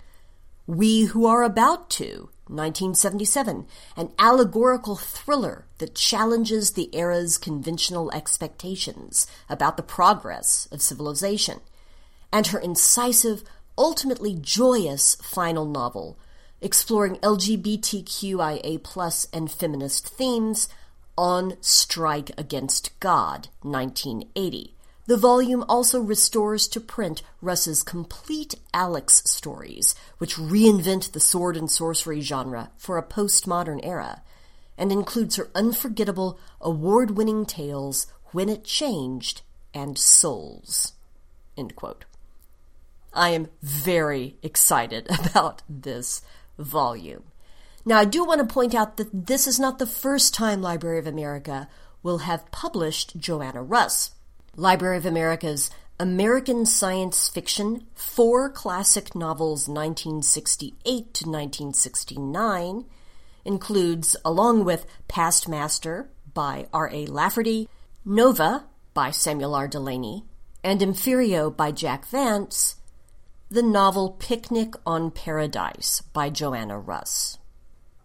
We 0.67 1.05
Who 1.05 1.25
Are 1.25 1.43
About 1.43 1.89
to, 1.91 2.29
1977, 2.47 3.65
an 3.97 4.11
allegorical 4.19 4.95
thriller 4.95 5.65
that 5.79 5.95
challenges 5.95 6.73
the 6.73 6.95
era's 6.95 7.37
conventional 7.37 8.11
expectations 8.13 9.27
about 9.49 9.77
the 9.77 9.83
progress 9.83 10.67
of 10.71 10.81
civilization, 10.81 11.59
and 12.31 12.47
her 12.47 12.59
incisive, 12.59 13.43
ultimately 13.77 14.37
joyous 14.39 15.15
final 15.15 15.65
novel, 15.65 16.17
exploring 16.61 17.15
LGBTQIA 17.17 19.29
and 19.33 19.51
feminist 19.51 20.07
themes, 20.07 20.69
On 21.17 21.57
Strike 21.61 22.31
Against 22.37 22.97
God, 22.99 23.47
1980. 23.61 24.74
The 25.07 25.17
volume 25.17 25.63
also 25.69 26.01
restores 26.01 26.67
to 26.69 26.79
print 26.79 27.21
Russ's 27.39 27.83
complete 27.83 28.55
Alex 28.73 29.21
stories, 29.25 29.93
which 30.17 30.35
reinvent 30.35 31.11
the 31.11 31.19
sword 31.19 31.55
and 31.55 31.69
sorcery 31.69 32.21
genre 32.21 32.71
for 32.75 32.97
a 32.97 33.03
postmodern 33.03 33.79
era, 33.83 34.23
and 34.77 34.91
includes 34.91 35.35
her 35.35 35.51
unforgettable, 35.53 36.39
award 36.59 37.11
winning 37.11 37.45
tales 37.45 38.07
When 38.31 38.49
It 38.49 38.63
Changed 38.63 39.43
and 39.75 39.97
Souls. 39.97 40.93
I 43.13 43.29
am 43.29 43.49
very 43.61 44.37
excited 44.41 45.07
about 45.29 45.61
this 45.69 46.23
volume. 46.57 47.23
Now, 47.85 47.99
I 47.99 48.05
do 48.05 48.25
want 48.25 48.39
to 48.39 48.51
point 48.51 48.73
out 48.73 48.97
that 48.97 49.27
this 49.27 49.45
is 49.45 49.59
not 49.59 49.77
the 49.77 49.85
first 49.85 50.33
time 50.33 50.63
Library 50.63 50.97
of 50.97 51.05
America 51.05 51.69
will 52.01 52.19
have 52.19 52.49
published 52.51 53.17
Joanna 53.19 53.61
Russ. 53.61 54.14
Library 54.55 54.97
of 54.97 55.05
America's 55.05 55.69
American 55.99 56.65
Science 56.65 57.27
Fiction, 57.27 57.85
four 57.93 58.49
classic 58.49 59.15
novels 59.15 59.67
1968 59.67 60.83
to 60.85 61.29
1969, 61.29 62.85
includes, 63.43 64.15
along 64.23 64.65
with 64.65 64.85
Past 65.07 65.47
Master 65.47 66.09
by 66.33 66.67
R.A. 66.73 67.05
Lafferty, 67.05 67.67
Nova 68.03 68.65
by 68.93 69.11
Samuel 69.11 69.55
R. 69.55 69.67
Delany, 69.67 70.23
and 70.63 70.81
Emphyrio 70.81 71.55
by 71.55 71.71
Jack 71.71 72.05
Vance, 72.07 72.75
the 73.49 73.63
novel 73.63 74.11
Picnic 74.11 74.73
on 74.85 75.11
Paradise 75.11 76.01
by 76.13 76.29
Joanna 76.29 76.79
Russ. 76.79 77.37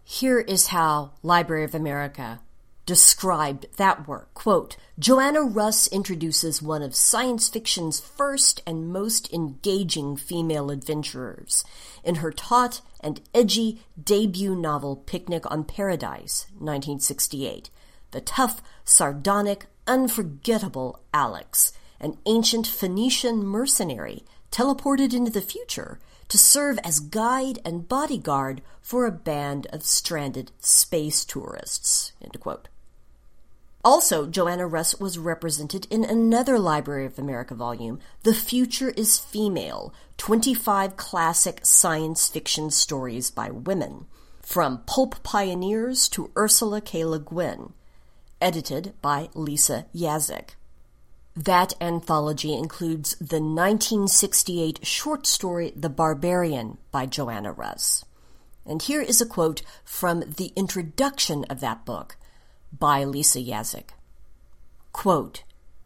Here 0.03 0.39
is 0.39 0.67
how 0.67 1.11
Library 1.23 1.63
of 1.63 1.73
America 1.73 2.41
described 2.85 3.67
that 3.77 4.07
work. 4.07 4.33
Quote, 4.33 4.75
Joanna 4.97 5.41
Russ 5.41 5.87
introduces 5.87 6.61
one 6.61 6.81
of 6.81 6.95
science 6.95 7.49
fiction's 7.49 7.99
first 7.99 8.61
and 8.65 8.91
most 8.91 9.31
engaging 9.31 10.17
female 10.17 10.71
adventurers 10.71 11.63
in 12.03 12.15
her 12.15 12.31
taut 12.31 12.81
and 12.99 13.21
edgy 13.33 13.81
debut 14.01 14.55
novel 14.55 14.95
Picnic 14.95 15.49
on 15.51 15.63
Paradise, 15.63 16.47
1968. 16.57 17.69
The 18.11 18.21
tough, 18.21 18.61
sardonic, 18.83 19.67
unforgettable 19.87 20.99
Alex, 21.13 21.73
an 21.99 22.17
ancient 22.25 22.67
Phoenician 22.67 23.45
mercenary 23.45 24.23
teleported 24.51 25.13
into 25.13 25.31
the 25.31 25.41
future 25.41 25.99
to 26.27 26.37
serve 26.37 26.79
as 26.83 26.99
guide 26.99 27.59
and 27.65 27.87
bodyguard 27.87 28.61
for 28.81 29.05
a 29.05 29.11
band 29.11 29.67
of 29.67 29.83
stranded 29.83 30.51
space 30.59 31.25
tourists. 31.25 32.13
Also, 33.83 34.27
Joanna 34.27 34.67
Russ 34.67 34.99
was 34.99 35.17
represented 35.17 35.87
in 35.89 36.03
another 36.03 36.59
Library 36.59 37.05
of 37.05 37.17
America 37.17 37.55
volume, 37.55 37.99
The 38.21 38.33
Future 38.33 38.89
is 38.89 39.17
Female 39.17 39.91
25 40.17 40.97
Classic 40.97 41.59
Science 41.63 42.27
Fiction 42.27 42.69
Stories 42.69 43.31
by 43.31 43.49
Women, 43.49 44.05
from 44.39 44.83
Pulp 44.85 45.23
Pioneers 45.23 46.07
to 46.09 46.29
Ursula 46.37 46.79
K. 46.79 47.03
Le 47.05 47.19
Guin, 47.19 47.73
edited 48.39 48.93
by 49.01 49.29
Lisa 49.33 49.87
Yaszek. 49.95 50.49
That 51.35 51.73
anthology 51.81 52.53
includes 52.53 53.15
the 53.15 53.41
1968 53.41 54.85
short 54.85 55.25
story 55.25 55.73
The 55.75 55.89
Barbarian 55.89 56.77
by 56.91 57.07
Joanna 57.07 57.51
Russ. 57.51 58.05
And 58.63 58.81
here 58.81 59.01
is 59.01 59.21
a 59.21 59.25
quote 59.25 59.63
from 59.83 60.19
the 60.19 60.51
introduction 60.55 61.45
of 61.45 61.61
that 61.61 61.83
book 61.83 62.17
by 62.77 63.03
Lisa 63.03 63.39
Yaszek. 63.39 63.89
Quote, 64.93 65.43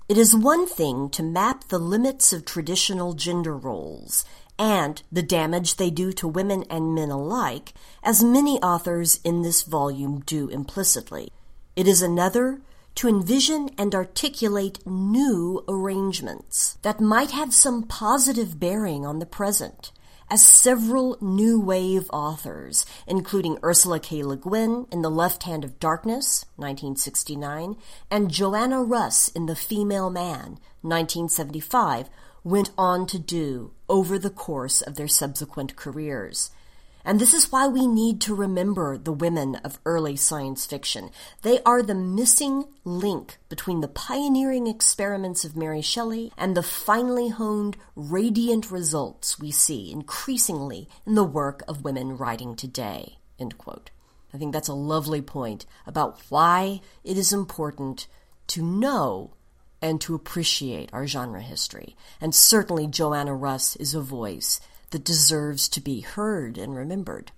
It 0.07 0.17
is 0.17 0.35
one 0.35 0.67
thing 0.67 1.09
to 1.09 1.23
map 1.23 1.65
the 1.65 1.79
limits 1.79 2.33
of 2.33 2.45
traditional 2.45 3.13
gender 3.13 3.55
roles 3.55 4.25
and 4.57 5.01
the 5.11 5.21
damage 5.21 5.75
they 5.75 5.89
do 5.89 6.13
to 6.13 6.27
women 6.27 6.63
and 6.69 6.95
men 6.95 7.11
alike, 7.11 7.73
as 8.03 8.23
many 8.23 8.59
authors 8.61 9.19
in 9.23 9.41
this 9.41 9.63
volume 9.63 10.21
do 10.21 10.47
implicitly. 10.47 11.31
It 11.75 11.87
is 11.87 12.01
another 12.01 12.61
to 12.95 13.09
envision 13.09 13.69
and 13.77 13.93
articulate 13.93 14.85
new 14.85 15.63
arrangements 15.67 16.77
that 16.81 17.01
might 17.01 17.31
have 17.31 17.53
some 17.53 17.83
positive 17.83 18.59
bearing 18.59 19.05
on 19.05 19.19
the 19.19 19.25
present, 19.25 19.91
as 20.29 20.45
several 20.45 21.17
new 21.21 21.59
wave 21.59 22.09
authors, 22.11 22.85
including 23.05 23.59
Ursula 23.63 23.99
K. 23.99 24.23
Le 24.23 24.35
Guin 24.35 24.87
in 24.91 25.01
The 25.01 25.09
Left 25.09 25.43
Hand 25.43 25.63
of 25.63 25.79
Darkness, 25.79 26.45
1969, 26.55 27.75
and 28.09 28.31
Joanna 28.31 28.83
Russ 28.83 29.27
in 29.29 29.45
The 29.45 29.55
Female 29.55 30.09
Man, 30.09 30.59
1975, 30.81 32.09
went 32.43 32.71
on 32.77 33.05
to 33.07 33.19
do 33.19 33.71
over 33.89 34.17
the 34.17 34.29
course 34.29 34.81
of 34.81 34.95
their 34.95 35.07
subsequent 35.07 35.75
careers. 35.75 36.51
And 37.05 37.19
this 37.19 37.35
is 37.35 37.51
why 37.51 37.67
we 37.67 37.85
need 37.85 38.19
to 38.21 38.33
remember 38.33 38.97
the 38.97 39.13
women 39.13 39.55
of 39.57 39.79
early 39.85 40.15
science 40.15 40.65
fiction. 40.65 41.11
They 41.43 41.59
are 41.63 41.83
the 41.83 41.93
missing 41.93 42.65
link 42.83 43.37
between 43.47 43.81
the 43.81 43.87
pioneering 43.87 44.65
experiments 44.65 45.45
of 45.45 45.55
Mary 45.55 45.83
Shelley 45.83 46.33
and 46.35 46.57
the 46.57 46.63
finely 46.63 47.29
honed, 47.29 47.77
radiant 47.95 48.71
results 48.71 49.37
we 49.37 49.51
see 49.51 49.91
increasingly 49.91 50.89
in 51.05 51.13
the 51.13 51.23
work 51.23 51.61
of 51.67 51.83
women 51.83 52.17
writing 52.17 52.55
today. 52.55 53.17
I 53.39 54.37
think 54.37 54.51
that's 54.51 54.67
a 54.67 54.73
lovely 54.73 55.21
point 55.21 55.65
about 55.85 56.19
why 56.29 56.81
it 57.03 57.17
is 57.17 57.31
important 57.31 58.07
to 58.47 58.63
know 58.63 59.35
and 59.81 60.01
to 60.01 60.15
appreciate 60.15 60.89
our 60.91 61.05
genre 61.05 61.41
history. 61.41 61.95
And 62.19 62.33
certainly 62.33 62.87
Joanna 62.87 63.35
Russ 63.35 63.75
is 63.75 63.93
a 63.93 64.01
voice 64.01 64.59
that 64.91 65.03
deserves 65.03 65.67
to 65.69 65.81
be 65.81 66.01
heard 66.01 66.57
and 66.57 66.75
remembered. 66.75 67.31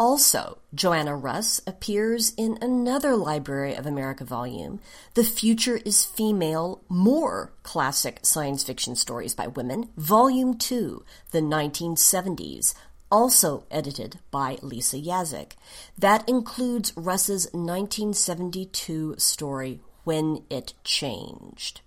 Also, 0.00 0.56
Joanna 0.74 1.14
Russ 1.14 1.60
appears 1.66 2.32
in 2.38 2.56
another 2.62 3.14
Library 3.14 3.74
of 3.74 3.84
America 3.84 4.24
volume, 4.24 4.80
The 5.12 5.24
Future 5.24 5.78
is 5.84 6.06
Female 6.06 6.80
More 6.88 7.52
Classic 7.62 8.18
Science 8.22 8.64
Fiction 8.64 8.96
Stories 8.96 9.34
by 9.34 9.48
Women, 9.48 9.90
Volume 9.98 10.56
2, 10.56 11.04
The 11.32 11.40
1970s, 11.40 12.72
also 13.10 13.66
edited 13.70 14.20
by 14.30 14.56
Lisa 14.62 14.96
Yaszek. 14.96 15.52
That 15.98 16.26
includes 16.26 16.94
Russ's 16.96 17.44
1972 17.52 19.16
story, 19.18 19.80
When 20.04 20.44
It 20.48 20.72
Changed. 20.82 21.82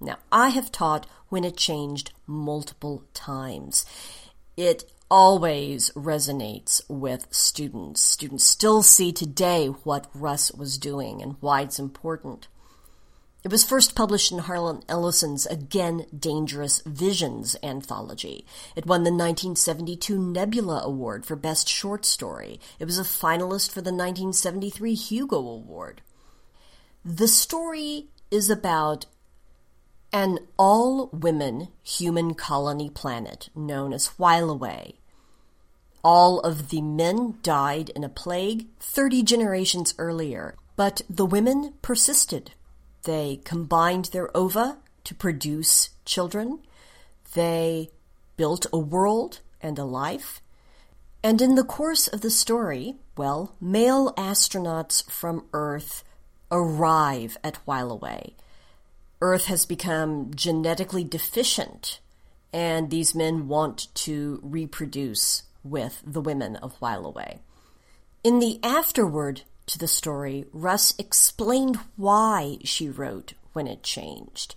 Now, 0.00 0.18
I 0.32 0.48
have 0.48 0.72
taught 0.72 1.06
When 1.28 1.44
It 1.44 1.56
Changed 1.56 2.12
multiple 2.26 3.04
times. 3.12 3.84
It 4.56 4.90
always 5.10 5.90
resonates 5.90 6.80
with 6.88 7.26
students. 7.30 8.00
Students 8.00 8.44
still 8.44 8.82
see 8.82 9.12
today 9.12 9.66
what 9.66 10.06
Russ 10.14 10.52
was 10.52 10.78
doing 10.78 11.20
and 11.20 11.36
why 11.40 11.62
it's 11.62 11.78
important. 11.78 12.48
It 13.42 13.50
was 13.50 13.64
first 13.64 13.94
published 13.94 14.32
in 14.32 14.40
Harlan 14.40 14.82
Ellison's 14.86 15.46
Again 15.46 16.04
Dangerous 16.16 16.82
Visions 16.84 17.56
anthology. 17.62 18.44
It 18.76 18.84
won 18.84 19.02
the 19.02 19.10
1972 19.10 20.18
Nebula 20.18 20.82
Award 20.84 21.24
for 21.24 21.36
Best 21.36 21.66
Short 21.66 22.04
Story. 22.04 22.60
It 22.78 22.84
was 22.84 22.98
a 22.98 23.02
finalist 23.02 23.70
for 23.70 23.80
the 23.80 23.92
1973 23.92 24.94
Hugo 24.94 25.38
Award. 25.38 26.02
The 27.02 27.28
story 27.28 28.08
is 28.30 28.50
about 28.50 29.06
an 30.12 30.38
all 30.56 31.08
women 31.12 31.68
human 31.82 32.34
colony 32.34 32.90
planet 32.90 33.48
known 33.54 33.92
as 33.92 34.12
Whileaway. 34.18 34.94
All 36.02 36.40
of 36.40 36.70
the 36.70 36.80
men 36.80 37.38
died 37.42 37.90
in 37.90 38.04
a 38.04 38.08
plague 38.08 38.66
30 38.80 39.22
generations 39.22 39.94
earlier, 39.98 40.56
but 40.76 41.02
the 41.10 41.26
women 41.26 41.74
persisted. 41.82 42.52
They 43.04 43.40
combined 43.44 44.06
their 44.06 44.34
ova 44.36 44.78
to 45.04 45.14
produce 45.14 45.90
children. 46.04 46.60
They 47.34 47.90
built 48.36 48.66
a 48.72 48.78
world 48.78 49.40
and 49.60 49.78
a 49.78 49.84
life. 49.84 50.40
And 51.22 51.42
in 51.42 51.54
the 51.54 51.64
course 51.64 52.08
of 52.08 52.22
the 52.22 52.30
story, 52.30 52.94
well, 53.16 53.54
male 53.60 54.14
astronauts 54.14 55.08
from 55.10 55.44
Earth 55.52 56.02
arrive 56.50 57.36
at 57.44 57.64
Whileaway. 57.66 58.32
Earth 59.20 59.46
has 59.46 59.66
become 59.66 60.32
genetically 60.34 61.04
deficient, 61.04 62.00
and 62.52 62.90
these 62.90 63.14
men 63.14 63.48
want 63.48 63.94
to 63.94 64.40
reproduce 64.42 65.44
with 65.62 66.02
the 66.06 66.20
women 66.20 66.56
of 66.56 66.78
Whileaway. 66.80 67.40
In 68.24 68.38
the 68.38 68.58
afterword 68.62 69.42
to 69.66 69.78
the 69.78 69.88
story, 69.88 70.46
Russ 70.52 70.94
explained 70.98 71.78
why 71.96 72.58
she 72.64 72.88
wrote 72.88 73.34
When 73.52 73.66
It 73.66 73.82
Changed 73.82 74.54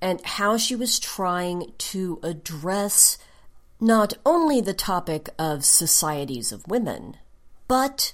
and 0.00 0.24
how 0.24 0.56
she 0.56 0.76
was 0.76 0.98
trying 0.98 1.72
to 1.78 2.20
address 2.22 3.16
not 3.80 4.12
only 4.24 4.60
the 4.60 4.74
topic 4.74 5.30
of 5.38 5.64
societies 5.64 6.52
of 6.52 6.68
women, 6.68 7.16
but 7.68 8.12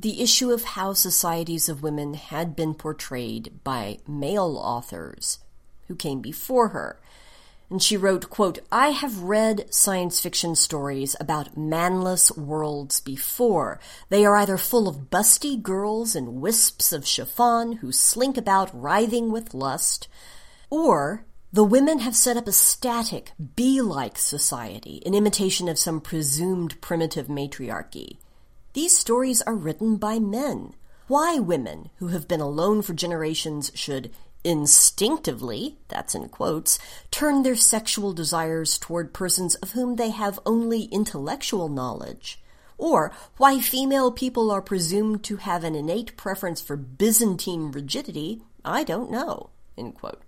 the 0.00 0.22
issue 0.22 0.50
of 0.50 0.64
how 0.64 0.94
societies 0.94 1.68
of 1.68 1.82
women 1.82 2.14
had 2.14 2.56
been 2.56 2.74
portrayed 2.74 3.62
by 3.62 3.98
male 4.08 4.56
authors 4.56 5.38
who 5.86 5.94
came 5.94 6.20
before 6.20 6.68
her 6.68 6.98
and 7.72 7.82
she 7.82 7.96
wrote, 7.96 8.28
quote, 8.28 8.58
I 8.70 8.88
have 8.88 9.22
read 9.22 9.72
science 9.72 10.20
fiction 10.20 10.54
stories 10.56 11.16
about 11.18 11.56
manless 11.56 12.30
worlds 12.36 13.00
before. 13.00 13.80
They 14.10 14.26
are 14.26 14.36
either 14.36 14.58
full 14.58 14.86
of 14.86 15.08
busty 15.08 15.60
girls 15.60 16.14
in 16.14 16.42
wisps 16.42 16.92
of 16.92 17.06
chiffon 17.06 17.78
who 17.78 17.90
slink 17.90 18.36
about 18.36 18.78
writhing 18.78 19.32
with 19.32 19.54
lust, 19.54 20.06
or 20.68 21.24
the 21.50 21.64
women 21.64 22.00
have 22.00 22.14
set 22.14 22.36
up 22.36 22.46
a 22.46 22.52
static, 22.52 23.32
bee-like 23.56 24.18
society 24.18 24.96
in 25.06 25.14
imitation 25.14 25.66
of 25.66 25.78
some 25.78 26.02
presumed 26.02 26.78
primitive 26.82 27.30
matriarchy. 27.30 28.18
These 28.74 28.96
stories 28.96 29.42
are 29.42 29.54
written 29.54 29.96
by 29.96 30.18
men. 30.18 30.74
Why 31.06 31.38
women 31.38 31.90
who 31.96 32.08
have 32.08 32.26
been 32.26 32.40
alone 32.40 32.80
for 32.80 32.94
generations 32.94 33.70
should 33.74 34.10
instinctively, 34.44 35.78
that's 35.88 36.14
in 36.14 36.28
quotes, 36.28 36.78
turn 37.10 37.42
their 37.42 37.56
sexual 37.56 38.12
desires 38.12 38.78
toward 38.78 39.12
persons 39.12 39.56
of 39.56 39.72
whom 39.72 39.96
they 39.96 40.10
have 40.10 40.40
only 40.46 40.84
intellectual 40.84 41.68
knowledge, 41.68 42.40
or 42.78 43.12
why 43.36 43.60
female 43.60 44.10
people 44.10 44.50
are 44.50 44.62
presumed 44.62 45.22
to 45.24 45.36
have 45.36 45.64
an 45.64 45.74
innate 45.74 46.16
preference 46.16 46.60
for 46.60 46.76
Byzantine 46.76 47.70
rigidity, 47.70 48.42
I 48.64 48.84
don't 48.84 49.10
know, 49.10 49.50
end 49.76 49.94
quote. 49.94 50.22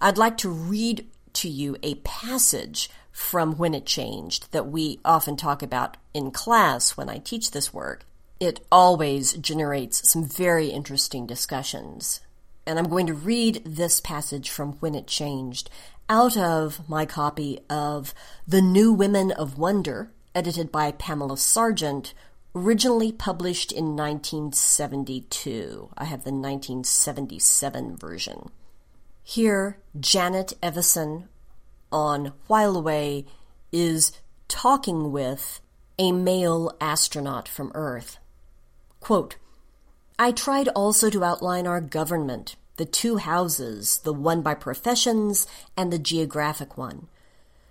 I'd 0.00 0.18
like 0.18 0.36
to 0.38 0.48
read 0.48 1.06
to 1.34 1.48
you 1.48 1.76
a 1.82 1.96
passage 1.96 2.90
from 3.12 3.56
When 3.56 3.74
It 3.74 3.86
Changed 3.86 4.50
that 4.52 4.68
we 4.68 5.00
often 5.04 5.36
talk 5.36 5.62
about 5.62 5.96
in 6.12 6.30
class 6.30 6.96
when 6.96 7.08
I 7.08 7.18
teach 7.18 7.50
this 7.50 7.72
work. 7.72 8.04
It 8.40 8.60
always 8.72 9.34
generates 9.34 10.10
some 10.10 10.24
very 10.24 10.68
interesting 10.68 11.26
discussions 11.26 12.20
and 12.66 12.78
I'm 12.78 12.88
going 12.88 13.06
to 13.06 13.14
read 13.14 13.62
this 13.64 14.00
passage 14.00 14.50
from 14.50 14.74
When 14.74 14.94
It 14.94 15.06
Changed 15.06 15.70
out 16.08 16.36
of 16.36 16.88
my 16.88 17.06
copy 17.06 17.60
of 17.68 18.14
The 18.46 18.62
New 18.62 18.92
Women 18.92 19.32
of 19.32 19.58
Wonder, 19.58 20.10
edited 20.34 20.72
by 20.72 20.92
Pamela 20.92 21.36
Sargent, 21.36 22.14
originally 22.54 23.12
published 23.12 23.72
in 23.72 23.96
1972. 23.96 25.90
I 25.96 26.04
have 26.04 26.24
the 26.24 26.30
1977 26.30 27.96
version. 27.96 28.50
Here, 29.26 29.78
Janet 29.98 30.52
Evason 30.62 31.28
on 31.90 32.34
Whileaway 32.48 33.24
is 33.72 34.12
talking 34.48 35.12
with 35.12 35.60
a 35.98 36.12
male 36.12 36.76
astronaut 36.78 37.48
from 37.48 37.72
Earth. 37.74 38.18
Quote, 39.00 39.36
I 40.18 40.30
tried 40.30 40.68
also 40.68 41.08
to 41.08 41.24
outline 41.24 41.66
our 41.66 41.80
government, 41.80 42.54
the 42.76 42.84
two 42.84 43.16
houses, 43.16 43.98
the 44.04 44.12
one 44.12 44.42
by 44.42 44.54
professions 44.54 45.46
and 45.74 45.90
the 45.90 45.98
geographic 45.98 46.76
one. 46.76 47.08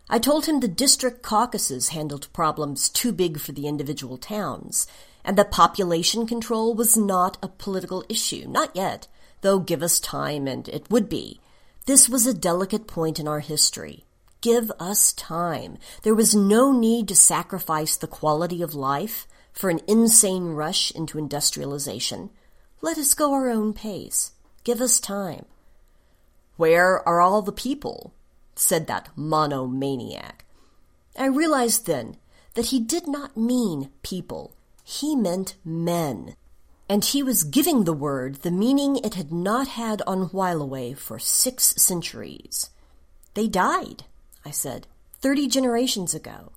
I 0.10 0.18
told 0.20 0.48
him 0.48 0.60
the 0.60 0.68
district 0.68 1.22
caucuses 1.22 1.90
handled 1.90 2.34
problems 2.34 2.90
too 2.90 3.12
big 3.12 3.40
for 3.40 3.52
the 3.52 3.68
individual 3.68 4.18
towns, 4.18 4.88
and 5.24 5.38
that 5.38 5.52
population 5.52 6.26
control 6.26 6.74
was 6.74 6.98
not 6.98 7.38
a 7.44 7.48
political 7.48 8.04
issue, 8.10 8.48
not 8.48 8.76
yet, 8.76 9.08
though 9.42 9.60
give 9.60 9.84
us 9.84 10.00
time 10.00 10.48
and 10.48 10.68
it 10.68 10.90
would 10.90 11.08
be. 11.08 11.40
This 11.86 12.08
was 12.08 12.26
a 12.26 12.34
delicate 12.34 12.88
point 12.88 13.20
in 13.20 13.28
our 13.28 13.42
history. 13.42 14.06
Give 14.40 14.72
us 14.80 15.12
time. 15.12 15.78
There 16.04 16.16
was 16.16 16.34
no 16.34 16.72
need 16.72 17.10
to 17.10 17.16
sacrifice 17.16 17.98
the 17.98 18.08
quality 18.08 18.62
of 18.62 18.74
life 18.74 19.28
for 19.52 19.70
an 19.70 19.82
insane 19.88 20.54
rush 20.54 20.92
into 20.92 21.18
industrialization. 21.18 22.30
Let 22.82 22.98
us 22.98 23.14
go 23.14 23.34
our 23.34 23.50
own 23.50 23.74
pace. 23.74 24.32
Give 24.64 24.80
us 24.80 25.00
time. 25.00 25.46
Where 26.56 27.08
are 27.08 27.20
all 27.20 27.42
the 27.42 27.52
people? 27.52 28.14
said 28.56 28.88
that 28.88 29.10
monomaniac. 29.16 30.46
I 31.18 31.26
realized 31.26 31.86
then 31.86 32.18
that 32.54 32.68
he 32.68 32.80
did 32.80 33.08
not 33.08 33.36
mean 33.36 33.90
people. 34.04 34.56
He 34.84 35.16
meant 35.16 35.56
men. 35.66 36.36
And 36.90 37.06
he 37.06 37.24
was 37.24 37.44
giving 37.44 37.86
the 37.86 37.94
word 37.94 38.36
the 38.38 38.52
meaning 38.52 38.98
it 38.98 39.14
had 39.14 39.32
not 39.32 39.70
had 39.70 40.02
on 40.06 40.30
Whileaway 40.30 40.98
for 40.98 41.18
six 41.18 41.74
centuries. 41.78 42.70
They 43.34 43.48
died, 43.48 44.04
I 44.46 44.52
said, 44.52 44.88
thirty 45.20 45.48
generations 45.48 46.14
ago. 46.14 46.52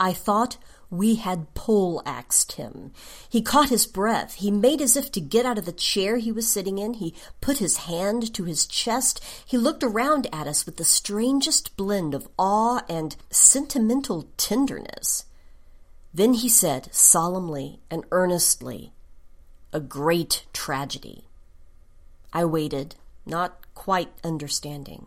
I 0.00 0.12
thought 0.12 0.56
we 0.90 1.16
had 1.16 1.52
pole-axed 1.54 2.52
him. 2.52 2.92
He 3.28 3.42
caught 3.42 3.68
his 3.68 3.86
breath. 3.86 4.34
He 4.36 4.50
made 4.50 4.80
as 4.80 4.96
if 4.96 5.12
to 5.12 5.20
get 5.20 5.44
out 5.44 5.58
of 5.58 5.66
the 5.66 5.72
chair 5.72 6.16
he 6.16 6.32
was 6.32 6.50
sitting 6.50 6.78
in. 6.78 6.94
He 6.94 7.14
put 7.42 7.58
his 7.58 7.78
hand 7.78 8.32
to 8.32 8.44
his 8.44 8.66
chest. 8.66 9.22
He 9.44 9.58
looked 9.58 9.82
around 9.82 10.28
at 10.32 10.46
us 10.46 10.64
with 10.64 10.76
the 10.76 10.84
strangest 10.84 11.76
blend 11.76 12.14
of 12.14 12.28
awe 12.38 12.82
and 12.88 13.16
sentimental 13.28 14.28
tenderness. 14.38 15.26
Then 16.14 16.34
he 16.34 16.48
said 16.48 16.88
solemnly 16.94 17.80
and 17.90 18.04
earnestly, 18.10 18.92
A 19.72 19.80
great 19.80 20.46
tragedy. 20.52 21.24
I 22.32 22.44
waited, 22.46 22.94
not 23.26 23.58
quite 23.74 24.10
understanding. 24.24 25.06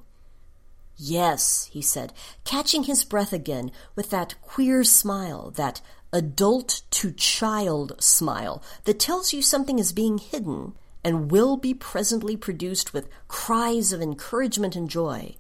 Yes, 0.98 1.68
he 1.72 1.82
said, 1.82 2.14
catching 2.44 2.84
his 2.84 3.04
breath 3.04 3.34
again 3.34 3.72
with 3.96 4.12
that 4.12 4.36
queer 4.42 4.84
smile, 4.84 5.50
that 5.56 5.82
adult 6.14 6.84
to 6.92 7.12
child 7.12 7.96
smile 8.00 8.62
that 8.84 9.00
tells 9.00 9.34
you 9.34 9.42
something 9.42 9.80
is 9.80 9.94
being 9.94 10.20
hidden 10.20 10.76
and 11.04 11.32
will 11.32 11.58
be 11.58 11.74
presently 11.74 12.38
produced 12.38 12.94
with 12.94 13.10
cries 13.28 13.92
of 13.92 14.02
encouragement 14.02 14.76
and 14.76 14.90
joy. 14.90 15.36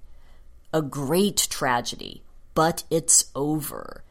A 0.74 0.82
great 0.82 1.48
tragedy, 1.50 2.24
but 2.56 2.84
it's 2.90 3.26
over. 3.36 4.04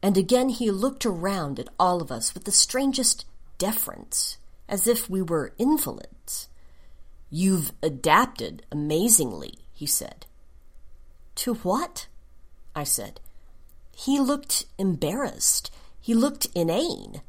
And 0.00 0.16
again 0.16 0.50
he 0.50 0.70
looked 0.70 1.04
around 1.04 1.58
at 1.58 1.70
all 1.80 2.00
of 2.00 2.12
us 2.12 2.34
with 2.34 2.44
the 2.44 2.52
strangest 2.52 3.24
deference, 3.58 4.38
as 4.68 4.86
if 4.86 5.08
we 5.08 5.22
were 5.22 5.54
invalids. 5.58 6.48
You've 7.30 7.72
adapted 7.82 8.64
amazingly, 8.70 9.58
he 9.72 9.86
said. 9.86 10.26
To 11.36 11.54
what? 11.54 12.06
I 12.74 12.84
said. 12.84 13.20
He 13.94 14.18
looked 14.18 14.66
embarrassed. 14.78 15.70
He 16.00 16.14
looked 16.14 16.46
inane. 16.54 17.22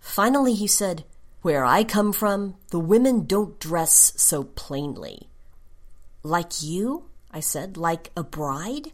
Finally, 0.00 0.54
he 0.54 0.66
said, 0.66 1.04
Where 1.42 1.64
I 1.64 1.84
come 1.84 2.12
from, 2.12 2.56
the 2.70 2.78
women 2.78 3.26
don't 3.26 3.58
dress 3.58 4.12
so 4.16 4.44
plainly. 4.44 5.28
Like 6.22 6.62
you? 6.62 7.06
I 7.30 7.40
said, 7.40 7.76
like 7.76 8.10
a 8.16 8.22
bride? 8.22 8.92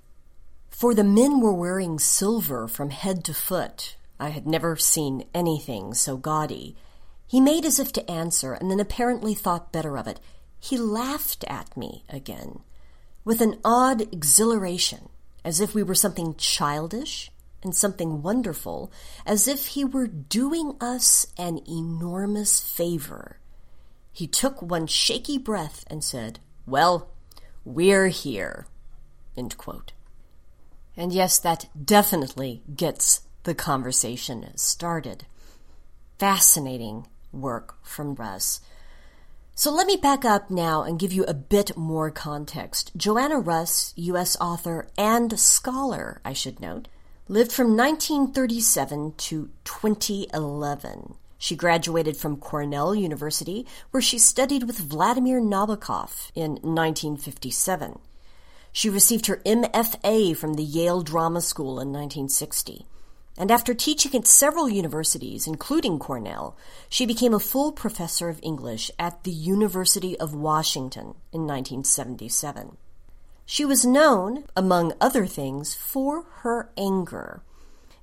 For 0.69 0.95
the 0.95 1.05
men 1.05 1.41
were 1.41 1.55
wearing 1.55 1.99
silver 1.99 2.69
from 2.69 2.91
head 2.91 3.25
to 3.25 3.35
foot. 3.35 3.97
I 4.21 4.29
had 4.29 4.47
never 4.47 4.77
seen 4.77 5.25
anything 5.35 5.95
so 5.95 6.17
gaudy. 6.17 6.77
He 7.29 7.41
made 7.41 7.65
as 7.65 7.79
if 7.79 7.93
to 7.93 8.11
answer, 8.11 8.53
and 8.53 8.71
then 8.71 8.81
apparently 8.81 9.35
thought 9.35 9.73
better 9.73 9.99
of 9.99 10.07
it. 10.07 10.21
He 10.59 10.79
laughed 10.79 11.45
at 11.49 11.77
me 11.77 12.05
again, 12.09 12.61
with 13.25 13.41
an 13.41 13.59
odd 13.65 14.01
exhilaration, 14.01 15.09
as 15.45 15.61
if 15.61 15.75
we 15.75 15.83
were 15.83 15.95
something 15.95 16.35
childish 16.37 17.31
and 17.63 17.75
something 17.75 18.23
wonderful, 18.23 18.93
as 19.25 19.49
if 19.49 19.69
he 19.69 19.85
were 19.85 20.07
doing 20.07 20.77
us 20.81 21.27
an 21.37 21.61
enormous 21.69 22.61
favor. 22.61 23.39
He 24.13 24.27
took 24.27 24.63
one 24.63 24.87
shaky 24.87 25.37
breath 25.37 25.85
and 25.89 26.03
said, 26.03 26.39
Well, 26.65 27.11
we're 27.65 28.09
here. 28.09 28.67
And 29.37 31.13
yes, 31.13 31.39
that 31.41 31.69
definitely 31.85 32.63
gets 32.75 33.23
the 33.43 33.55
conversation 33.55 34.51
started. 34.57 35.27
Fascinating 36.19 37.07
work 37.33 37.77
from 37.83 38.15
Russ. 38.15 38.61
So 39.55 39.73
let 39.73 39.87
me 39.87 39.97
back 39.97 40.25
up 40.25 40.51
now 40.51 40.83
and 40.83 40.99
give 40.99 41.15
you 41.15 41.25
a 41.25 41.33
bit 41.33 41.77
more 41.77 42.11
context. 42.11 42.93
Joanna 42.97 43.39
Russ, 43.39 43.95
U.S. 43.97 44.37
author 44.39 44.87
and 44.99 45.39
scholar, 45.41 46.21
I 46.25 46.35
should 46.35 46.61
note, 46.61 46.89
lived 47.27 47.53
from 47.53 47.77
1937 47.77 49.15
to 49.17 49.51
2011. 49.65 51.15
She 51.39 51.57
graduated 51.57 52.17
from 52.17 52.37
Cornell 52.37 52.95
University, 52.95 53.67
where 53.91 54.03
she 54.03 54.19
studied 54.19 54.65
with 54.65 54.79
Vladimir 54.79 55.41
Nabokov 55.41 56.31
in 56.35 56.53
1957. 56.63 57.99
She 58.73 58.91
received 58.91 59.27
her 59.27 59.41
MFA 59.47 60.37
from 60.37 60.55
the 60.55 60.63
Yale 60.63 61.01
Drama 61.01 61.41
School 61.41 61.81
in 61.81 61.93
1960. 61.93 62.87
And 63.39 63.51
after 63.51 63.75
teaching 63.75 64.15
at 64.15 64.27
several 64.27 64.69
universities, 64.69 65.47
including 65.47 65.99
Cornell, 65.99 66.57
she 66.89 67.05
became 67.05 67.35
a 67.35 67.39
full 67.39 67.71
professor 67.71 68.29
of 68.29 68.41
English 68.43 68.91
at 68.99 69.25
the 69.25 69.31
University 69.31 70.19
of 70.19 70.35
Washington 70.35 71.15
in 71.33 71.47
1977. 71.47 72.79
She 73.45 73.65
was 73.65 73.85
known, 73.85 74.45
among 74.57 74.95
other 75.01 75.27
things, 75.27 75.75
for 75.75 76.25
her 76.41 76.71
anger. 76.77 77.43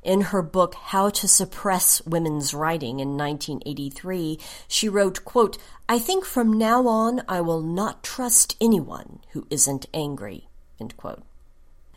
In 0.04 0.22
her 0.22 0.42
book 0.42 0.76
How 0.76 1.10
to 1.10 1.28
Suppress 1.28 2.02
Women's 2.06 2.54
Writing 2.54 3.00
in 3.00 3.18
1983, 3.18 4.38
she 4.68 4.90
wrote, 4.90 5.26
quote, 5.26 5.58
I 5.90 5.98
think 5.98 6.26
from 6.26 6.58
now 6.58 6.88
on 6.88 7.24
I 7.28 7.42
will 7.42 7.62
not 7.62 8.04
trust 8.04 8.56
anyone 8.62 9.20
who 9.32 9.48
isn't 9.50 9.88
angry. 9.94 10.48
End 10.80 10.96
quote. 10.98 11.24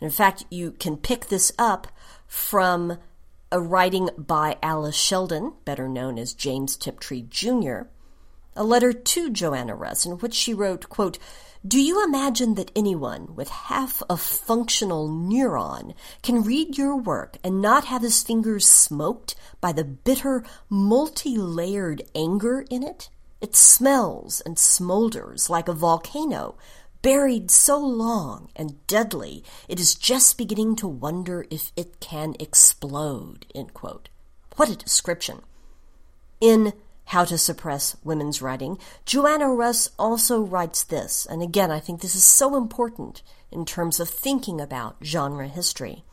in 0.01 0.09
fact, 0.09 0.45
you 0.49 0.71
can 0.71 0.97
pick 0.97 1.27
this 1.27 1.51
up 1.57 1.87
from 2.27 2.97
a 3.51 3.59
writing 3.59 4.09
by 4.17 4.57
Alice 4.61 4.95
Sheldon, 4.95 5.53
better 5.63 5.87
known 5.87 6.17
as 6.17 6.33
James 6.33 6.75
Tiptree 6.75 7.23
Jr., 7.29 7.83
a 8.55 8.63
letter 8.63 8.91
to 8.91 9.29
Joanna 9.29 9.75
Russ 9.75 10.05
in 10.05 10.13
which 10.13 10.33
she 10.33 10.53
wrote, 10.53 10.89
quote, 10.89 11.17
do 11.65 11.81
you 11.81 12.03
imagine 12.03 12.55
that 12.55 12.71
anyone 12.75 13.35
with 13.35 13.49
half 13.49 14.01
a 14.09 14.15
functional 14.15 15.09
neuron 15.09 15.95
can 16.23 16.43
read 16.43 16.77
your 16.77 16.95
work 16.95 17.37
and 17.43 17.61
not 17.61 17.85
have 17.85 18.03
his 18.03 18.23
fingers 18.23 18.67
smoked 18.67 19.35
by 19.59 19.71
the 19.71 19.83
bitter, 19.83 20.43
multi-layered 20.69 22.03
anger 22.15 22.65
in 22.69 22.83
it? 22.83 23.09
It 23.41 23.55
smells 23.55 24.41
and 24.41 24.55
smolders 24.55 25.49
like 25.49 25.67
a 25.67 25.73
volcano, 25.73 26.57
buried 27.07 27.49
so 27.49 27.79
long 27.79 28.49
and 28.53 28.85
deadly, 28.85 29.41
it 29.69 29.79
is 29.79 29.95
just 29.95 30.37
beginning 30.37 30.75
to 30.75 30.85
wonder 30.85 31.45
if 31.49 31.71
it 31.77 32.01
can 32.01 32.35
explode. 32.37 33.45
What 34.57 34.69
a 34.69 34.75
description. 34.75 35.39
In 36.41 36.73
How 37.05 37.23
to 37.23 37.37
Suppress 37.37 37.95
Women's 38.03 38.41
Writing, 38.41 38.77
Joanna 39.05 39.47
Russ 39.47 39.89
also 39.97 40.41
writes 40.41 40.83
this, 40.83 41.25
and 41.25 41.41
again, 41.41 41.71
I 41.71 41.79
think 41.79 42.01
this 42.01 42.13
is 42.13 42.25
so 42.25 42.57
important 42.57 43.21
in 43.53 43.63
terms 43.63 44.01
of 44.01 44.09
thinking 44.09 44.59
about 44.59 44.97
genre 45.01 45.47
history. 45.47 46.03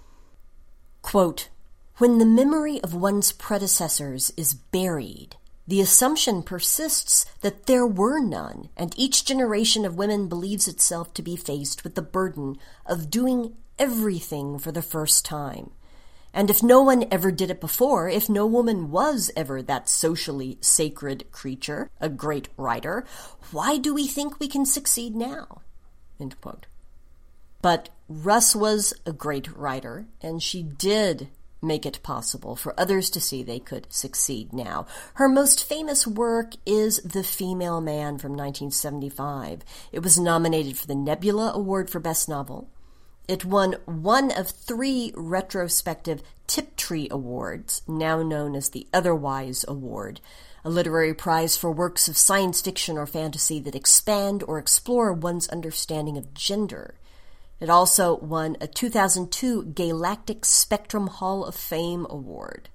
Quote, 1.03 1.49
when 1.97 2.18
the 2.18 2.24
memory 2.24 2.80
of 2.84 2.95
one's 2.95 3.32
predecessors 3.32 4.32
is 4.36 4.55
buried, 4.55 5.34
the 5.67 5.81
assumption 5.81 6.43
persists 6.43 7.25
that 7.41 7.67
there 7.67 7.87
were 7.87 8.21
none, 8.21 8.69
and 8.77 8.93
each 8.99 9.25
generation 9.25 9.85
of 9.85 9.97
women 9.97 10.29
believes 10.29 10.69
itself 10.69 11.15
to 11.15 11.23
be 11.23 11.37
faced 11.37 11.85
with 11.85 11.95
the 11.95 12.03
burden 12.03 12.59
of 12.85 13.11
doing 13.11 13.55
everything 13.79 14.59
for 14.59 14.73
the 14.73 14.83
first 14.83 15.25
time. 15.25 15.71
And 16.35 16.51
if 16.51 16.62
no 16.62 16.83
one 16.83 17.07
ever 17.11 17.31
did 17.31 17.51
it 17.51 17.61
before, 17.61 18.09
if 18.09 18.29
no 18.29 18.45
woman 18.45 18.91
was 18.91 19.31
ever 19.37 19.62
that 19.62 19.89
socially 19.89 20.59
sacred 20.61 21.31
creature, 21.31 21.91
a 22.01 22.09
great 22.09 22.49
writer, 22.57 23.05
why 23.53 23.79
do 23.79 23.95
we 23.95 24.07
think 24.07 24.39
we 24.39 24.49
can 24.49 24.67
succeed 24.67 25.15
now? 25.15 25.62
But 27.62 27.89
Russ 28.09 28.55
was 28.55 28.93
a 29.07 29.12
great 29.12 29.57
writer, 29.57 30.07
and 30.21 30.43
she 30.43 30.62
did 30.62 31.29
make 31.65 31.85
it 31.87 32.03
possible 32.03 32.55
for 32.57 32.79
others 32.79 33.11
to 33.11 33.21
see 33.21 33.43
they 33.43 33.59
could 33.59 33.93
succeed 33.93 34.53
now. 34.53 34.87
Her 35.15 35.29
most 35.29 35.65
famous 35.65 36.07
work 36.07 36.55
is 36.65 36.99
The 36.99 37.25
Female 37.25 37.81
Man 37.81 38.19
from 38.19 38.33
1975. 38.33 39.62
It 39.93 40.01
was 40.01 40.19
nominated 40.19 40.77
for 40.79 40.87
the 40.87 40.95
Nebula 40.95 41.53
Award 41.55 41.91
for 41.91 42.01
Best 42.01 42.29
Novel. 42.29 42.69
It 43.27 43.45
won 43.45 43.77
one 43.87 44.31
of 44.31 44.51
three 44.51 45.12
retrospective 45.17 46.23
Tiptree 46.47 47.09
Awards, 47.11 47.81
now 47.89 48.23
known 48.23 48.55
as 48.55 48.69
the 48.69 48.87
Otherwise 48.93 49.65
Award, 49.67 50.21
a 50.62 50.69
literary 50.69 51.15
prize 51.15 51.57
for 51.57 51.71
works 51.71 52.07
of 52.07 52.19
science 52.19 52.61
fiction 52.61 52.99
or 52.99 53.07
fantasy 53.07 53.61
that 53.61 53.75
expand 53.75 54.43
or 54.47 54.59
explore 54.59 55.12
one's 55.12 55.49
understanding 55.49 56.19
of 56.19 56.35
gender. 56.35 56.97
It 57.65 57.71
also 57.71 58.17
won 58.19 58.59
a 58.61 58.67
2002 58.67 59.73
Gaylactic 59.73 60.45
Spectrum 60.45 61.07
Hall 61.07 61.47
of 61.47 61.55
Fame 61.55 62.07
award. 62.11 62.69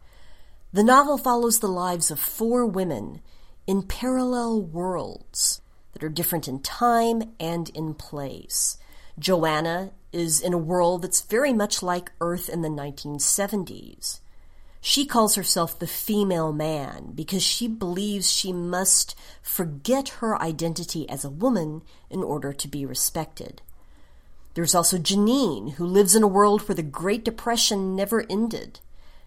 The 0.74 0.84
novel 0.84 1.20
follows 1.20 1.60
the 1.60 1.68
lives 1.68 2.10
of 2.10 2.20
four 2.20 2.66
women 2.66 3.22
in 3.68 3.84
parallel 3.84 4.60
worlds 4.60 5.62
that 5.94 6.04
are 6.04 6.10
different 6.10 6.48
in 6.48 6.64
time 6.64 7.36
and 7.40 7.70
in 7.70 7.94
place. 7.94 8.80
Joanna 9.20 9.92
is 10.12 10.42
in 10.42 10.54
a 10.54 10.58
world 10.58 11.04
that's 11.04 11.22
very 11.22 11.54
much 11.54 11.84
like 11.84 12.12
Earth 12.20 12.50
in 12.50 12.64
the 12.64 12.68
1970s. 12.68 14.22
She 14.82 15.06
calls 15.06 15.36
herself 15.36 15.78
the 15.78 15.86
female 15.86 16.52
man 16.52 17.12
because 17.14 17.44
she 17.44 17.68
believes 17.68 18.32
she 18.32 18.52
must 18.52 19.16
forget 19.44 20.10
her 20.18 20.42
identity 20.42 21.08
as 21.08 21.24
a 21.24 21.30
woman 21.30 21.84
in 22.10 22.24
order 22.24 22.52
to 22.54 22.68
be 22.68 22.88
respected. 22.88 23.62
There's 24.60 24.76
also 24.76 24.98
Janine, 24.98 25.76
who 25.76 25.86
lives 25.86 26.18
in 26.18 26.22
a 26.22 26.28
world 26.28 26.68
where 26.68 26.76
the 26.76 26.84
Great 26.84 27.24
Depression 27.24 27.96
never 27.96 28.26
ended, 28.30 28.82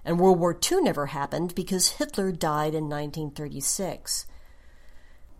and 0.05 0.21
World 0.21 0.39
War 0.39 0.55
II 0.71 0.83
never 0.83 1.07
happened 1.07 1.55
because 1.55 1.93
Hitler 1.93 2.33
died 2.33 2.75
in 2.75 2.91
1936. 2.91 4.27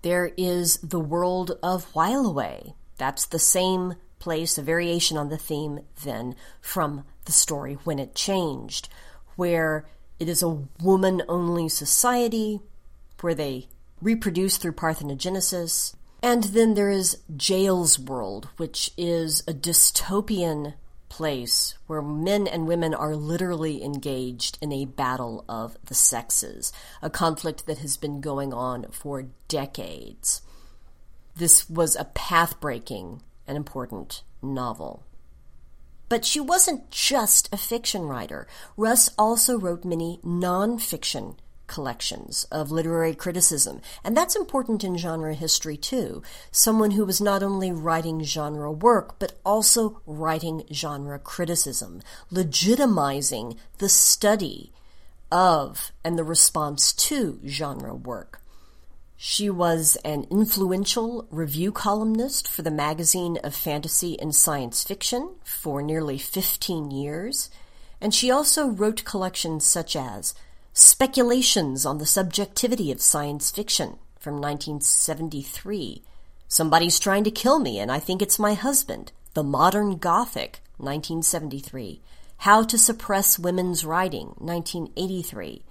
There 0.01 0.33
is 0.39 0.79
the 0.79 0.99
world 0.99 1.59
of 1.63 1.93
Whileaway. 1.93 2.73
That's 2.97 3.27
the 3.27 3.39
same 3.39 3.97
place, 4.19 4.57
a 4.57 4.63
variation 4.63 5.19
on 5.19 5.29
the 5.29 5.37
theme 5.37 5.81
then 6.03 6.37
from 6.63 7.05
the 7.27 7.33
story 7.33 7.75
When 7.85 7.99
It 7.99 8.15
Changed, 8.15 8.89
where 9.37 9.85
it 10.19 10.27
is 10.27 10.43
a 10.43 10.59
woman 10.83 11.21
only 11.29 11.69
society, 11.69 12.61
where 13.21 13.35
they 13.35 13.69
reproduce 14.01 14.57
through 14.57 14.73
parthenogenesis, 14.73 15.95
and 16.23 16.45
then 16.45 16.75
there 16.75 16.91
is 16.91 17.19
Jael's 17.37 17.99
World, 17.99 18.49
which 18.57 18.93
is 18.97 19.41
a 19.49 19.53
dystopian 19.53 20.75
place 21.09 21.75
where 21.87 22.01
men 22.01 22.47
and 22.47 22.67
women 22.67 22.95
are 22.95 23.15
literally 23.15 23.83
engaged 23.83 24.57
in 24.63 24.73
a 24.73 24.87
battle 24.87 25.45
of 25.49 25.77
the 25.85 25.95
sexes, 25.95 26.73
a 27.03 27.11
conflict 27.11 27.67
that 27.67 27.79
has 27.79 27.97
been 27.97 28.21
going 28.21 28.55
on 28.55 28.87
for 28.93 29.27
decades. 29.49 30.41
This 31.35 31.69
was 31.69 31.97
a 31.97 32.05
path 32.05 32.61
breaking 32.61 33.23
and 33.47 33.57
important 33.57 34.23
novel. 34.41 35.05
But 36.09 36.25
she 36.25 36.41
wasn't 36.41 36.91
just 36.91 37.53
a 37.53 37.57
fiction 37.57 38.03
writer. 38.03 38.47
Russ 38.77 39.11
also 39.19 39.59
wrote 39.59 39.85
many 39.85 40.21
nonfiction 40.25 41.37
collections 41.73 42.45
of 42.53 42.71
literary 42.71 43.15
criticism. 43.15 43.81
And 44.05 44.17
that's 44.17 44.37
important 44.37 44.85
in 44.85 44.97
genre 44.99 45.35
history 45.35 45.77
too. 45.77 46.23
Someone 46.51 46.93
who 46.93 47.05
was 47.05 47.21
not 47.21 47.43
only 47.43 47.73
writing 47.73 48.23
genre 48.23 48.71
work, 48.71 49.19
but 49.19 49.33
also 49.45 50.03
writing 50.07 50.65
genre 50.71 51.19
criticism, 51.19 52.03
legitimizing 52.31 53.57
the 53.79 53.89
study 53.89 54.73
of 55.33 55.91
and 56.05 56.19
the 56.19 56.25
response 56.25 56.93
to 56.93 57.41
genre 57.47 57.95
work. 57.95 58.43
She 59.17 59.49
was 59.49 59.97
an 60.05 60.27
influential 60.31 61.27
review 61.31 61.73
columnist 61.73 62.49
for 62.49 62.63
the 62.63 62.73
magazine 62.73 63.39
of 63.45 63.55
fantasy 63.55 64.21
and 64.21 64.35
science 64.35 64.83
fiction 64.83 65.37
for 65.45 65.81
nearly 65.81 66.19
15 66.19 66.91
years, 66.91 67.49
and 68.01 68.13
she 68.13 68.33
also 68.33 68.67
wrote 68.67 69.05
collections 69.05 69.65
such 69.65 69.95
as 69.95 70.35
Speculations 70.75 71.85
on 71.85 71.99
the 71.99 72.07
Subjectivity 72.07 72.91
of 72.91 73.03
Science 73.03 73.51
Fiction 73.51 73.99
from 74.19 74.41
1973, 74.41 76.03
Somebody's 76.49 76.99
Trying 76.99 77.25
to 77.25 77.31
Kill 77.31 77.59
Me 77.59 77.79
and 77.79 77.93
I 77.93 77.99
Think 77.99 78.23
It's 78.23 78.39
My 78.39 78.55
Husband, 78.55 79.13
The 79.35 79.43
Modern 79.43 79.99
Gothic, 79.99 80.63
1973, 80.79 82.01
How 82.39 82.63
to 82.63 82.79
Suppress 82.79 83.39
Women's 83.39 83.85
Writing, 83.85 84.29
1983, 84.39 85.63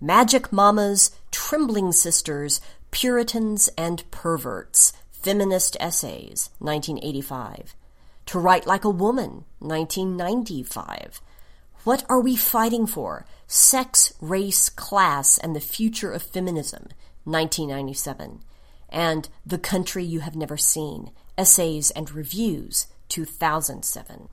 Magic 0.00 0.50
Mamas, 0.50 1.10
Trembling 1.30 1.92
Sisters, 1.92 2.62
Puritans 2.90 3.68
and 3.76 4.10
Perverts, 4.10 4.94
Feminist 5.12 5.76
Essays, 5.78 6.48
1985. 6.60 7.76
To 8.24 8.38
Write 8.38 8.66
Like 8.66 8.86
a 8.86 8.90
Woman, 8.90 9.44
1995. 9.58 11.20
What 11.86 12.04
Are 12.08 12.18
We 12.20 12.34
Fighting 12.34 12.88
For? 12.88 13.26
Sex, 13.46 14.12
Race, 14.20 14.68
Class, 14.68 15.38
and 15.38 15.54
the 15.54 15.60
Future 15.60 16.10
of 16.10 16.20
Feminism, 16.20 16.88
1997. 17.22 18.40
And 18.88 19.28
The 19.46 19.58
Country 19.58 20.04
You 20.04 20.18
Have 20.18 20.34
Never 20.34 20.56
Seen, 20.56 21.12
Essays 21.38 21.92
and 21.92 22.10
Reviews, 22.10 22.88
2007. 23.08 24.28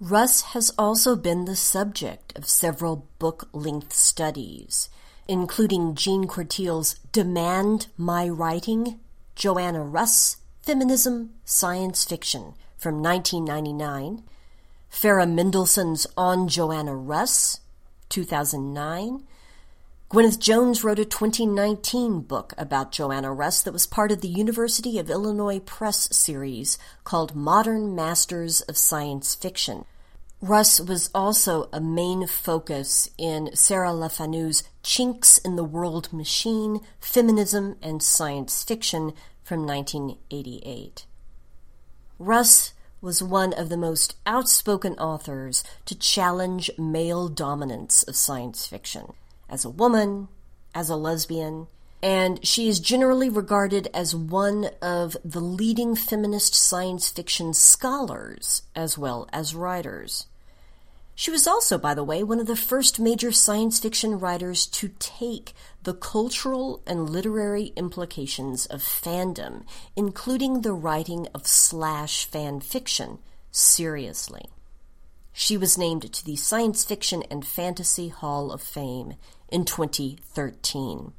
Russ 0.00 0.42
has 0.52 0.70
also 0.76 1.16
been 1.16 1.46
the 1.46 1.56
subject 1.56 2.36
of 2.36 2.46
several 2.46 3.08
book 3.18 3.48
length 3.54 3.94
studies 3.94 4.90
including 5.26 5.94
Jeanne 5.94 6.26
Cortiel's 6.26 6.94
Demand 7.10 7.86
My 7.96 8.28
Writing, 8.28 9.00
Joanna 9.34 9.82
Russ, 9.82 10.38
Feminism, 10.60 11.30
Science 11.44 12.04
Fiction 12.04 12.52
from 12.76 13.00
1999, 13.00 14.24
Farah 14.92 15.28
Mendlesohn's 15.28 16.06
On 16.18 16.46
Joanna 16.46 16.94
Russ, 16.94 17.60
2009. 18.10 19.24
Gwyneth 20.10 20.38
Jones 20.38 20.84
wrote 20.84 20.98
a 20.98 21.06
2019 21.06 22.20
book 22.20 22.52
about 22.58 22.92
Joanna 22.92 23.32
Russ 23.32 23.62
that 23.62 23.72
was 23.72 23.86
part 23.86 24.12
of 24.12 24.20
the 24.20 24.28
University 24.28 24.98
of 24.98 25.08
Illinois 25.08 25.60
Press 25.60 26.14
series 26.14 26.78
called 27.04 27.34
Modern 27.34 27.96
Masters 27.96 28.60
of 28.60 28.76
Science 28.76 29.34
Fiction. 29.34 29.86
Russ 30.42 30.78
was 30.78 31.08
also 31.14 31.70
a 31.72 31.80
main 31.80 32.26
focus 32.26 33.08
in 33.16 33.56
Sarah 33.56 33.92
LeFanu's 33.92 34.62
Chinks 34.82 35.38
in 35.38 35.56
the 35.56 35.64
World 35.64 36.12
Machine, 36.12 36.80
Feminism 37.00 37.76
and 37.82 38.02
Science 38.02 38.62
Fiction 38.62 39.14
from 39.42 39.66
1988. 39.66 41.06
Russ 42.18 42.74
was 43.02 43.22
one 43.22 43.52
of 43.52 43.68
the 43.68 43.76
most 43.76 44.14
outspoken 44.24 44.94
authors 44.94 45.64
to 45.84 45.98
challenge 45.98 46.70
male 46.78 47.28
dominance 47.28 48.04
of 48.04 48.16
science 48.16 48.66
fiction. 48.66 49.12
As 49.50 49.64
a 49.64 49.70
woman, 49.70 50.28
as 50.74 50.88
a 50.88 50.96
lesbian, 50.96 51.66
and 52.02 52.44
she 52.46 52.68
is 52.68 52.80
generally 52.80 53.28
regarded 53.28 53.88
as 53.92 54.14
one 54.14 54.70
of 54.80 55.16
the 55.24 55.40
leading 55.40 55.94
feminist 55.94 56.54
science 56.54 57.08
fiction 57.08 57.52
scholars 57.52 58.62
as 58.74 58.96
well 58.96 59.28
as 59.32 59.54
writers. 59.54 60.26
She 61.22 61.30
was 61.30 61.46
also, 61.46 61.78
by 61.78 61.94
the 61.94 62.02
way, 62.02 62.24
one 62.24 62.40
of 62.40 62.48
the 62.48 62.56
first 62.56 62.98
major 62.98 63.30
science 63.30 63.78
fiction 63.78 64.18
writers 64.18 64.66
to 64.66 64.90
take 64.98 65.52
the 65.84 65.94
cultural 65.94 66.82
and 66.84 67.08
literary 67.08 67.66
implications 67.76 68.66
of 68.66 68.82
fandom, 68.82 69.62
including 69.94 70.62
the 70.62 70.72
writing 70.72 71.28
of 71.32 71.46
slash 71.46 72.24
fan 72.24 72.58
fiction, 72.58 73.20
seriously. 73.52 74.46
She 75.32 75.56
was 75.56 75.78
named 75.78 76.12
to 76.12 76.24
the 76.24 76.34
Science 76.34 76.84
Fiction 76.84 77.22
and 77.30 77.46
Fantasy 77.46 78.08
Hall 78.08 78.50
of 78.50 78.60
Fame 78.60 79.14
in 79.48 79.64
2013. 79.64 81.12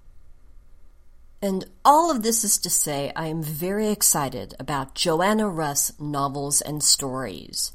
And 1.42 1.66
all 1.86 2.12
of 2.12 2.24
this 2.24 2.44
is 2.44 2.58
to 2.58 2.70
say, 2.70 3.14
I 3.16 3.28
am 3.28 3.42
very 3.42 3.88
excited 3.88 4.54
about 4.60 4.96
Joanna 4.96 5.48
Russ 5.48 5.98
novels 5.98 6.60
and 6.60 6.84
stories. 6.84 7.72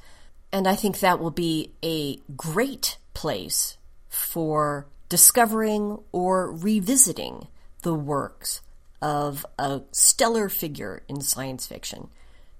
And 0.52 0.66
I 0.66 0.74
think 0.74 1.00
that 1.00 1.20
will 1.20 1.30
be 1.30 1.72
a 1.82 2.16
great 2.36 2.98
place 3.14 3.76
for 4.08 4.86
discovering 5.08 5.98
or 6.12 6.50
revisiting 6.50 7.48
the 7.82 7.94
works 7.94 8.60
of 9.00 9.46
a 9.58 9.82
stellar 9.92 10.48
figure 10.48 11.02
in 11.08 11.20
science 11.20 11.66
fiction, 11.66 12.08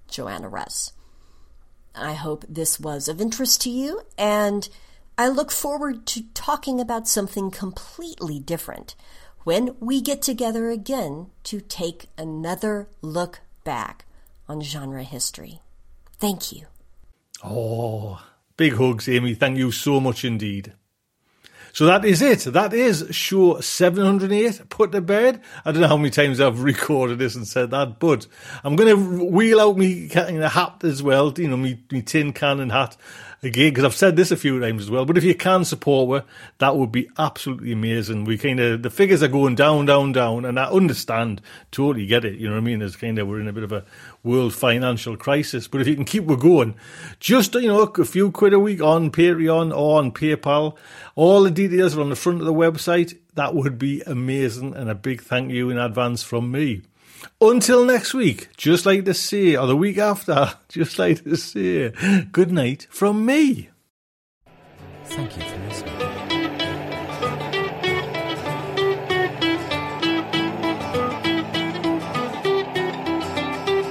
Joanna 0.07 0.49
Russ. 0.49 0.93
I 1.95 2.13
hope 2.13 2.45
this 2.47 2.79
was 2.79 3.07
of 3.07 3.19
interest 3.19 3.61
to 3.61 3.69
you, 3.69 4.01
and 4.17 4.69
I 5.17 5.27
look 5.27 5.51
forward 5.51 6.05
to 6.07 6.23
talking 6.33 6.79
about 6.79 7.07
something 7.07 7.51
completely 7.51 8.39
different 8.39 8.95
when 9.43 9.75
we 9.79 10.01
get 10.01 10.21
together 10.21 10.69
again 10.69 11.27
to 11.43 11.59
take 11.59 12.09
another 12.17 12.87
look 13.01 13.41
back 13.63 14.05
on 14.47 14.61
genre 14.61 15.03
history. 15.03 15.61
Thank 16.19 16.51
you. 16.51 16.67
Oh, 17.43 18.21
big 18.57 18.73
hugs, 18.73 19.07
Amy. 19.07 19.33
Thank 19.33 19.57
you 19.57 19.71
so 19.71 19.99
much 19.99 20.25
indeed. 20.25 20.73
So 21.71 21.85
that 21.85 22.03
is 22.03 22.21
it. 22.21 22.39
That 22.51 22.73
is 22.73 23.07
show 23.11 23.59
708 23.59 24.69
put 24.69 24.91
to 24.91 25.01
bed. 25.01 25.41
I 25.63 25.71
don't 25.71 25.81
know 25.81 25.87
how 25.87 25.97
many 25.97 26.09
times 26.09 26.41
I've 26.41 26.61
recorded 26.63 27.19
this 27.19 27.35
and 27.35 27.47
said 27.47 27.71
that, 27.71 27.99
but 27.99 28.27
I'm 28.63 28.75
going 28.75 28.89
to 28.89 29.25
wheel 29.25 29.59
out 29.61 29.77
me 29.77 30.09
hat 30.09 30.81
as 30.83 31.03
well, 31.03 31.33
you 31.37 31.47
know, 31.47 31.57
me, 31.57 31.79
tin 32.01 32.33
can 32.33 32.59
and 32.59 32.71
hat 32.71 32.97
again, 33.41 33.71
because 33.71 33.85
I've 33.85 33.95
said 33.95 34.15
this 34.15 34.31
a 34.31 34.37
few 34.37 34.59
times 34.59 34.83
as 34.83 34.91
well. 34.91 35.05
But 35.05 35.17
if 35.17 35.23
you 35.23 35.35
can 35.35 35.65
support 35.65 36.23
her, 36.23 36.27
that 36.57 36.75
would 36.75 36.91
be 36.91 37.09
absolutely 37.17 37.71
amazing. 37.71 38.25
We 38.25 38.37
kind 38.37 38.59
of, 38.59 38.83
the 38.83 38.89
figures 38.89 39.23
are 39.23 39.27
going 39.27 39.55
down, 39.55 39.85
down, 39.85 40.11
down, 40.11 40.45
and 40.45 40.59
I 40.59 40.65
understand, 40.65 41.41
totally 41.71 42.05
get 42.05 42.25
it. 42.25 42.39
You 42.39 42.47
know 42.47 42.55
what 42.55 42.61
I 42.61 42.65
mean? 42.65 42.81
It's 42.81 42.95
kind 42.95 43.17
of, 43.19 43.27
we're 43.27 43.39
in 43.39 43.47
a 43.47 43.53
bit 43.53 43.63
of 43.63 43.71
a 43.71 43.85
world 44.23 44.53
financial 44.53 45.15
crisis. 45.17 45.67
But 45.67 45.81
if 45.81 45.87
you 45.87 45.95
can 45.95 46.05
keep 46.05 46.25
we 46.25 46.35
going, 46.35 46.75
just, 47.19 47.53
you 47.55 47.67
know, 47.67 47.83
a 47.83 48.05
few 48.05 48.31
quid 48.31 48.53
a 48.53 48.59
week 48.59 48.81
on 48.81 49.11
Patreon 49.11 49.75
or 49.75 49.99
on 49.99 50.11
PayPal, 50.11 50.75
all 51.15 51.43
the 51.43 51.51
details 51.51 51.97
are 51.97 52.01
on 52.01 52.09
the 52.09 52.15
front 52.15 52.39
of 52.39 52.45
the 52.45 52.53
website. 52.53 53.17
That 53.35 53.55
would 53.55 53.79
be 53.79 54.01
amazing. 54.01 54.75
And 54.75 54.89
a 54.89 54.95
big 54.95 55.21
thank 55.21 55.51
you 55.51 55.69
in 55.69 55.77
advance 55.77 56.23
from 56.23 56.51
me. 56.51 56.83
Until 57.41 57.85
next 57.85 58.13
week, 58.13 58.49
just 58.57 58.85
like 58.85 59.05
to 59.05 59.13
say, 59.13 59.55
or 59.55 59.67
the 59.67 59.75
week 59.75 59.97
after, 59.97 60.53
just 60.69 60.99
like 60.99 61.23
to 61.23 61.35
say, 61.35 61.91
good 62.31 62.51
night 62.51 62.87
from 62.89 63.25
me. 63.25 63.69
Thank 65.05 65.37
you 65.37 65.43
for 65.43 65.57
listening. 65.67 65.95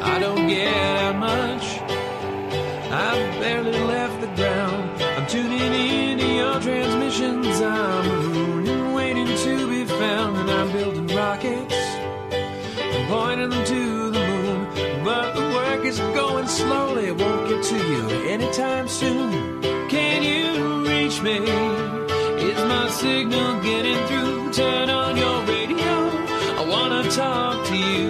I 0.02 0.18
don't 0.20 0.46
get 0.46 0.74
out 0.74 1.16
much. 1.16 1.64
I've 2.90 3.40
barely 3.40 3.78
left 3.78 4.20
the 4.20 4.28
ground. 4.36 5.02
I'm 5.02 5.26
tuning 5.26 5.60
into 5.60 6.26
your 6.26 6.60
transmissions. 6.60 7.60
I'm 7.60 8.07
pointing 13.08 13.50
them 13.50 13.64
to 13.64 14.10
the 14.10 14.20
moon. 14.20 15.04
But 15.04 15.34
the 15.34 15.40
work 15.56 15.84
is 15.84 15.98
going 15.98 16.46
slowly, 16.46 17.06
it 17.06 17.16
won't 17.16 17.48
get 17.48 17.62
to 17.64 17.76
you 17.92 18.02
anytime 18.28 18.86
soon. 18.86 19.62
Can 19.88 20.22
you 20.22 20.86
reach 20.86 21.22
me? 21.22 21.38
Is 22.48 22.60
my 22.74 22.88
signal 22.90 23.60
getting 23.62 24.06
through? 24.06 24.52
Turn 24.52 24.90
on 24.90 25.16
your 25.16 25.38
radio. 25.44 25.94
I 26.60 26.64
wanna 26.68 27.02
talk 27.10 27.66
to 27.68 27.76
you. 27.76 28.04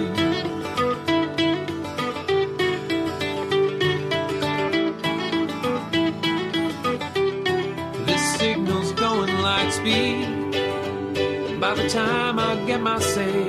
This 8.05 8.23
signal's 8.37 8.91
going 8.93 9.33
light 9.41 9.71
speed. 9.71 11.59
By 11.61 11.73
the 11.75 11.87
time 11.89 12.39
I 12.39 12.55
get 12.65 12.81
my 12.81 12.99
say, 12.99 13.48